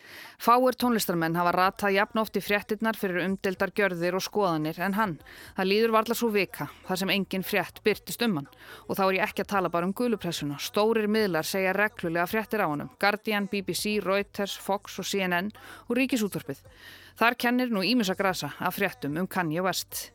Fáir 0.42 0.74
tónlistarmenn 0.82 1.38
hafa 1.38 1.52
ratað 1.54 1.94
jafn 1.94 2.22
oft 2.24 2.40
í 2.40 2.42
fréttinnar 2.42 2.98
fyrir 2.98 3.22
umdeldar 3.22 3.70
gjörðir 3.78 4.18
og 4.18 4.24
skoðanir 4.26 4.80
en 4.82 4.98
hann. 4.98 5.14
Það 5.54 5.70
líður 5.70 5.94
varla 5.94 6.18
svo 6.18 6.32
vika 6.34 6.72
þar 6.88 7.02
sem 7.04 7.14
engin 7.14 7.46
frétt 7.46 7.84
byrtist 7.86 8.26
um 8.26 8.40
hann. 8.40 8.50
Og 8.90 8.98
þá 8.98 9.04
er 9.06 9.20
ég 9.20 9.28
ekki 9.28 9.46
að 9.46 9.52
tala 9.54 9.70
bara 9.70 9.86
um 9.86 9.94
gulupressuna. 9.94 10.58
Stórir 10.58 11.06
miðlar 11.06 11.46
segja 11.46 11.78
reglulega 11.78 12.26
fréttir 12.34 12.66
á 12.66 12.68
hannum. 12.68 12.90
Guardian, 12.98 13.46
BBC, 13.46 14.00
Reuters, 14.02 14.58
Fox 14.58 14.98
og 14.98 15.06
CNN 15.06 15.54
og 15.86 16.00
Ríkisútvarpið. 16.02 16.66
Þar 17.20 17.38
kennir 17.38 17.70
nú 17.70 17.86
Ímisa 17.86 18.18
Grasa 18.18 18.56
af 18.58 18.82
fréttum 18.82 19.22
um 19.22 19.30
Kanye 19.30 19.62
West. 19.62 20.10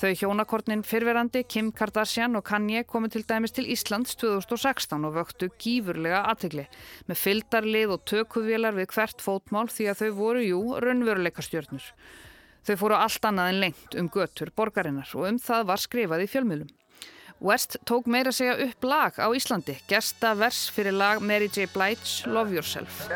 Þau 0.00 0.12
hjónakortnin 0.16 0.82
fyrverandi 0.86 1.42
Kim 1.44 1.68
Kardashian 1.76 2.38
og 2.38 2.46
Kanye 2.48 2.82
komu 2.88 3.10
til 3.12 3.26
dæmis 3.28 3.52
til 3.52 3.68
Íslands 3.70 4.16
2016 4.18 5.04
og 5.04 5.14
vöktu 5.18 5.50
gífurlega 5.60 6.22
aðtegli 6.30 6.64
með 7.10 7.20
fyldarlið 7.20 7.92
og 7.96 8.04
tökuvélar 8.08 8.76
við 8.78 8.88
hvert 8.94 9.22
fótmál 9.22 9.68
því 9.70 9.90
að 9.92 10.00
þau 10.00 10.10
voru 10.16 10.44
jú 10.46 10.62
raunveruleika 10.80 11.44
stjórnur. 11.44 11.84
Þau 12.64 12.76
fóru 12.80 12.98
allt 12.98 13.28
annað 13.28 13.52
en 13.52 13.60
lengt 13.66 13.98
um 14.00 14.08
götur 14.08 14.52
borgarinnar 14.56 15.12
og 15.18 15.28
um 15.28 15.38
það 15.42 15.68
var 15.70 15.84
skrifað 15.84 16.24
í 16.24 16.30
fjölmjölum. 16.34 16.72
West 17.42 17.76
tók 17.84 18.06
meira 18.06 18.30
að 18.30 18.38
segja 18.38 18.58
upp 18.68 18.84
lag 18.86 19.16
á 19.18 19.26
Íslandi, 19.34 19.74
gesta 19.90 20.32
vers 20.38 20.68
fyrir 20.70 20.94
lag 20.94 21.20
Mary 21.20 21.50
J. 21.50 21.66
Blige, 21.74 22.30
Love 22.30 22.54
Yourself. 22.54 23.08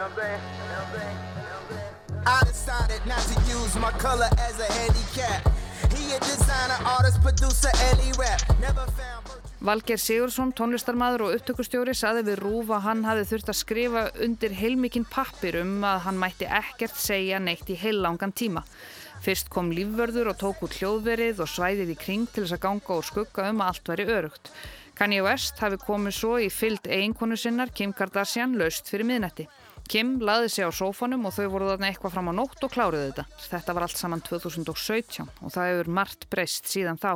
I 2.26 2.42
decided 2.42 3.06
not 3.06 3.22
to 3.22 3.38
use 3.46 3.78
my 3.78 3.92
color 4.02 4.28
as 4.42 4.58
a 4.58 4.66
handicap 4.66 5.46
Valger 9.66 9.98
Sigursson, 9.98 10.52
tónlistarmadur 10.54 11.24
og 11.26 11.32
upptökustjóri 11.34 11.94
saði 11.96 12.22
við 12.28 12.36
Rúf 12.38 12.68
að 12.70 12.84
hann 12.84 13.02
hafi 13.08 13.24
þurft 13.32 13.50
að 13.50 13.58
skrifa 13.58 14.02
undir 14.22 14.54
heilmikinn 14.54 15.08
pappir 15.10 15.58
um 15.62 15.80
að 15.82 16.04
hann 16.04 16.20
mætti 16.22 16.46
ekkert 16.46 16.94
segja 17.00 17.40
neitt 17.42 17.66
í 17.72 17.78
heillangan 17.80 18.34
tíma. 18.36 18.62
Fyrst 19.24 19.50
kom 19.50 19.72
lífvörður 19.74 20.30
og 20.30 20.38
tók 20.38 20.62
út 20.62 20.76
hljóðverið 20.78 21.42
og 21.42 21.50
svæðið 21.50 21.94
í 21.96 21.98
kring 21.98 22.30
til 22.30 22.44
þess 22.44 22.54
að 22.58 22.64
ganga 22.68 22.98
úr 23.00 23.08
skugga 23.10 23.50
um 23.50 23.64
að 23.64 23.72
allt 23.72 23.90
væri 23.90 24.08
örugt. 24.20 24.52
Kanye 24.96 25.24
West 25.26 25.58
hafi 25.64 25.80
komið 25.82 26.14
svo 26.20 26.36
í 26.38 26.46
fyllt 26.52 26.86
eiginkonu 26.86 27.36
sinnar 27.36 27.74
Kim 27.74 27.96
Kardashian 27.96 28.54
laust 28.60 28.86
fyrir 28.92 29.08
miðnetti. 29.10 29.48
Kim 29.90 30.16
laði 30.18 30.48
sig 30.50 30.66
á 30.66 30.70
sófanum 30.74 31.28
og 31.28 31.34
þau 31.36 31.46
voru 31.52 31.68
þarna 31.70 31.90
eitthvað 31.92 32.16
fram 32.16 32.30
á 32.30 32.34
nótt 32.34 32.64
og 32.66 32.72
kláruðu 32.74 33.10
þetta. 33.10 33.24
Þetta 33.46 33.74
var 33.76 33.86
allt 33.86 34.00
saman 34.00 34.24
2017 34.26 35.28
og 35.28 35.54
það 35.54 35.70
hefur 35.70 35.90
margt 35.98 36.26
breyst 36.32 36.70
síðan 36.70 36.98
þá. 36.98 37.12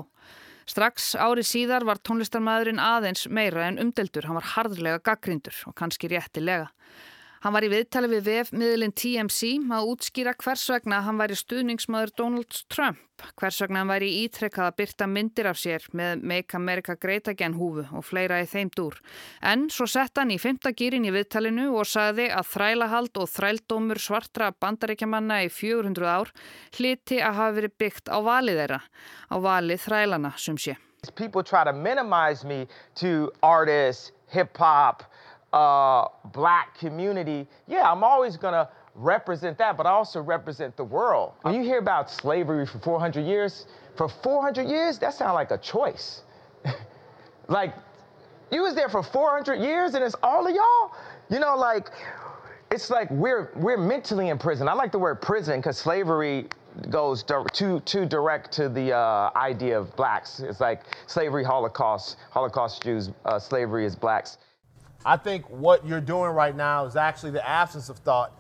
Strax 0.71 1.15
ári 1.19 1.43
síðar 1.43 1.83
var 1.89 1.99
tónlistarmæðurinn 2.07 2.79
aðeins 2.79 3.25
meira 3.27 3.65
en 3.67 3.81
umdeldur. 3.83 4.29
Hann 4.29 4.39
var 4.39 4.51
hardlega 4.53 5.01
gaggrindur 5.03 5.57
og 5.67 5.75
kannski 5.79 6.13
réttilega. 6.13 6.69
Hann 7.41 7.55
var 7.57 7.65
í 7.65 7.71
viðtali 7.73 8.09
við 8.11 8.27
vefmiðlinn 8.27 8.93
TMC 8.93 9.55
að 9.73 9.87
útskýra 9.95 10.35
hvers 10.43 10.67
vegna 10.69 10.99
hann 11.07 11.17
væri 11.17 11.39
stuðningsmaður 11.41 12.11
Donald 12.19 12.59
Trump, 12.69 12.99
hvers 13.41 13.63
vegna 13.63 13.81
hann 13.81 13.89
væri 13.89 14.11
ítrekkað 14.27 14.67
að 14.67 14.77
byrta 14.77 15.07
myndir 15.09 15.49
af 15.49 15.57
sér 15.57 15.87
með 15.97 16.27
Make 16.29 16.59
America 16.59 16.99
Great 17.01 17.31
Again 17.33 17.57
húfu 17.57 17.87
og 17.97 18.05
fleira 18.05 18.43
í 18.45 18.51
þeim 18.51 18.69
dúr. 18.77 18.99
En 19.41 19.71
svo 19.73 19.89
sett 19.89 20.21
hann 20.21 20.35
í 20.35 20.37
fymta 20.43 20.75
gýrin 20.77 21.09
í 21.09 21.15
viðtalinu 21.17 21.71
og 21.81 21.89
sagði 21.89 22.29
að 22.29 22.51
þrælahald 22.51 23.23
og 23.25 23.33
þrældómur 23.33 24.03
svartra 24.05 24.53
bandaríkjamanna 24.61 25.41
í 25.47 25.49
400 25.49 26.13
ár 26.13 26.35
hliti 26.77 27.23
að 27.25 27.41
hafa 27.41 27.57
verið 27.57 27.77
byggt 27.81 28.13
á 28.13 28.21
valið 28.21 28.61
þeirra, 28.67 28.83
á 29.33 29.37
valið 29.49 29.85
þrælana 29.89 30.37
sem 30.37 30.61
sé. 30.61 30.77
People 31.17 31.43
try 31.43 31.65
to 31.65 31.73
minimize 31.73 32.45
me 32.45 32.67
to 32.97 33.33
artists, 33.41 34.13
hip-hop, 34.29 35.09
uh, 35.53 36.07
black 36.33 36.79
community, 36.79 37.47
yeah, 37.67 37.91
I'm 37.91 38.05
always 38.05 38.37
to 38.55 38.69
represent 38.95 39.59
that, 39.59 39.77
but 39.77 39.87
I 39.87 39.91
also 39.91 40.21
represent 40.21 40.77
the 40.77 40.85
world. 40.85 41.33
When 41.43 41.55
you 41.55 41.63
hear 41.63 41.79
about 41.79 42.11
slavery 42.11 42.67
for 42.67 42.79
400 42.79 43.25
years, 43.25 43.67
for 43.97 44.09
400 44.09 44.69
years, 44.69 44.99
that 44.99 45.15
sounds 45.15 45.35
like 45.35 45.51
a 45.51 45.59
choice. 45.59 46.23
like, 47.49 47.75
you 48.51 48.63
was 48.63 48.75
there 48.75 48.89
for 48.89 49.03
400 49.03 49.57
years 49.57 49.95
and 49.95 50.05
it's 50.05 50.17
all 50.23 50.47
of 50.47 50.55
y'all? 50.55 50.93
You 51.31 51.39
know, 51.39 51.57
like, 51.57 51.91
it's 52.71 52.91
like 52.91 53.11
we're, 53.11 53.51
we're 53.57 53.77
mentally 53.77 54.29
in 54.29 54.39
prison. 54.39 54.69
I 54.69 54.73
like 54.75 54.93
the 54.93 54.99
word 54.99 55.21
prison 55.21 55.61
because 55.61 55.79
slavery 55.79 56.47
goes 56.89 57.25
too, 57.53 57.81
too 57.81 58.07
direct 58.07 58.53
to 58.53 58.69
the 58.69 58.97
uh, 58.97 59.31
idea 59.37 59.79
of 59.79 59.95
blacks. 59.97 60.41
It's 60.41 60.61
like 60.61 60.83
slavery, 61.07 61.45
Holocaust, 61.45 62.17
Holocaust 62.31 62.83
Jews, 62.83 63.11
uh, 63.25 63.39
slavery 63.39 63.85
is 63.85 63.97
blacks. 63.97 64.39
I 65.05 65.17
think 65.17 65.49
what 65.49 65.87
you're 65.87 66.01
doing 66.01 66.31
right 66.31 66.55
now 66.55 66.85
is 66.85 66.97
actually 66.97 67.31
the 67.31 67.49
absence 67.49 67.89
of 67.89 67.99
thought. 67.99 68.33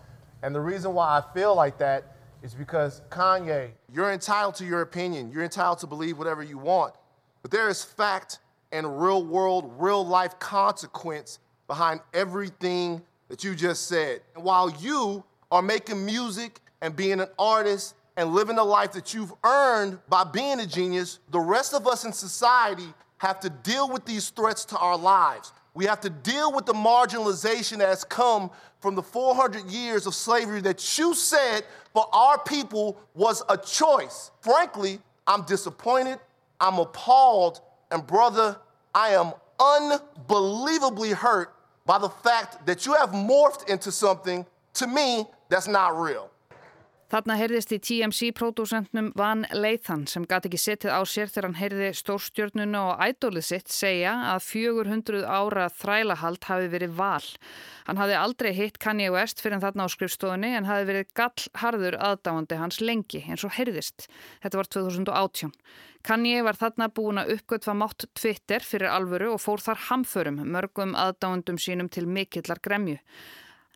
And 0.42 0.54
the 0.54 0.60
reason 0.60 0.92
why 0.92 1.18
I 1.18 1.34
feel 1.34 1.54
like 1.54 1.78
that 1.78 2.16
is 2.42 2.54
because 2.54 3.02
Kanye, 3.10 3.70
you're 3.92 4.12
entitled 4.12 4.54
to 4.56 4.64
your 4.64 4.82
opinion. 4.82 5.30
You're 5.32 5.44
entitled 5.44 5.78
to 5.80 5.86
believe 5.86 6.18
whatever 6.18 6.42
you 6.42 6.58
want. 6.58 6.94
But 7.42 7.50
there 7.50 7.68
is 7.68 7.82
fact 7.82 8.38
and 8.72 9.00
real 9.00 9.24
world, 9.24 9.72
real 9.78 10.06
life 10.06 10.38
consequence 10.38 11.38
behind 11.66 12.00
everything 12.12 13.02
that 13.28 13.42
you 13.44 13.54
just 13.54 13.88
said. 13.88 14.20
And 14.34 14.44
while 14.44 14.70
you 14.70 15.24
are 15.50 15.62
making 15.62 16.04
music 16.04 16.60
and 16.80 16.94
being 16.94 17.20
an 17.20 17.28
artist 17.38 17.94
and 18.16 18.32
living 18.32 18.56
the 18.56 18.64
life 18.64 18.92
that 18.92 19.14
you've 19.14 19.32
earned 19.44 19.98
by 20.08 20.24
being 20.24 20.60
a 20.60 20.66
genius, 20.66 21.20
the 21.30 21.40
rest 21.40 21.74
of 21.74 21.86
us 21.86 22.04
in 22.04 22.12
society 22.12 22.92
have 23.18 23.40
to 23.40 23.50
deal 23.50 23.90
with 23.90 24.04
these 24.04 24.30
threats 24.30 24.64
to 24.66 24.78
our 24.78 24.96
lives. 24.96 25.52
We 25.74 25.85
have 25.87 26.00
to 26.00 26.11
deal 26.11 26.52
with 26.52 26.66
the 26.66 26.72
marginalization 26.72 27.78
that 27.78 27.88
has 27.88 28.04
come 28.04 28.50
from 28.80 28.94
the 28.94 29.02
400 29.02 29.70
years 29.70 30.06
of 30.06 30.14
slavery 30.14 30.61
that 30.62 30.98
you 30.98 31.14
said 31.14 31.62
for 31.92 32.06
our 32.12 32.38
people 32.38 32.98
was 33.14 33.42
a 33.48 33.56
choice. 33.56 34.30
Frankly, 34.40 34.98
I'm 35.26 35.42
disappointed, 35.42 36.18
I'm 36.61 36.78
appalled, 36.78 37.61
and 37.90 38.06
brother, 38.06 38.56
I 38.94 39.11
am 39.11 39.33
unbelievably 39.61 41.11
hurt 41.11 41.54
by 41.87 41.98
the 41.98 42.09
fact 42.09 42.66
that 42.66 42.87
you 42.87 42.94
have 42.94 43.11
morphed 43.11 43.68
into 43.68 43.92
something 43.92 44.46
to 44.74 44.87
me 44.87 45.26
that's 45.48 45.68
not 45.68 45.98
real. 45.98 46.30
Þarna 47.10 47.34
heyrðist 47.40 47.72
í 47.74 47.80
TMC-pródúsentnum 47.82 49.08
Van 49.18 49.40
Leithan 49.50 50.04
sem 50.06 50.22
gæti 50.30 50.46
ekki 50.46 50.60
setið 50.62 50.92
á 50.94 51.02
sér 51.10 51.26
þegar 51.26 51.48
hann 51.48 51.56
heyrði 51.58 51.88
stórstjörnuna 51.98 52.82
og 52.86 53.02
ædólið 53.02 53.46
sitt 53.48 53.72
segja 53.74 54.12
að 54.30 54.44
400 54.46 55.24
ára 55.26 55.64
þrælahald 55.74 56.46
hafi 56.46 56.68
verið 56.70 56.94
val. 57.00 57.26
Hann 57.88 57.98
hafi 57.98 58.14
aldrei 58.14 58.52
hitt 58.54 58.78
Kanye 58.78 59.10
West 59.10 59.42
fyrir 59.42 59.58
þarna 59.58 59.88
á 59.90 59.94
skrifstofunni 59.96 60.52
en 60.54 60.70
hafi 60.70 60.86
verið 60.92 61.10
gallharður 61.18 61.98
aðdáandi 61.98 62.60
hans 62.62 62.78
lengi 62.78 63.24
eins 63.26 63.42
og 63.42 63.56
heyrðist. 63.58 64.06
Þetta 64.46 64.62
var 64.62 64.72
2018. 64.78 65.54
Kanye 66.06 66.46
var 66.46 66.62
þarna 66.62 66.92
búin 66.94 67.18
að 67.18 67.34
uppgötfa 67.40 67.74
mátt 67.74 68.06
Twitter 68.14 68.62
fyrir 68.62 68.94
alvöru 68.94 69.34
og 69.34 69.42
fór 69.42 69.66
þar 69.66 69.86
hamförum 69.90 70.44
mörgum 70.46 70.94
aðdáandum 70.94 71.58
sínum 71.58 71.90
til 71.90 72.06
mikillar 72.06 72.62
gremju. 72.62 73.00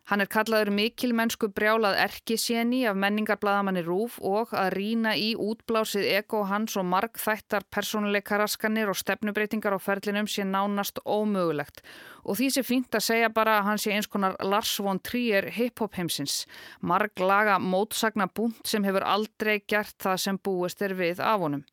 Hann 0.05 0.21
er 0.21 0.29
kallaður 0.29 0.69
mikil 0.69 1.15
mennsku 1.17 1.47
brjálað 1.57 1.95
erkisjeni 2.03 2.83
af 2.85 2.97
menningarblaðamanni 3.01 3.81
Rúf 3.87 4.19
og 4.21 4.51
að 4.53 4.75
rína 4.75 5.15
í 5.17 5.31
útblásið 5.33 6.05
eko 6.19 6.43
hans 6.45 6.75
og 6.77 6.85
marg 6.85 7.17
þættar 7.17 7.65
personleikaraskanir 7.73 8.91
og 8.93 8.99
stefnubreitingar 9.01 9.73
á 9.73 9.81
ferlinum 9.81 10.29
sé 10.29 10.45
nánast 10.45 11.01
ómögulegt. 11.09 11.81
Og 12.21 12.37
því 12.37 12.51
sé 12.53 12.65
fínt 12.67 12.93
að 12.93 13.07
segja 13.07 13.33
bara 13.33 13.57
að 13.57 13.69
hann 13.71 13.81
sé 13.81 13.97
eins 13.97 14.05
konar 14.05 14.37
Lars 14.45 14.77
von 14.77 15.01
Trier 15.01 15.49
hip-hop 15.57 15.97
heimsins. 15.97 16.43
Marg 16.85 17.17
laga 17.17 17.57
mótsagna 17.57 18.29
búnt 18.29 18.61
sem 18.61 18.85
hefur 18.85 19.09
aldrei 19.09 19.63
gert 19.65 19.97
það 19.97 20.21
sem 20.21 20.37
búist 20.37 20.85
er 20.85 20.93
við 20.93 21.17
af 21.17 21.41
honum. 21.47 21.65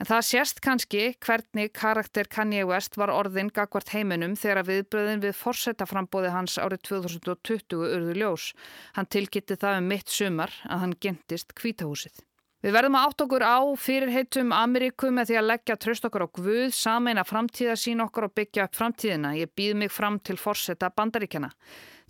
En 0.00 0.08
það 0.08 0.22
sést 0.24 0.60
kannski 0.64 1.02
hvernig 1.20 1.74
karakter 1.76 2.28
Kanye 2.32 2.62
West 2.64 2.94
var 2.96 3.10
orðin 3.12 3.50
gagvart 3.52 3.90
heiminum 3.92 4.32
þegar 4.32 4.64
viðbröðin 4.64 5.20
við 5.20 5.34
forsetaframbóði 5.36 6.30
hans 6.32 6.54
árið 6.56 6.86
2020 6.88 7.82
urðu 7.84 8.14
ljós. 8.16 8.46
Hann 8.96 9.10
tilkytti 9.12 9.58
það 9.60 9.82
um 9.82 9.90
mitt 9.92 10.08
sumar 10.08 10.54
að 10.64 10.84
hann 10.86 10.94
gentist 11.04 11.52
kvítahúsið. 11.58 12.22
Við 12.64 12.74
verðum 12.76 12.96
að 12.96 13.04
átt 13.08 13.24
okkur 13.24 13.44
á 13.44 13.60
fyrirheitum 13.80 14.54
Ameríku 14.56 15.10
með 15.12 15.30
því 15.30 15.36
að 15.40 15.46
leggja 15.48 15.76
tröst 15.80 16.06
okkur 16.08 16.24
á 16.24 16.28
Guð, 16.28 16.72
sameina 16.76 17.24
framtíða 17.24 17.76
sín 17.80 18.00
okkur 18.04 18.26
og 18.28 18.34
byggja 18.36 18.66
upp 18.68 18.76
framtíðina. 18.76 19.32
Ég 19.36 19.52
býð 19.56 19.78
mig 19.80 19.92
fram 19.92 20.16
til 20.20 20.36
forsetta 20.40 20.90
bandaríkjana. 20.96 21.48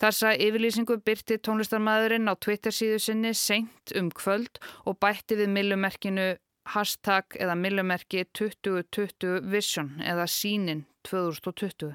Þessa 0.03 0.33
yfirlýsingu 0.39 0.99
byrti 1.07 1.39
tónlistarmæðurinn 1.43 2.31
á 2.31 2.35
Twitter 2.39 2.75
síðu 2.75 2.99
sinni 3.03 3.35
seint 3.35 3.95
um 3.99 4.11
kvöld 4.15 4.63
og 4.87 4.99
bætti 5.03 5.39
við 5.39 5.53
millumerkinu 5.55 6.29
hashtag 6.75 7.37
eða 7.41 7.57
millumerki 7.59 8.25
2020 8.39 9.41
vision 9.53 9.93
eða 10.05 10.27
sínin 10.31 10.85
2020. 11.09 11.95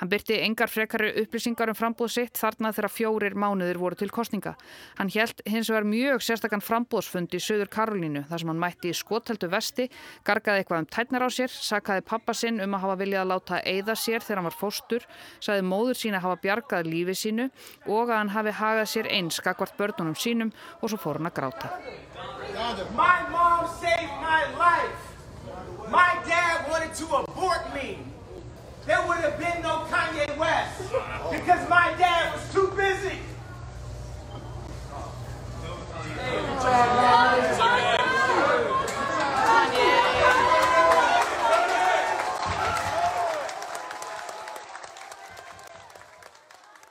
Hann 0.00 0.10
byrti 0.12 0.36
engar 0.44 0.68
frekari 0.68 1.12
upplýsingar 1.22 1.70
um 1.72 1.76
frambóð 1.78 2.10
sitt 2.12 2.36
þarna 2.36 2.72
þegar 2.76 2.92
fjórir 2.92 3.36
mánuðir 3.38 3.78
voru 3.80 3.96
til 3.96 4.10
kostninga. 4.12 4.52
Hann 4.98 5.10
held 5.14 5.40
hins 5.48 5.70
vegar 5.72 5.86
mjög 5.88 6.24
sérstakann 6.26 6.64
frambóðsfund 6.64 7.32
í 7.36 7.40
Suður 7.40 7.70
Karolínu 7.72 8.26
þar 8.28 8.42
sem 8.42 8.50
hann 8.52 8.60
mætti 8.60 8.92
í 8.92 8.96
skotteldu 8.96 9.48
vesti, 9.52 9.88
gargaði 10.26 10.64
eitthvað 10.64 10.82
um 10.84 10.90
tætnar 10.96 11.24
á 11.24 11.30
sér, 11.32 11.50
sakaði 11.52 12.04
pappa 12.08 12.34
sinn 12.36 12.60
um 12.60 12.76
að 12.76 12.84
hafa 12.84 13.00
viljað 13.02 13.22
að 13.24 13.32
láta 13.32 13.62
eigða 13.64 13.96
sér 13.96 14.20
þegar 14.26 14.42
hann 14.42 14.50
var 14.50 14.60
fóstur, 14.60 15.06
saði 15.40 15.62
móður 15.64 16.00
sín 16.02 16.18
að 16.18 16.26
hafa 16.26 16.42
bjargað 16.44 16.90
lífi 16.90 17.16
sínu 17.22 17.48
og 17.86 18.10
að 18.10 18.18
hann 18.18 18.34
hafi 18.36 18.56
hagað 18.60 18.92
sér 18.92 19.06
eins 19.12 19.40
skakvart 19.40 19.76
börnunum 19.80 20.16
sínum 20.18 20.52
og 20.80 20.90
svo 20.90 21.00
fór 21.00 21.20
hann 21.20 21.30
að 21.30 21.36
gráta. 21.40 21.68
There 28.86 29.04
would 29.08 29.16
have 29.18 29.36
been 29.36 29.62
no 29.62 29.84
Kanye 29.90 30.36
West 30.38 30.80
because 31.32 31.68
my 31.68 31.92
dad 31.98 32.32
was 32.32 32.54
too 32.54 32.70
busy. 32.76 33.18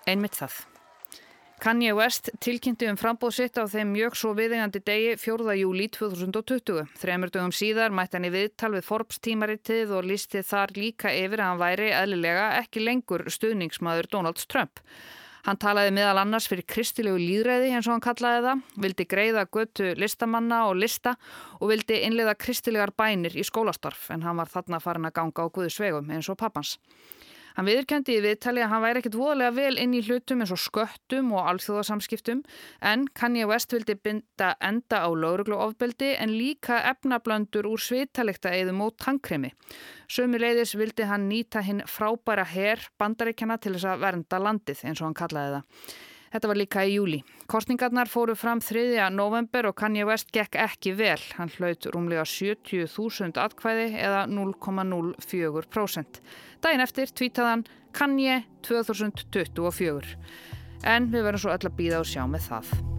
Einmitt 0.06 0.36
það. 0.36 0.75
Kanye 1.56 1.94
West 1.96 2.30
tilkynnti 2.44 2.88
um 2.92 2.98
frambóð 3.00 3.32
sitt 3.38 3.56
á 3.56 3.64
þeim 3.72 3.94
mjög 3.96 4.18
svo 4.20 4.34
viðegandi 4.36 4.82
degi 4.84 5.14
4. 5.22 5.54
júli 5.56 5.86
2020. 5.88 6.82
Þremur 7.00 7.32
dögum 7.32 7.54
síðar 7.56 7.96
mætti 7.96 8.20
hann 8.20 8.28
í 8.28 8.32
viðtal 8.34 8.74
við 8.76 8.84
Forbes 8.84 9.22
tímaritið 9.24 9.94
og 9.96 10.04
lísti 10.10 10.44
þar 10.44 10.76
líka 10.76 11.14
yfir 11.16 11.40
að 11.40 11.48
hann 11.54 11.62
væri 11.64 11.88
eðlilega 11.96 12.50
ekki 12.60 12.84
lengur 12.84 13.24
stuðningsmaður 13.32 14.12
Donald 14.12 14.44
Trump. 14.52 14.84
Hann 15.48 15.62
talaði 15.62 15.96
meðal 15.96 16.20
annars 16.26 16.50
fyrir 16.52 16.68
kristilegu 16.68 17.22
líðræði 17.22 17.72
eins 17.72 17.88
og 17.88 17.96
hann 17.96 18.04
kallaði 18.04 18.46
það, 18.50 18.64
vildi 18.84 19.06
greiða 19.08 19.48
götu 19.48 19.92
listamanna 20.02 20.64
og 20.68 20.80
lista 20.82 21.16
og 21.62 21.70
vildi 21.72 22.02
innleiða 22.04 22.36
kristilegar 22.36 22.92
bænir 22.98 23.38
í 23.38 23.46
skólastarf 23.48 24.10
en 24.12 24.26
hann 24.28 24.42
var 24.42 24.52
þarna 24.52 24.82
farin 24.84 25.08
að 25.08 25.16
ganga 25.22 25.46
á 25.46 25.54
Guðsvegum 25.56 26.12
eins 26.18 26.30
og 26.34 26.42
pappans. 26.42 26.80
Hann 27.56 27.70
viðurkendi 27.70 28.18
í 28.18 28.24
viðtali 28.24 28.64
að 28.64 28.72
hann 28.74 28.84
væri 28.84 29.02
ekkit 29.02 29.16
voðalega 29.16 29.56
vel 29.56 29.78
inn 29.80 29.94
í 29.96 30.02
hlutum 30.04 30.42
eins 30.44 30.52
og 30.52 30.60
sköttum 30.60 31.30
og 31.36 31.50
alþjóðasamskiptum 31.54 32.42
en 32.92 33.06
Kanye 33.16 33.48
West 33.48 33.72
vildi 33.72 33.96
binda 33.96 34.50
enda 34.60 35.00
á 35.04 35.10
laurugluofbeldi 35.16 36.12
en 36.20 36.34
líka 36.36 36.82
efnablöndur 36.92 37.70
úr 37.72 37.80
svitalikta 37.80 38.52
eðum 38.56 38.84
og 38.84 38.98
tankremi. 39.00 39.54
Sömuleiðis 40.12 40.76
vildi 40.76 41.08
hann 41.08 41.30
nýta 41.32 41.64
hinn 41.64 41.80
frábæra 41.88 42.44
herr 42.50 42.84
bandaríkjana 43.00 43.58
til 43.64 43.78
þess 43.78 43.88
að 43.94 44.04
vernda 44.04 44.42
landið 44.44 44.84
eins 44.84 45.00
og 45.00 45.10
hann 45.10 45.18
kallaði 45.24 45.56
það. 45.56 45.88
Þetta 46.36 46.50
var 46.52 46.58
líka 46.60 46.82
í 46.84 46.98
júli. 46.98 47.22
Kostningarnar 47.48 48.10
fóru 48.12 48.34
fram 48.36 48.60
3. 48.60 49.06
november 49.16 49.70
og 49.70 49.78
Kanye 49.80 50.04
West 50.04 50.34
gekk 50.36 50.58
ekki 50.60 50.92
vel. 51.00 51.22
Hann 51.38 51.48
hlaut 51.54 51.88
rúmlega 51.94 52.26
70.000 52.28 53.40
atkvæði 53.40 53.86
eða 54.04 54.26
0,04%. 54.28 56.20
Dæin 56.60 56.84
eftir 56.84 57.16
tvítaðan 57.16 57.64
Kanye 57.96 58.42
2024. 58.68 60.20
En 60.84 61.08
við 61.08 61.24
verðum 61.30 61.46
svo 61.46 61.56
öll 61.56 61.72
að 61.72 61.80
býða 61.80 62.04
og 62.04 62.12
sjá 62.12 62.28
með 62.28 62.52
það. 62.52 62.95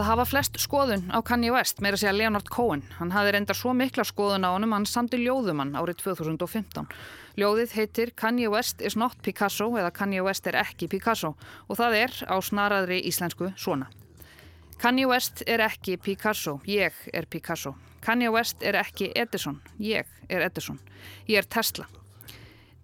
Það 0.00 0.08
hafa 0.08 0.24
flest 0.24 0.54
skoðun 0.56 1.02
á 1.12 1.20
Kanye 1.20 1.50
West, 1.52 1.82
meira 1.84 1.98
segja 2.00 2.14
Leonard 2.16 2.46
Cohen. 2.48 2.80
Hann 2.96 3.10
hafði 3.12 3.34
reyndar 3.34 3.56
svo 3.58 3.74
mikla 3.76 4.00
skoðun 4.08 4.46
á 4.48 4.56
honum, 4.56 4.72
hann 4.72 4.86
samti 4.88 5.18
ljóðumann 5.20 5.74
árið 5.76 5.98
2015. 6.00 6.86
Ljóðið 7.36 7.74
heitir 7.76 8.12
Kanye 8.16 8.48
West 8.48 8.80
is 8.80 8.94
not 8.96 9.18
Picasso 9.20 9.66
eða 9.76 9.90
Kanye 9.92 10.22
West 10.24 10.48
er 10.48 10.56
ekki 10.56 10.88
Picasso 10.88 11.34
og 11.68 11.76
það 11.76 11.96
er 11.98 12.16
á 12.32 12.36
snaraðri 12.40 13.02
íslensku 13.10 13.50
svona. 13.60 13.90
Kanye 14.80 15.04
West 15.10 15.42
er 15.44 15.60
ekki 15.66 15.98
Picasso, 16.00 16.62
ég 16.64 16.96
er 17.12 17.28
Picasso. 17.28 17.74
Kanye 18.00 18.30
West 18.32 18.64
er 18.64 18.78
ekki 18.80 19.10
Edison, 19.12 19.58
ég 19.76 20.08
er 20.30 20.46
Edison. 20.46 20.80
Ég 21.28 21.42
er 21.42 21.44
Tesla. 21.44 21.84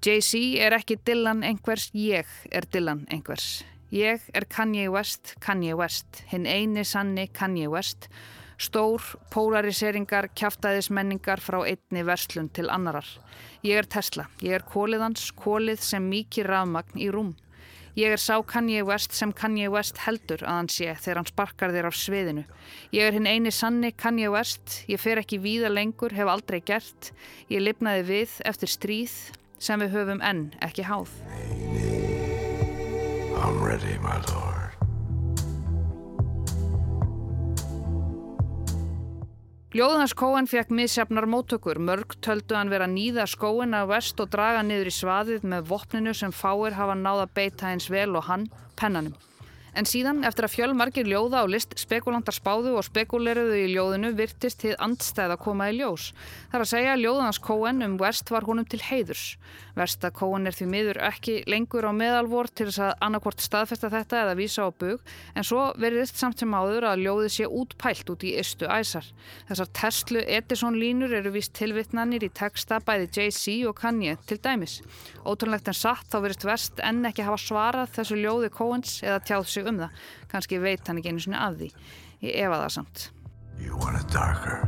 Jay-Z 0.05 0.61
er 0.61 0.77
ekki 0.77 1.01
Dylan 1.01 1.41
einhvers, 1.49 1.89
ég 1.97 2.29
er 2.53 2.69
Dylan 2.69 3.07
einhvers. 3.09 3.65
Ég 3.95 4.21
er 4.35 4.45
Kanye 4.51 4.89
West, 4.91 5.37
Kanye 5.39 5.77
West, 5.79 6.25
hinn 6.27 6.47
eini 6.47 6.83
sanni 6.85 7.29
Kanye 7.31 7.69
West, 7.71 8.09
stór 8.59 9.03
polariseringar, 9.31 10.27
kjaftaðismenningar 10.35 11.39
frá 11.39 11.61
einni 11.63 12.03
verslun 12.03 12.49
til 12.51 12.67
annarar. 12.73 13.07
Ég 13.63 13.79
er 13.79 13.87
Tesla, 13.87 14.27
ég 14.43 14.59
er 14.59 14.67
kóliðans, 14.67 15.29
kólið 15.39 15.85
sem 15.87 16.09
mikið 16.11 16.49
rafmagn 16.51 16.99
í 16.99 17.13
rúm. 17.15 17.37
Ég 17.97 18.13
er 18.13 18.21
sá 18.21 18.43
Kanye 18.45 18.83
West 18.85 19.15
sem 19.17 19.31
Kanye 19.33 19.71
West 19.73 20.03
heldur 20.05 20.43
að 20.43 20.59
hann 20.59 20.69
sé 20.69 20.91
þegar 20.91 21.23
hann 21.23 21.31
sparkar 21.31 21.73
þér 21.73 21.89
á 21.89 21.93
sviðinu. 21.95 22.45
Ég 22.93 23.07
er 23.07 23.17
hinn 23.17 23.31
eini 23.31 23.55
sanni 23.55 23.95
Kanye 23.95 24.29
West, 24.35 24.83
ég 24.91 25.01
fer 25.01 25.23
ekki 25.23 25.39
víða 25.41 25.71
lengur, 25.73 26.13
hef 26.13 26.29
aldrei 26.29 26.59
gert. 26.61 27.15
Ég 27.49 27.63
lifnaði 27.63 28.05
við 28.11 28.37
eftir 28.45 28.75
stríð 28.75 29.17
sem 29.63 29.81
við 29.81 29.95
höfum 29.95 30.21
enn 30.27 30.49
ekki 30.67 30.91
háð. 30.91 31.15
I'm 33.37 33.63
ready, 33.63 33.99
my 34.03 34.17
lord. 34.33 34.57
Ljóðans 39.77 40.15
Cohen 40.17 40.47
fekk 40.49 40.71
misjafnar 40.73 41.27
móttökur. 41.29 41.77
Mörg 41.77 42.15
töldu 42.25 42.57
hann 42.57 42.71
vera 42.73 42.87
nýða 42.89 43.27
skóin 43.29 43.77
af 43.77 43.91
vest 43.91 44.21
og 44.25 44.31
draga 44.33 44.63
niður 44.65 44.89
í 44.89 44.95
svaðið 44.97 45.45
með 45.53 45.67
vopninu 45.69 46.15
sem 46.17 46.33
fáir 46.33 46.79
hafa 46.79 46.95
náða 46.97 47.27
beita 47.37 47.69
eins 47.75 47.91
vel 47.93 48.15
og 48.17 48.25
hann, 48.31 48.47
pennanum. 48.81 49.13
En 49.77 49.85
síðan, 49.85 50.23
eftir 50.25 50.47
að 50.47 50.55
fjölmargir 50.55 51.05
ljóða 51.05 51.43
á 51.45 51.47
list 51.53 51.75
spekulantar 51.77 52.33
spáðu 52.33 52.79
og 52.79 52.85
spekuleruðu 52.87 53.59
í 53.61 53.75
ljóðinu 53.75 54.15
virtist 54.17 54.63
þið 54.63 54.79
andstæða 54.87 55.37
koma 55.37 55.67
í 55.69 55.75
ljós. 55.77 56.15
Það 56.49 56.57
er 56.57 56.65
að 56.65 56.71
segja 56.71 56.95
að 56.95 57.03
ljóðans 57.03 57.41
Cohen 57.45 57.85
um 57.85 57.99
West 58.01 58.33
var 58.33 58.47
honum 58.49 58.65
til 58.65 58.81
heiðurs. 58.81 59.27
Versta 59.77 60.09
Cohen 60.17 60.49
er 60.49 60.57
því 60.57 60.67
miður 60.73 61.01
ekki 61.05 61.35
lengur 61.45 61.85
á 61.85 61.93
meðalvor 61.93 62.49
til 62.49 62.71
þess 62.71 62.81
að 62.87 62.95
annarkvort 63.05 63.43
staðfesta 63.45 63.91
þetta 63.93 64.23
eða 64.23 64.39
vísa 64.39 64.65
á 64.65 64.73
bug, 64.73 65.03
en 65.37 65.45
svo 65.45 65.67
veriðist 65.77 66.17
samt 66.17 66.41
sem 66.41 66.57
áður 66.57 66.89
að 66.89 67.03
ljóðið 67.05 67.35
sé 67.35 67.51
útpælt 67.61 68.13
út 68.15 68.25
í 68.25 68.33
ystu 68.41 68.71
æsar. 68.73 69.05
Þessar 69.51 69.71
Tesla 69.77 70.25
Edison 70.39 70.81
línur 70.81 71.13
eru 71.21 71.35
víst 71.37 71.53
tilvittnanir 71.61 72.25
í 72.25 72.33
texta 72.33 72.81
bæði 72.81 73.11
Jay-Z 73.13 73.69
og 73.69 73.77
Kanye 73.77 74.17
til 74.25 74.41
dæmis. 74.41 74.79
Ótrúnlegt 75.29 75.69
en 75.69 75.77
satt 75.77 76.09
þá 76.09 76.23
verist 76.25 76.49
West 76.49 76.81
enn 76.81 77.05
ekki 77.05 77.29
hafa 77.29 77.43
svarað 77.45 77.93
þessu 77.99 78.17
ljóði 78.23 78.53
Cohens 78.57 79.03
eða 79.05 79.21
tjáð 79.29 79.49
sig 79.53 79.66
um 79.73 79.83
það. 79.85 80.03
Kanski 80.33 80.63
veit 80.63 80.89
hann 80.89 81.01
ekki 81.01 81.13
einu 81.13 81.23
sinni 81.23 81.39
af 81.41 81.59
því. 81.61 81.71
Ég 82.25 82.41
efa 82.47 82.63
það 82.65 82.75
samt. 82.79 83.07
You 83.61 83.79
want 83.81 84.01
it 84.01 84.13
darker. 84.13 84.67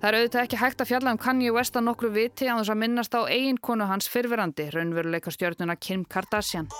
Það 0.00 0.08
er 0.08 0.16
auðvitað 0.16 0.46
ekki 0.46 0.56
hægt 0.56 0.80
að 0.80 0.88
fjalla 0.88 1.12
um 1.12 1.18
Kanye 1.20 1.50
West 1.52 1.74
að 1.76 1.84
nokkru 1.90 2.08
viti 2.14 2.48
á 2.48 2.56
þess 2.56 2.72
að 2.72 2.78
minnast 2.80 3.12
á 3.12 3.20
eiginkonu 3.28 3.84
hans 3.84 4.08
fyrfirandi, 4.08 4.70
raunveruleika 4.72 5.32
stjórnuna 5.34 5.76
Kim 5.76 6.06
Kardashian. 6.08 6.70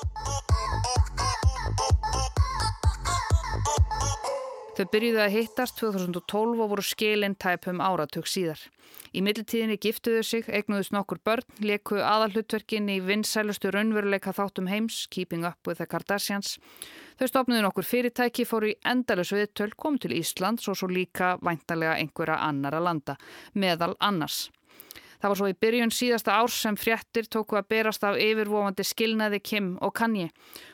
Þau 4.81 4.87
byrjuðu 4.95 5.19
að 5.21 5.35
hittast 5.35 5.77
2012 5.77 6.61
og 6.65 6.71
voru 6.71 6.83
skilinn 6.89 7.35
tæpum 7.37 7.83
áratug 7.85 8.25
síðar. 8.25 8.63
Í 9.13 9.21
millitíðinni 9.21 9.75
giftuðu 9.77 10.23
sig, 10.25 10.47
eignuðust 10.49 10.95
nokkur 10.97 11.19
börn, 11.21 11.45
leku 11.61 11.99
aðalhutverkin 12.01 12.89
í 12.89 12.95
vinsælustu 13.05 13.75
raunveruleika 13.75 14.33
þáttum 14.33 14.71
heims, 14.73 15.03
Keeping 15.13 15.45
Up 15.45 15.69
with 15.69 15.83
the 15.83 15.87
Kardashians. 15.91 16.55
Þau 17.21 17.27
stopnuðu 17.29 17.67
nokkur 17.67 17.85
fyrirtæki, 17.91 18.47
fóru 18.49 18.71
í 18.71 18.79
endalus 18.89 19.35
viðtöl, 19.37 19.75
kom 19.77 20.01
til 20.01 20.17
Íslands 20.17 20.65
og 20.73 20.81
svo 20.81 20.89
líka 20.89 21.35
væntalega 21.45 21.99
einhverja 22.01 22.41
annara 22.49 22.81
landa, 22.81 23.19
meðal 23.53 23.99
annars. 24.01 24.47
Það 25.21 25.29
var 25.29 25.39
svo 25.41 25.49
í 25.51 25.57
byrjun 25.61 25.93
síðasta 25.93 26.37
árs 26.41 26.55
sem 26.65 26.77
fréttir 26.81 27.27
tóku 27.29 27.59
að 27.59 27.67
berast 27.75 28.05
af 28.09 28.17
yfirvofandi 28.17 28.87
skilnaði 28.89 29.43
Kim 29.45 29.75
og 29.85 29.93
Kanye. 29.99 30.31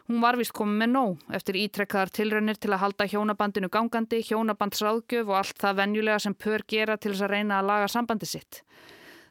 Hún 0.06 0.20
var 0.22 0.38
vist 0.38 0.54
komið 0.54 0.82
með 0.84 0.92
nóg 0.92 1.34
eftir 1.34 1.58
ítrekkaðar 1.64 2.12
tilraunir 2.14 2.60
til 2.62 2.70
að 2.70 2.82
halda 2.84 3.08
hjónabandinu 3.10 3.70
gangandi, 3.74 4.22
hjónabandsráðgjöf 4.28 5.26
og 5.26 5.40
allt 5.40 5.58
það 5.64 5.80
venjulega 5.82 6.22
sem 6.22 6.38
pör 6.38 6.62
gera 6.70 6.94
til 6.96 7.12
þess 7.16 7.26
að 7.26 7.34
reyna 7.34 7.58
að 7.58 7.72
laga 7.72 7.90
sambandi 7.90 8.30
sitt. 8.30 8.62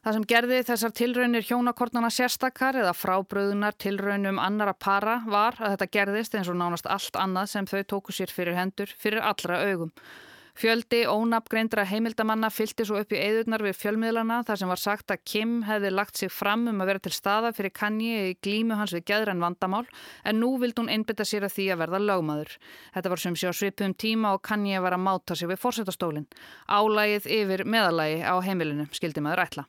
Það 0.05 0.13
sem 0.19 0.25
gerði 0.29 0.57
þessar 0.67 0.91
tilraunir 0.99 1.45
hjónakortana 1.47 2.11
sérstakar 2.13 2.77
eða 2.77 2.91
frábröðunar 2.93 3.73
tilraunum 3.81 4.37
annara 4.37 4.75
para 4.77 5.15
var 5.25 5.55
að 5.57 5.77
þetta 5.77 5.91
gerðist 5.95 6.35
eins 6.37 6.51
og 6.51 6.59
nánast 6.59 6.85
allt 6.85 7.17
annað 7.17 7.49
sem 7.55 7.65
þau 7.71 7.79
tóku 7.89 8.13
sér 8.13 8.29
fyrir 8.29 8.59
hendur 8.59 8.91
fyrir 9.01 9.23
allra 9.25 9.63
augum. 9.65 9.95
Fjöldi 10.55 11.01
ónafngreindra 11.03 11.83
heimildamanna 11.83 12.47
fylgti 12.47 12.85
svo 12.87 13.01
upp 13.01 13.11
í 13.11 13.17
eðurnar 13.19 13.59
við 13.65 13.73
fjölmiðlana 13.75 14.37
þar 14.47 14.59
sem 14.61 14.69
var 14.71 14.79
sagt 14.79 15.11
að 15.11 15.23
Kim 15.27 15.55
hefði 15.67 15.89
lagt 15.91 16.21
sig 16.21 16.29
fram 16.31 16.61
um 16.71 16.77
að 16.79 16.91
vera 16.93 17.01
til 17.03 17.11
staða 17.11 17.49
fyrir 17.57 17.73
Kanye 17.75 18.21
í 18.29 18.37
glímu 18.39 18.77
hans 18.79 18.93
við 18.95 19.03
gæðrann 19.09 19.43
vandamál 19.43 19.83
en 20.23 20.39
nú 20.39 20.53
vildi 20.61 20.79
hún 20.79 20.93
einbytta 20.93 21.25
sér 21.27 21.43
að 21.49 21.57
því 21.57 21.65
að 21.73 21.81
verða 21.81 21.99
lögmaður. 22.05 22.53
Þetta 22.95 23.11
var 23.11 23.21
sem 23.25 23.35
sé 23.35 23.51
á 23.51 23.53
svipum 23.59 23.95
tíma 23.99 24.31
og 24.37 24.45
Kanye 24.47 24.79
var 24.79 24.95
að 24.95 25.03
máta 25.09 25.35
sig 25.35 25.51
við 25.51 25.59
fórsetastólinn. 25.59 26.29
Álægið 26.71 27.27
yfir 27.35 27.63
meðalægi 27.67 28.21
á 28.23 28.35
heimilinu 28.45 28.85
skildi 28.95 29.23
maður 29.25 29.43
ætla. 29.43 29.65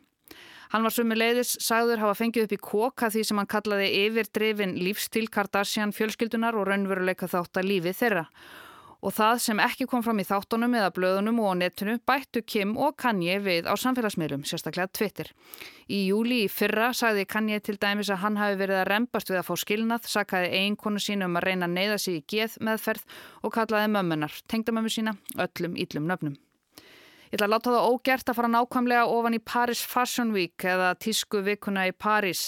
Hann 0.70 0.87
var 0.87 0.95
sumi 0.95 1.18
leiðis 1.18 1.57
sagður 1.66 2.05
hafa 2.05 2.14
fengið 2.20 2.47
upp 2.47 2.55
í 2.55 2.61
koka 2.62 3.11
því 3.11 3.24
sem 3.26 3.43
hann 3.43 3.51
kallaði 3.51 3.91
yfirdrifin 4.05 4.78
lífstíl 4.78 5.26
Kardashian 5.34 5.95
fjölskyldunar 5.95 6.55
og 6.55 6.70
raunveruleika 6.70 7.26
þátt 7.30 7.59
að 7.59 7.70
lífi 7.72 7.95
þeirra 8.05 8.28
og 9.03 9.14
það 9.16 9.40
sem 9.44 9.61
ekki 9.64 9.86
kom 9.90 10.05
fram 10.05 10.20
í 10.22 10.26
þáttunum 10.26 10.76
eða 10.78 10.92
blöðunum 10.97 11.40
og 11.44 11.59
netinu 11.61 11.97
bættu 12.09 12.42
Kim 12.47 12.76
og 12.76 12.97
Kanye 13.01 13.38
við 13.44 13.68
á 13.68 13.74
samfélagsmiðlum, 13.80 14.47
sérstaklega 14.49 14.92
Twitter. 14.92 15.32
Í 15.88 16.07
júli 16.09 16.44
í 16.44 16.49
fyrra 16.53 16.92
sagði 16.97 17.26
Kanye 17.30 17.61
til 17.61 17.76
dæmis 17.82 18.11
að 18.11 18.22
hann 18.24 18.40
hafi 18.40 18.59
verið 18.62 18.82
að 18.82 18.88
rempast 18.92 19.30
við 19.32 19.42
að 19.42 19.49
fá 19.51 19.55
skilnað, 19.62 20.11
sakkaði 20.11 20.51
eiginkonu 20.55 21.03
sína 21.03 21.28
um 21.28 21.38
að 21.40 21.49
reyna 21.51 21.68
að 21.68 21.76
neyða 21.76 22.01
sig 22.03 22.20
í 22.20 22.24
geð 22.36 22.59
meðferð 22.66 23.07
og 23.42 23.55
kallaði 23.59 23.92
mömmunar, 23.99 24.42
tengdamömmu 24.51 24.92
sína, 24.92 25.16
öllum 25.36 25.78
íllum 25.78 26.11
nöfnum. 26.11 26.36
Ég 27.27 27.41
ætla 27.41 27.47
að 27.49 27.53
láta 27.57 27.70
það 27.74 27.87
ógert 27.91 28.29
að 28.31 28.37
fara 28.39 28.49
nákvæmlega 28.53 29.07
ofan 29.11 29.35
í 29.35 29.41
Paris 29.43 29.81
Fashion 29.83 30.29
Week 30.31 30.62
eða 30.62 30.93
tísku 31.03 31.41
vikuna 31.43 31.89
í 31.89 31.93
Paris 31.93 32.43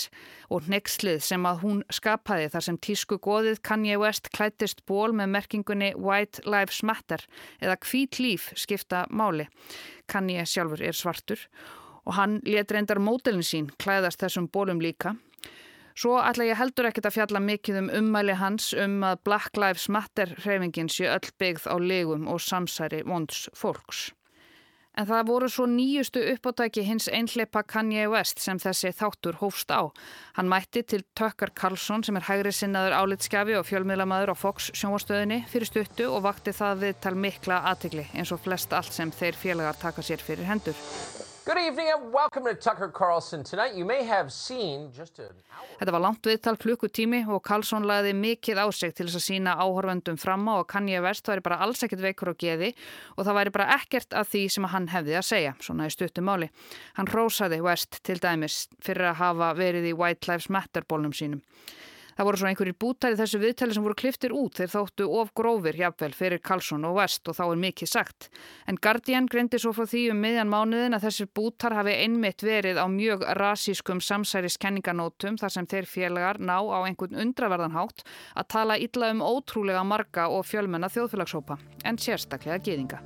og 0.55 0.69
nexlið 0.71 1.19
sem 1.27 1.47
að 1.51 1.65
hún 1.65 1.81
skapaði 1.91 2.47
þar 2.53 2.65
sem 2.67 2.79
tísku 2.87 3.19
góðið 3.19 3.59
Kanye 3.67 3.97
West 3.99 4.31
klættist 4.31 4.85
ból 4.87 5.11
með 5.19 5.33
merkingunni 5.35 5.89
White 5.99 6.45
Lives 6.47 6.85
Matter 6.87 7.25
eða 7.59 7.75
hvít 7.89 8.21
líf 8.23 8.53
skipta 8.55 9.01
máli. 9.11 9.49
Kanye 10.07 10.45
sjálfur 10.47 10.85
er 10.87 10.95
svartur 10.95 11.43
og 12.07 12.15
hann 12.15 12.39
let 12.47 12.71
reyndar 12.71 13.03
mótelin 13.03 13.43
sín 13.43 13.67
klæðast 13.83 14.23
þessum 14.23 14.47
bólum 14.47 14.79
líka. 14.79 15.17
Svo 15.99 16.21
ætla 16.23 16.47
ég 16.47 16.61
heldur 16.61 16.87
ekkert 16.87 17.09
að 17.11 17.17
fjalla 17.17 17.43
mikið 17.43 17.81
um 17.81 17.91
ummæli 17.99 18.39
hans 18.39 18.71
um 18.79 19.01
að 19.03 19.25
Black 19.27 19.59
Lives 19.59 19.89
Matter 19.91 20.37
hreyfingin 20.45 20.87
sé 20.87 21.11
öll 21.11 21.35
byggð 21.43 21.67
á 21.67 21.75
legum 21.83 22.31
og 22.31 22.39
samsæri 22.39 23.03
vonds 23.03 23.49
fólks. 23.59 24.13
En 24.99 25.07
það 25.07 25.29
voru 25.29 25.49
svo 25.53 25.65
nýjustu 25.71 26.25
uppáttæki 26.33 26.83
hins 26.83 27.07
einhleipa 27.15 27.63
Kanye 27.63 28.09
West 28.11 28.43
sem 28.43 28.59
þessi 28.59 28.91
þáttur 28.99 29.39
hófst 29.39 29.71
á. 29.71 29.87
Hann 30.35 30.51
mætti 30.51 30.83
til 30.83 31.05
Tucker 31.15 31.53
Carlson 31.55 32.03
sem 32.03 32.19
er 32.19 32.27
hægri 32.27 32.51
sinnaður 32.51 32.99
álitskjafi 32.99 33.55
og 33.61 33.69
fjölmiðlamaður 33.71 34.35
á 34.35 34.37
Fox 34.43 34.73
sjónvastöðinni 34.75 35.45
fyrir 35.53 35.71
stuttu 35.71 36.11
og 36.11 36.27
vakti 36.27 36.51
það 36.51 36.83
við 36.83 37.01
tal 37.07 37.15
mikla 37.15 37.63
aðtegli 37.71 38.09
eins 38.11 38.35
og 38.35 38.43
flest 38.43 38.75
allt 38.75 38.91
sem 38.91 39.15
þeir 39.15 39.39
félagar 39.39 39.79
taka 39.79 40.03
sér 40.03 40.25
fyrir 40.25 40.51
hendur. 40.51 40.87
Good 41.49 41.65
evening 41.65 41.89
and 41.89 42.13
welcome 42.13 42.45
to 42.45 42.55
Tucker 42.55 42.89
Carlson. 42.89 43.43
Tonight 43.43 43.75
you 43.75 43.87
may 43.87 44.05
have 44.05 44.31
seen 44.31 44.91
just 44.93 45.19
a... 45.19 45.31
Þetta 45.79 45.95
var 45.95 46.03
langt 46.05 46.27
viðtal 46.29 46.59
klukkutími 46.61 47.23
og 47.25 47.41
Carlson 47.41 47.87
laði 47.89 48.13
mikið 48.13 48.61
á 48.61 48.69
sig 48.69 48.93
til 48.93 49.07
þess 49.07 49.17
að 49.17 49.25
sína 49.25 49.55
áhorfendum 49.57 50.19
fram 50.21 50.45
á 50.45 50.61
og 50.61 50.69
Kanye 50.69 51.01
West 51.01 51.25
væri 51.25 51.41
bara 51.47 51.57
alls 51.65 51.81
ekkert 51.87 52.05
veikur 52.05 52.35
á 52.37 52.41
geði 52.45 52.75
og 53.17 53.25
það 53.25 53.39
væri 53.41 53.55
bara 53.57 53.71
ekkert 53.79 54.13
af 54.13 54.29
því 54.29 54.43
sem 54.59 54.69
hann 54.75 54.91
hefði 54.93 55.17
að 55.17 55.29
segja, 55.31 55.57
svona 55.65 55.89
í 55.89 55.97
stuttum 55.97 56.29
máli. 56.29 56.51
Hann 57.01 57.09
rósaði 57.09 57.63
West 57.65 58.03
til 58.05 58.21
dæmis 58.21 58.67
fyrir 58.85 59.15
að 59.15 59.21
hafa 59.23 59.55
verið 59.57 59.89
í 59.89 59.97
White 59.97 60.29
Lives 60.29 60.53
Matter 60.53 60.85
bólnum 60.85 61.17
sínum. 61.17 61.41
Það 62.19 62.27
voru 62.27 62.39
svo 62.41 62.47
einhverjir 62.49 62.75
bútar 62.83 63.15
í 63.15 63.17
þessu 63.19 63.39
viðtali 63.39 63.75
sem 63.77 63.85
voru 63.85 63.95
kliftir 63.95 64.33
út 64.35 64.57
þeir 64.59 64.71
þóttu 64.73 65.05
of 65.21 65.29
grófir 65.39 65.77
jafnvel 65.79 66.11
fyrir 66.19 66.41
Karlsson 66.43 66.87
og 66.89 66.97
West 66.97 67.29
og 67.31 67.37
þá 67.39 67.45
er 67.45 67.61
mikið 67.63 67.91
sagt. 67.93 68.27
En 68.67 68.75
Guardian 68.83 69.29
greindi 69.31 69.61
svo 69.63 69.71
frá 69.77 69.87
því 69.87 70.01
um 70.11 70.19
miðjan 70.25 70.51
mánuðin 70.51 70.99
að 70.99 71.05
þessir 71.07 71.29
bútar 71.39 71.77
hafi 71.79 71.95
einmitt 71.95 72.43
verið 72.43 72.81
á 72.83 72.91
mjög 72.91 73.23
rasískum 73.39 74.03
samsæriskenninganótum 74.03 75.39
þar 75.39 75.55
sem 75.55 75.71
þeir 75.71 75.87
félagar 75.87 76.43
ná 76.43 76.57
á 76.59 76.79
einhvern 76.89 77.15
undraverðanhátt 77.23 78.03
að 78.35 78.51
tala 78.51 78.81
illa 78.83 79.13
um 79.15 79.23
ótrúlega 79.23 79.87
marga 79.87 80.27
og 80.27 80.43
fjölmenna 80.51 80.91
þjóðfélagshópa 80.91 81.61
en 81.87 82.03
sérstaklega 82.03 82.59
geðinga. 82.67 82.99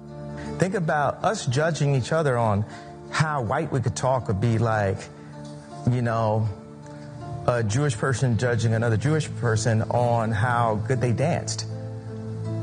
Think 0.57 0.73
about 0.75 1.21
us 1.21 1.45
judging 1.53 1.95
each 1.95 2.17
other 2.17 2.41
on 2.41 2.65
how 3.13 3.45
white 3.45 3.69
we 3.71 3.81
could 3.85 3.95
talk 3.95 4.29
would 4.29 4.41
be 4.41 4.57
like, 4.57 5.05
you 5.91 6.01
know, 6.01 6.49
a 7.47 7.62
Jewish 7.62 7.97
person 7.97 8.38
judging 8.38 8.74
another 8.74 8.97
Jewish 8.97 9.28
person 9.40 9.82
on 9.82 10.30
how 10.30 10.76
good 10.86 11.01
they 11.01 11.12
danced 11.12 11.66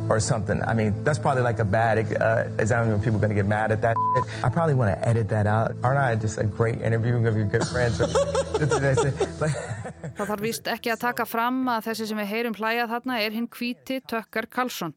or 0.10 0.20
something. 0.20 0.62
I 0.64 0.74
mean, 0.74 1.04
that's 1.04 1.20
probably 1.20 1.44
like 1.44 1.60
a 1.60 1.66
bad 1.66 2.00
uh, 2.20 2.46
example 2.58 2.94
when 2.94 3.02
people 3.02 3.18
are 3.18 3.22
going 3.22 3.30
to 3.30 3.36
get 3.36 3.46
mad 3.46 3.72
at 3.72 3.82
that 3.82 3.96
shit. 4.16 4.44
I 4.44 4.50
probably 4.50 4.74
want 4.74 5.00
to 5.00 5.08
edit 5.08 5.30
that 5.30 5.46
out. 5.46 5.76
Aren't 5.84 6.00
I 6.00 6.16
just 6.16 6.40
a 6.40 6.44
great 6.44 6.82
interviewing 6.82 7.28
of 7.28 7.36
your 7.36 7.46
good 7.46 7.68
friends? 7.68 8.00
Það 10.20 10.28
þarf 10.28 10.42
vist 10.44 10.68
ekki 10.68 10.92
að 10.92 11.00
taka 11.06 11.26
fram 11.30 11.62
að 11.72 11.86
þessi 11.90 12.10
sem 12.10 12.20
við 12.20 12.32
heyrum 12.34 12.56
hlæjað 12.58 12.92
þarna 12.92 13.20
er 13.24 13.36
hinn 13.36 13.48
kvíti 13.48 14.02
Tökkar 14.04 14.50
Karlsson. 14.52 14.94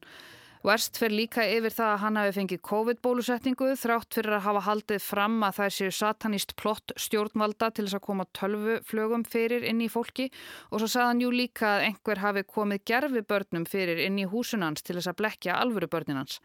West 0.63 0.95
fer 0.95 1.11
líka 1.11 1.43
yfir 1.43 1.73
það 1.75 1.89
að 1.91 1.97
hann 1.99 2.17
hafi 2.21 2.33
fengið 2.37 2.59
COVID-bólusetningu 2.69 3.65
þrátt 3.81 4.15
fyrir 4.15 4.37
að 4.37 4.45
hafa 4.45 4.61
haldið 4.63 5.01
fram 5.03 5.33
að 5.43 5.57
það 5.57 5.73
séu 5.75 5.95
satanist 5.97 6.53
plott 6.61 6.93
stjórnvalda 7.03 7.67
til 7.75 7.83
þess 7.83 7.97
að 7.97 8.05
koma 8.05 8.25
tölvuflögum 8.39 9.25
fyrir 9.27 9.65
inn 9.67 9.81
í 9.83 9.89
fólki 9.91 10.29
og 10.69 10.79
svo 10.79 10.87
sagðan 10.93 11.25
jú 11.25 11.33
líka 11.35 11.67
að 11.73 11.89
einhver 11.89 12.23
hafi 12.23 12.45
komið 12.47 12.85
gerfi 12.93 13.25
börnum 13.27 13.67
fyrir 13.67 13.99
inn 14.05 14.21
í 14.23 14.29
húsunans 14.31 14.87
til 14.87 14.95
þess 14.95 15.11
að 15.11 15.19
blekja 15.19 15.59
alvöru 15.59 15.91
börninans. 15.91 16.39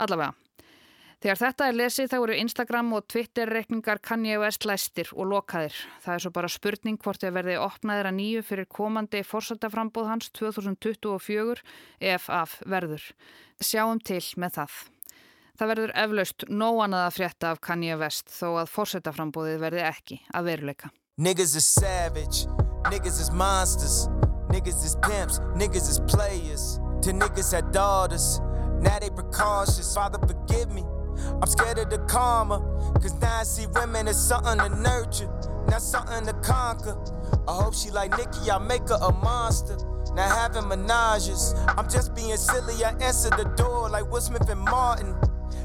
Allavega. 0.00 0.32
Þegar 1.22 1.38
þetta 1.38 1.66
er 1.68 1.76
lesið 1.78 2.08
þá 2.10 2.16
eru 2.18 2.36
Instagram 2.42 2.88
og 2.96 3.04
Twitter 3.12 3.50
rekningar 3.54 4.00
Kanye 4.02 4.40
West 4.42 4.64
læstir 4.66 5.12
og 5.14 5.28
lokaðir. 5.30 5.76
Það 6.02 6.14
er 6.16 6.22
svo 6.24 6.30
bara 6.34 6.48
spurning 6.50 6.96
hvort 6.98 7.22
þau 7.22 7.30
verði 7.36 7.58
opnaðir 7.62 8.08
að 8.10 8.16
nýju 8.16 8.40
fyrir 8.48 8.66
komandi 8.66 9.20
fórsættaframbóð 9.22 10.08
hans 10.10 10.32
2024 10.34 11.62
ef 12.10 12.26
af 12.26 12.56
verður. 12.66 13.04
Sjáum 13.62 14.02
til 14.02 14.18
með 14.34 14.56
það. 14.56 14.80
Það 15.60 15.70
verður 15.70 15.92
eflaust 16.02 16.44
nóanað 16.50 17.04
að 17.06 17.14
frétta 17.20 17.52
af 17.54 17.62
Kanye 17.62 18.00
West 18.00 18.32
þó 18.34 18.64
að 18.64 18.72
fórsættaframbóðið 18.74 19.62
verði 19.62 19.84
ekki 19.86 20.18
að 20.34 20.48
veruleika. 20.50 20.90
Niggas 21.22 21.54
is 21.54 21.68
savage, 21.70 22.48
niggas 22.90 23.20
is 23.22 23.30
monsters, 23.30 24.08
niggas 24.50 24.82
is 24.82 24.98
pimps, 25.06 25.38
niggas 25.54 25.86
is 25.86 26.02
players, 26.10 26.80
to 27.04 27.14
niggas 27.14 27.54
had 27.54 27.70
daughters, 27.70 28.40
now 28.82 28.98
they 28.98 29.10
precautious, 29.10 29.94
father 29.94 30.18
forgive 30.26 30.72
me. 30.74 30.82
I'm 31.40 31.46
scared 31.46 31.78
of 31.78 31.90
the 31.90 31.98
karma, 31.98 32.60
cause 32.94 33.14
now 33.20 33.40
I 33.40 33.42
see 33.44 33.66
women 33.66 34.08
as 34.08 34.20
something 34.20 34.58
to 34.58 34.68
nurture, 34.68 35.30
not 35.68 35.82
something 35.82 36.26
to 36.26 36.32
conquer. 36.34 36.96
I 37.48 37.54
hope 37.54 37.74
she 37.74 37.90
like 37.90 38.16
Nikki, 38.16 38.50
I 38.50 38.58
make 38.58 38.88
her 38.88 38.98
a 39.00 39.12
monster. 39.12 39.76
Now 40.14 40.28
having 40.28 40.64
menages, 40.64 41.54
I'm 41.76 41.88
just 41.88 42.14
being 42.14 42.36
silly. 42.36 42.84
I 42.84 42.90
answer 43.00 43.30
the 43.30 43.44
door 43.56 43.88
like 43.88 44.10
Will 44.10 44.20
Smith 44.20 44.48
and 44.50 44.60
Martin. 44.60 45.14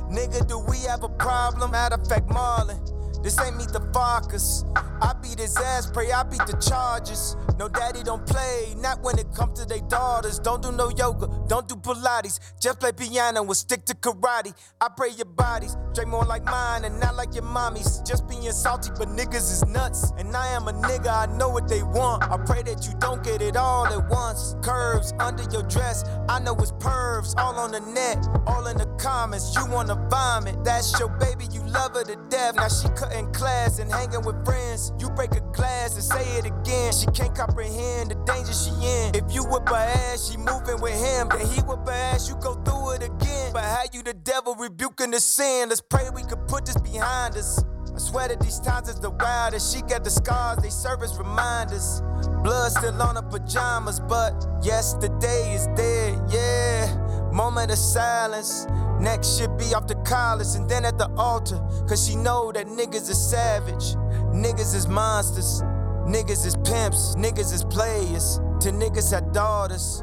Nigga, 0.10 0.47
do 0.47 0.60
we 0.60 0.78
have 0.88 1.03
a 1.03 1.10
problem? 1.10 1.72
Matter 1.72 1.95
of 1.95 2.08
fact, 2.08 2.30
Marlon. 2.30 2.97
This 3.24 3.39
ain't 3.39 3.57
meet 3.57 3.70
the 3.70 3.82
Farkas. 3.93 4.63
I 5.01 5.13
beat 5.22 5.39
his 5.39 5.55
ass, 5.57 5.89
pray 5.91 6.11
I 6.11 6.24
beat 6.24 6.45
the 6.47 6.57
charges. 6.57 7.36
No 7.57 7.68
daddy 7.68 8.03
don't 8.03 8.26
play, 8.26 8.74
not 8.78 9.01
when 9.01 9.18
it 9.20 9.32
comes 9.34 9.59
to 9.59 9.65
their 9.65 9.82
daughters. 9.89 10.39
Don't 10.39 10.61
do 10.61 10.72
no 10.72 10.89
yoga, 10.89 11.28
don't 11.47 11.68
do 11.68 11.76
Pilates. 11.76 12.39
Just 12.59 12.80
play 12.80 12.91
piano 12.91 13.43
and 13.43 13.55
stick 13.55 13.86
to 13.86 13.95
karate. 13.95 14.53
I 14.82 14.89
pray 14.95 15.09
your 15.09 15.26
bodies, 15.26 15.76
drink 15.93 16.09
more 16.09 16.26
like 16.26 16.45
mine 16.45 16.86
and 16.86 16.99
not 16.99 17.15
like 17.15 17.34
your 17.34 17.43
mommies. 17.43 18.05
Just 18.07 18.28
being 18.28 18.51
salty, 18.51 18.91
but 18.97 19.09
niggas 19.09 19.51
is 19.51 19.65
nuts. 19.65 20.11
And 20.18 20.36
I 20.36 20.47
am 20.49 20.68
a 20.68 20.74
nigga, 20.74 21.30
I 21.30 21.38
know 21.38 21.49
what 21.49 21.68
they 21.68 21.84
want. 21.84 22.24
I 22.24 22.38
pray 22.38 22.63
that 22.63 22.86
you 22.88 22.93
don't 22.99 23.24
get 23.24 23.41
it 23.41 23.55
all 23.55 23.86
at 23.88 24.09
once. 24.09 24.55
Curves 24.61 25.13
under 25.20 25.43
your 25.51 25.63
dress, 25.63 26.03
I 26.30 26.39
know 26.39 26.55
it's 26.55 26.72
pervs. 26.74 27.34
All 27.38 27.55
on 27.55 27.72
the 27.72 27.82
net, 27.82 28.26
all 28.47 28.68
in 28.68 28.78
the 28.78 28.88
comments. 28.99 29.55
You 29.55 29.65
wanna 29.68 29.95
vomit, 30.09 30.63
that's 30.63 30.97
your 30.99 31.09
baby, 31.09 31.45
you 31.51 31.61
love 31.68 31.93
her 31.93 32.03
to 32.03 32.15
death. 32.30 32.55
Now 32.55 32.68
she 32.68 32.88
cutting 33.08 33.32
class 33.32 33.80
and 33.80 33.91
hanging 33.91 34.24
with 34.24 34.43
friends. 34.45 34.91
You 34.99 35.10
break 35.10 35.32
a 35.32 35.41
glass 35.53 35.95
and 35.95 36.03
say 36.03 36.38
it 36.38 36.45
again. 36.45 36.93
She 36.93 37.05
can't 37.08 37.36
comprehend 37.36 38.12
the 38.12 38.16
danger 38.26 38.53
she 38.53 38.72
in. 38.72 39.16
If 39.16 39.34
you 39.34 39.43
whip 39.43 39.68
her 39.70 39.76
ass, 39.76 40.30
she 40.30 40.38
moving 40.38 40.82
with 40.82 40.93
him. 40.93 41.30
Then 41.30 41.47
he 41.47 41.62
whip 41.62 41.86
her 41.86 41.91
ass, 41.91 42.28
you 42.30 42.36
go 42.36 42.55
through 42.64 42.93
it 42.93 43.03
again. 43.03 43.53
But 43.53 43.64
how 43.64 43.84
you 43.93 44.03
the 44.03 44.14
devil 44.14 44.55
rebuking 44.55 45.12
the 45.12 45.20
sin? 45.20 45.70
Let's 45.70 45.82
pray 45.82 46.10
we 46.14 46.24
could 46.24 46.47
put 46.47 46.66
this 46.66 46.78
behind 46.78 47.36
us. 47.36 47.64
I 47.93 47.99
swear 47.99 48.28
that 48.28 48.39
these 48.41 48.60
times 48.60 48.89
is 48.89 48.99
the 48.99 49.10
wildest. 49.10 49.74
She 49.74 49.82
got 49.82 50.03
the 50.03 50.12
scars, 50.12 50.62
they 50.62 50.70
serve 50.70 51.01
as 51.01 51.18
reminders. 51.18 52.01
Blood 52.43 52.72
still 52.72 53.01
on 53.01 53.16
her 53.16 53.22
pajamas, 53.24 53.99
but 53.99 54.34
yesterday 54.62 55.55
is 55.55 55.68
dead, 55.76 56.20
yeah. 56.30 57.27
Moment 57.38 57.72
of 57.72 57.78
silence. 57.78 58.66
Next 59.00 59.38
should 59.38 59.56
be 59.60 59.76
off 59.76 59.86
the 59.86 59.94
collars 60.14 60.56
and 60.56 60.68
then 60.68 60.84
at 60.86 60.98
the 60.98 61.08
altar. 61.18 61.60
Cause 61.88 62.08
she 62.08 62.16
know 62.16 62.52
that 62.52 62.66
niggas 62.66 63.08
is 63.14 63.30
savage. 63.30 63.94
Niggas 64.34 64.74
is 64.74 64.88
monsters. 64.88 65.62
Niggas 66.08 66.48
is 66.48 66.56
pimps. 66.66 67.16
Niggas 67.16 67.54
is 67.54 67.64
players. 67.64 68.42
To 68.62 68.72
niggas 68.72 69.12
had 69.14 69.34
daughters. 69.34 70.02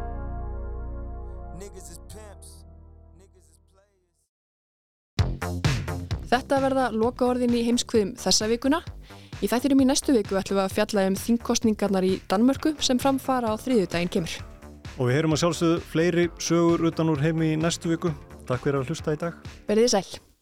Niggas 1.58 1.90
is 1.90 1.98
pimps. 2.06 2.50
Þetta 6.30 6.62
verða 6.62 6.88
loka 6.94 7.26
orðin 7.32 7.58
í 7.58 7.66
heimskviðum 7.66 8.14
þessa 8.22 8.46
vikuna. 8.46 8.84
Í 9.42 9.50
þættinum 9.50 9.82
í 9.82 9.90
næstu 9.90 10.14
viku 10.14 10.38
ætlum 10.38 10.62
við 10.62 10.66
að 10.68 10.78
fjalla 10.78 11.10
um 11.10 11.18
þingkostningarnar 11.18 12.06
í 12.06 12.16
Danmörku 12.30 12.76
sem 12.78 13.02
framfara 13.02 13.50
á 13.50 13.58
þriðjudaginn 13.58 14.18
kemur. 14.18 14.53
Og 14.94 15.08
við 15.08 15.16
heyrum 15.18 15.34
að 15.34 15.40
sjálfsögðu 15.42 15.80
fleiri 15.90 16.28
sögur 16.38 16.86
utan 16.90 17.10
úr 17.10 17.22
heimi 17.24 17.50
í 17.54 17.58
næstu 17.58 17.90
viku. 17.90 18.12
Takk 18.46 18.62
fyrir 18.62 18.82
að 18.82 18.92
hlusta 18.92 19.16
í 19.16 19.18
dag. 19.18 19.42
Verðið 19.66 19.90
sæl. 19.96 20.33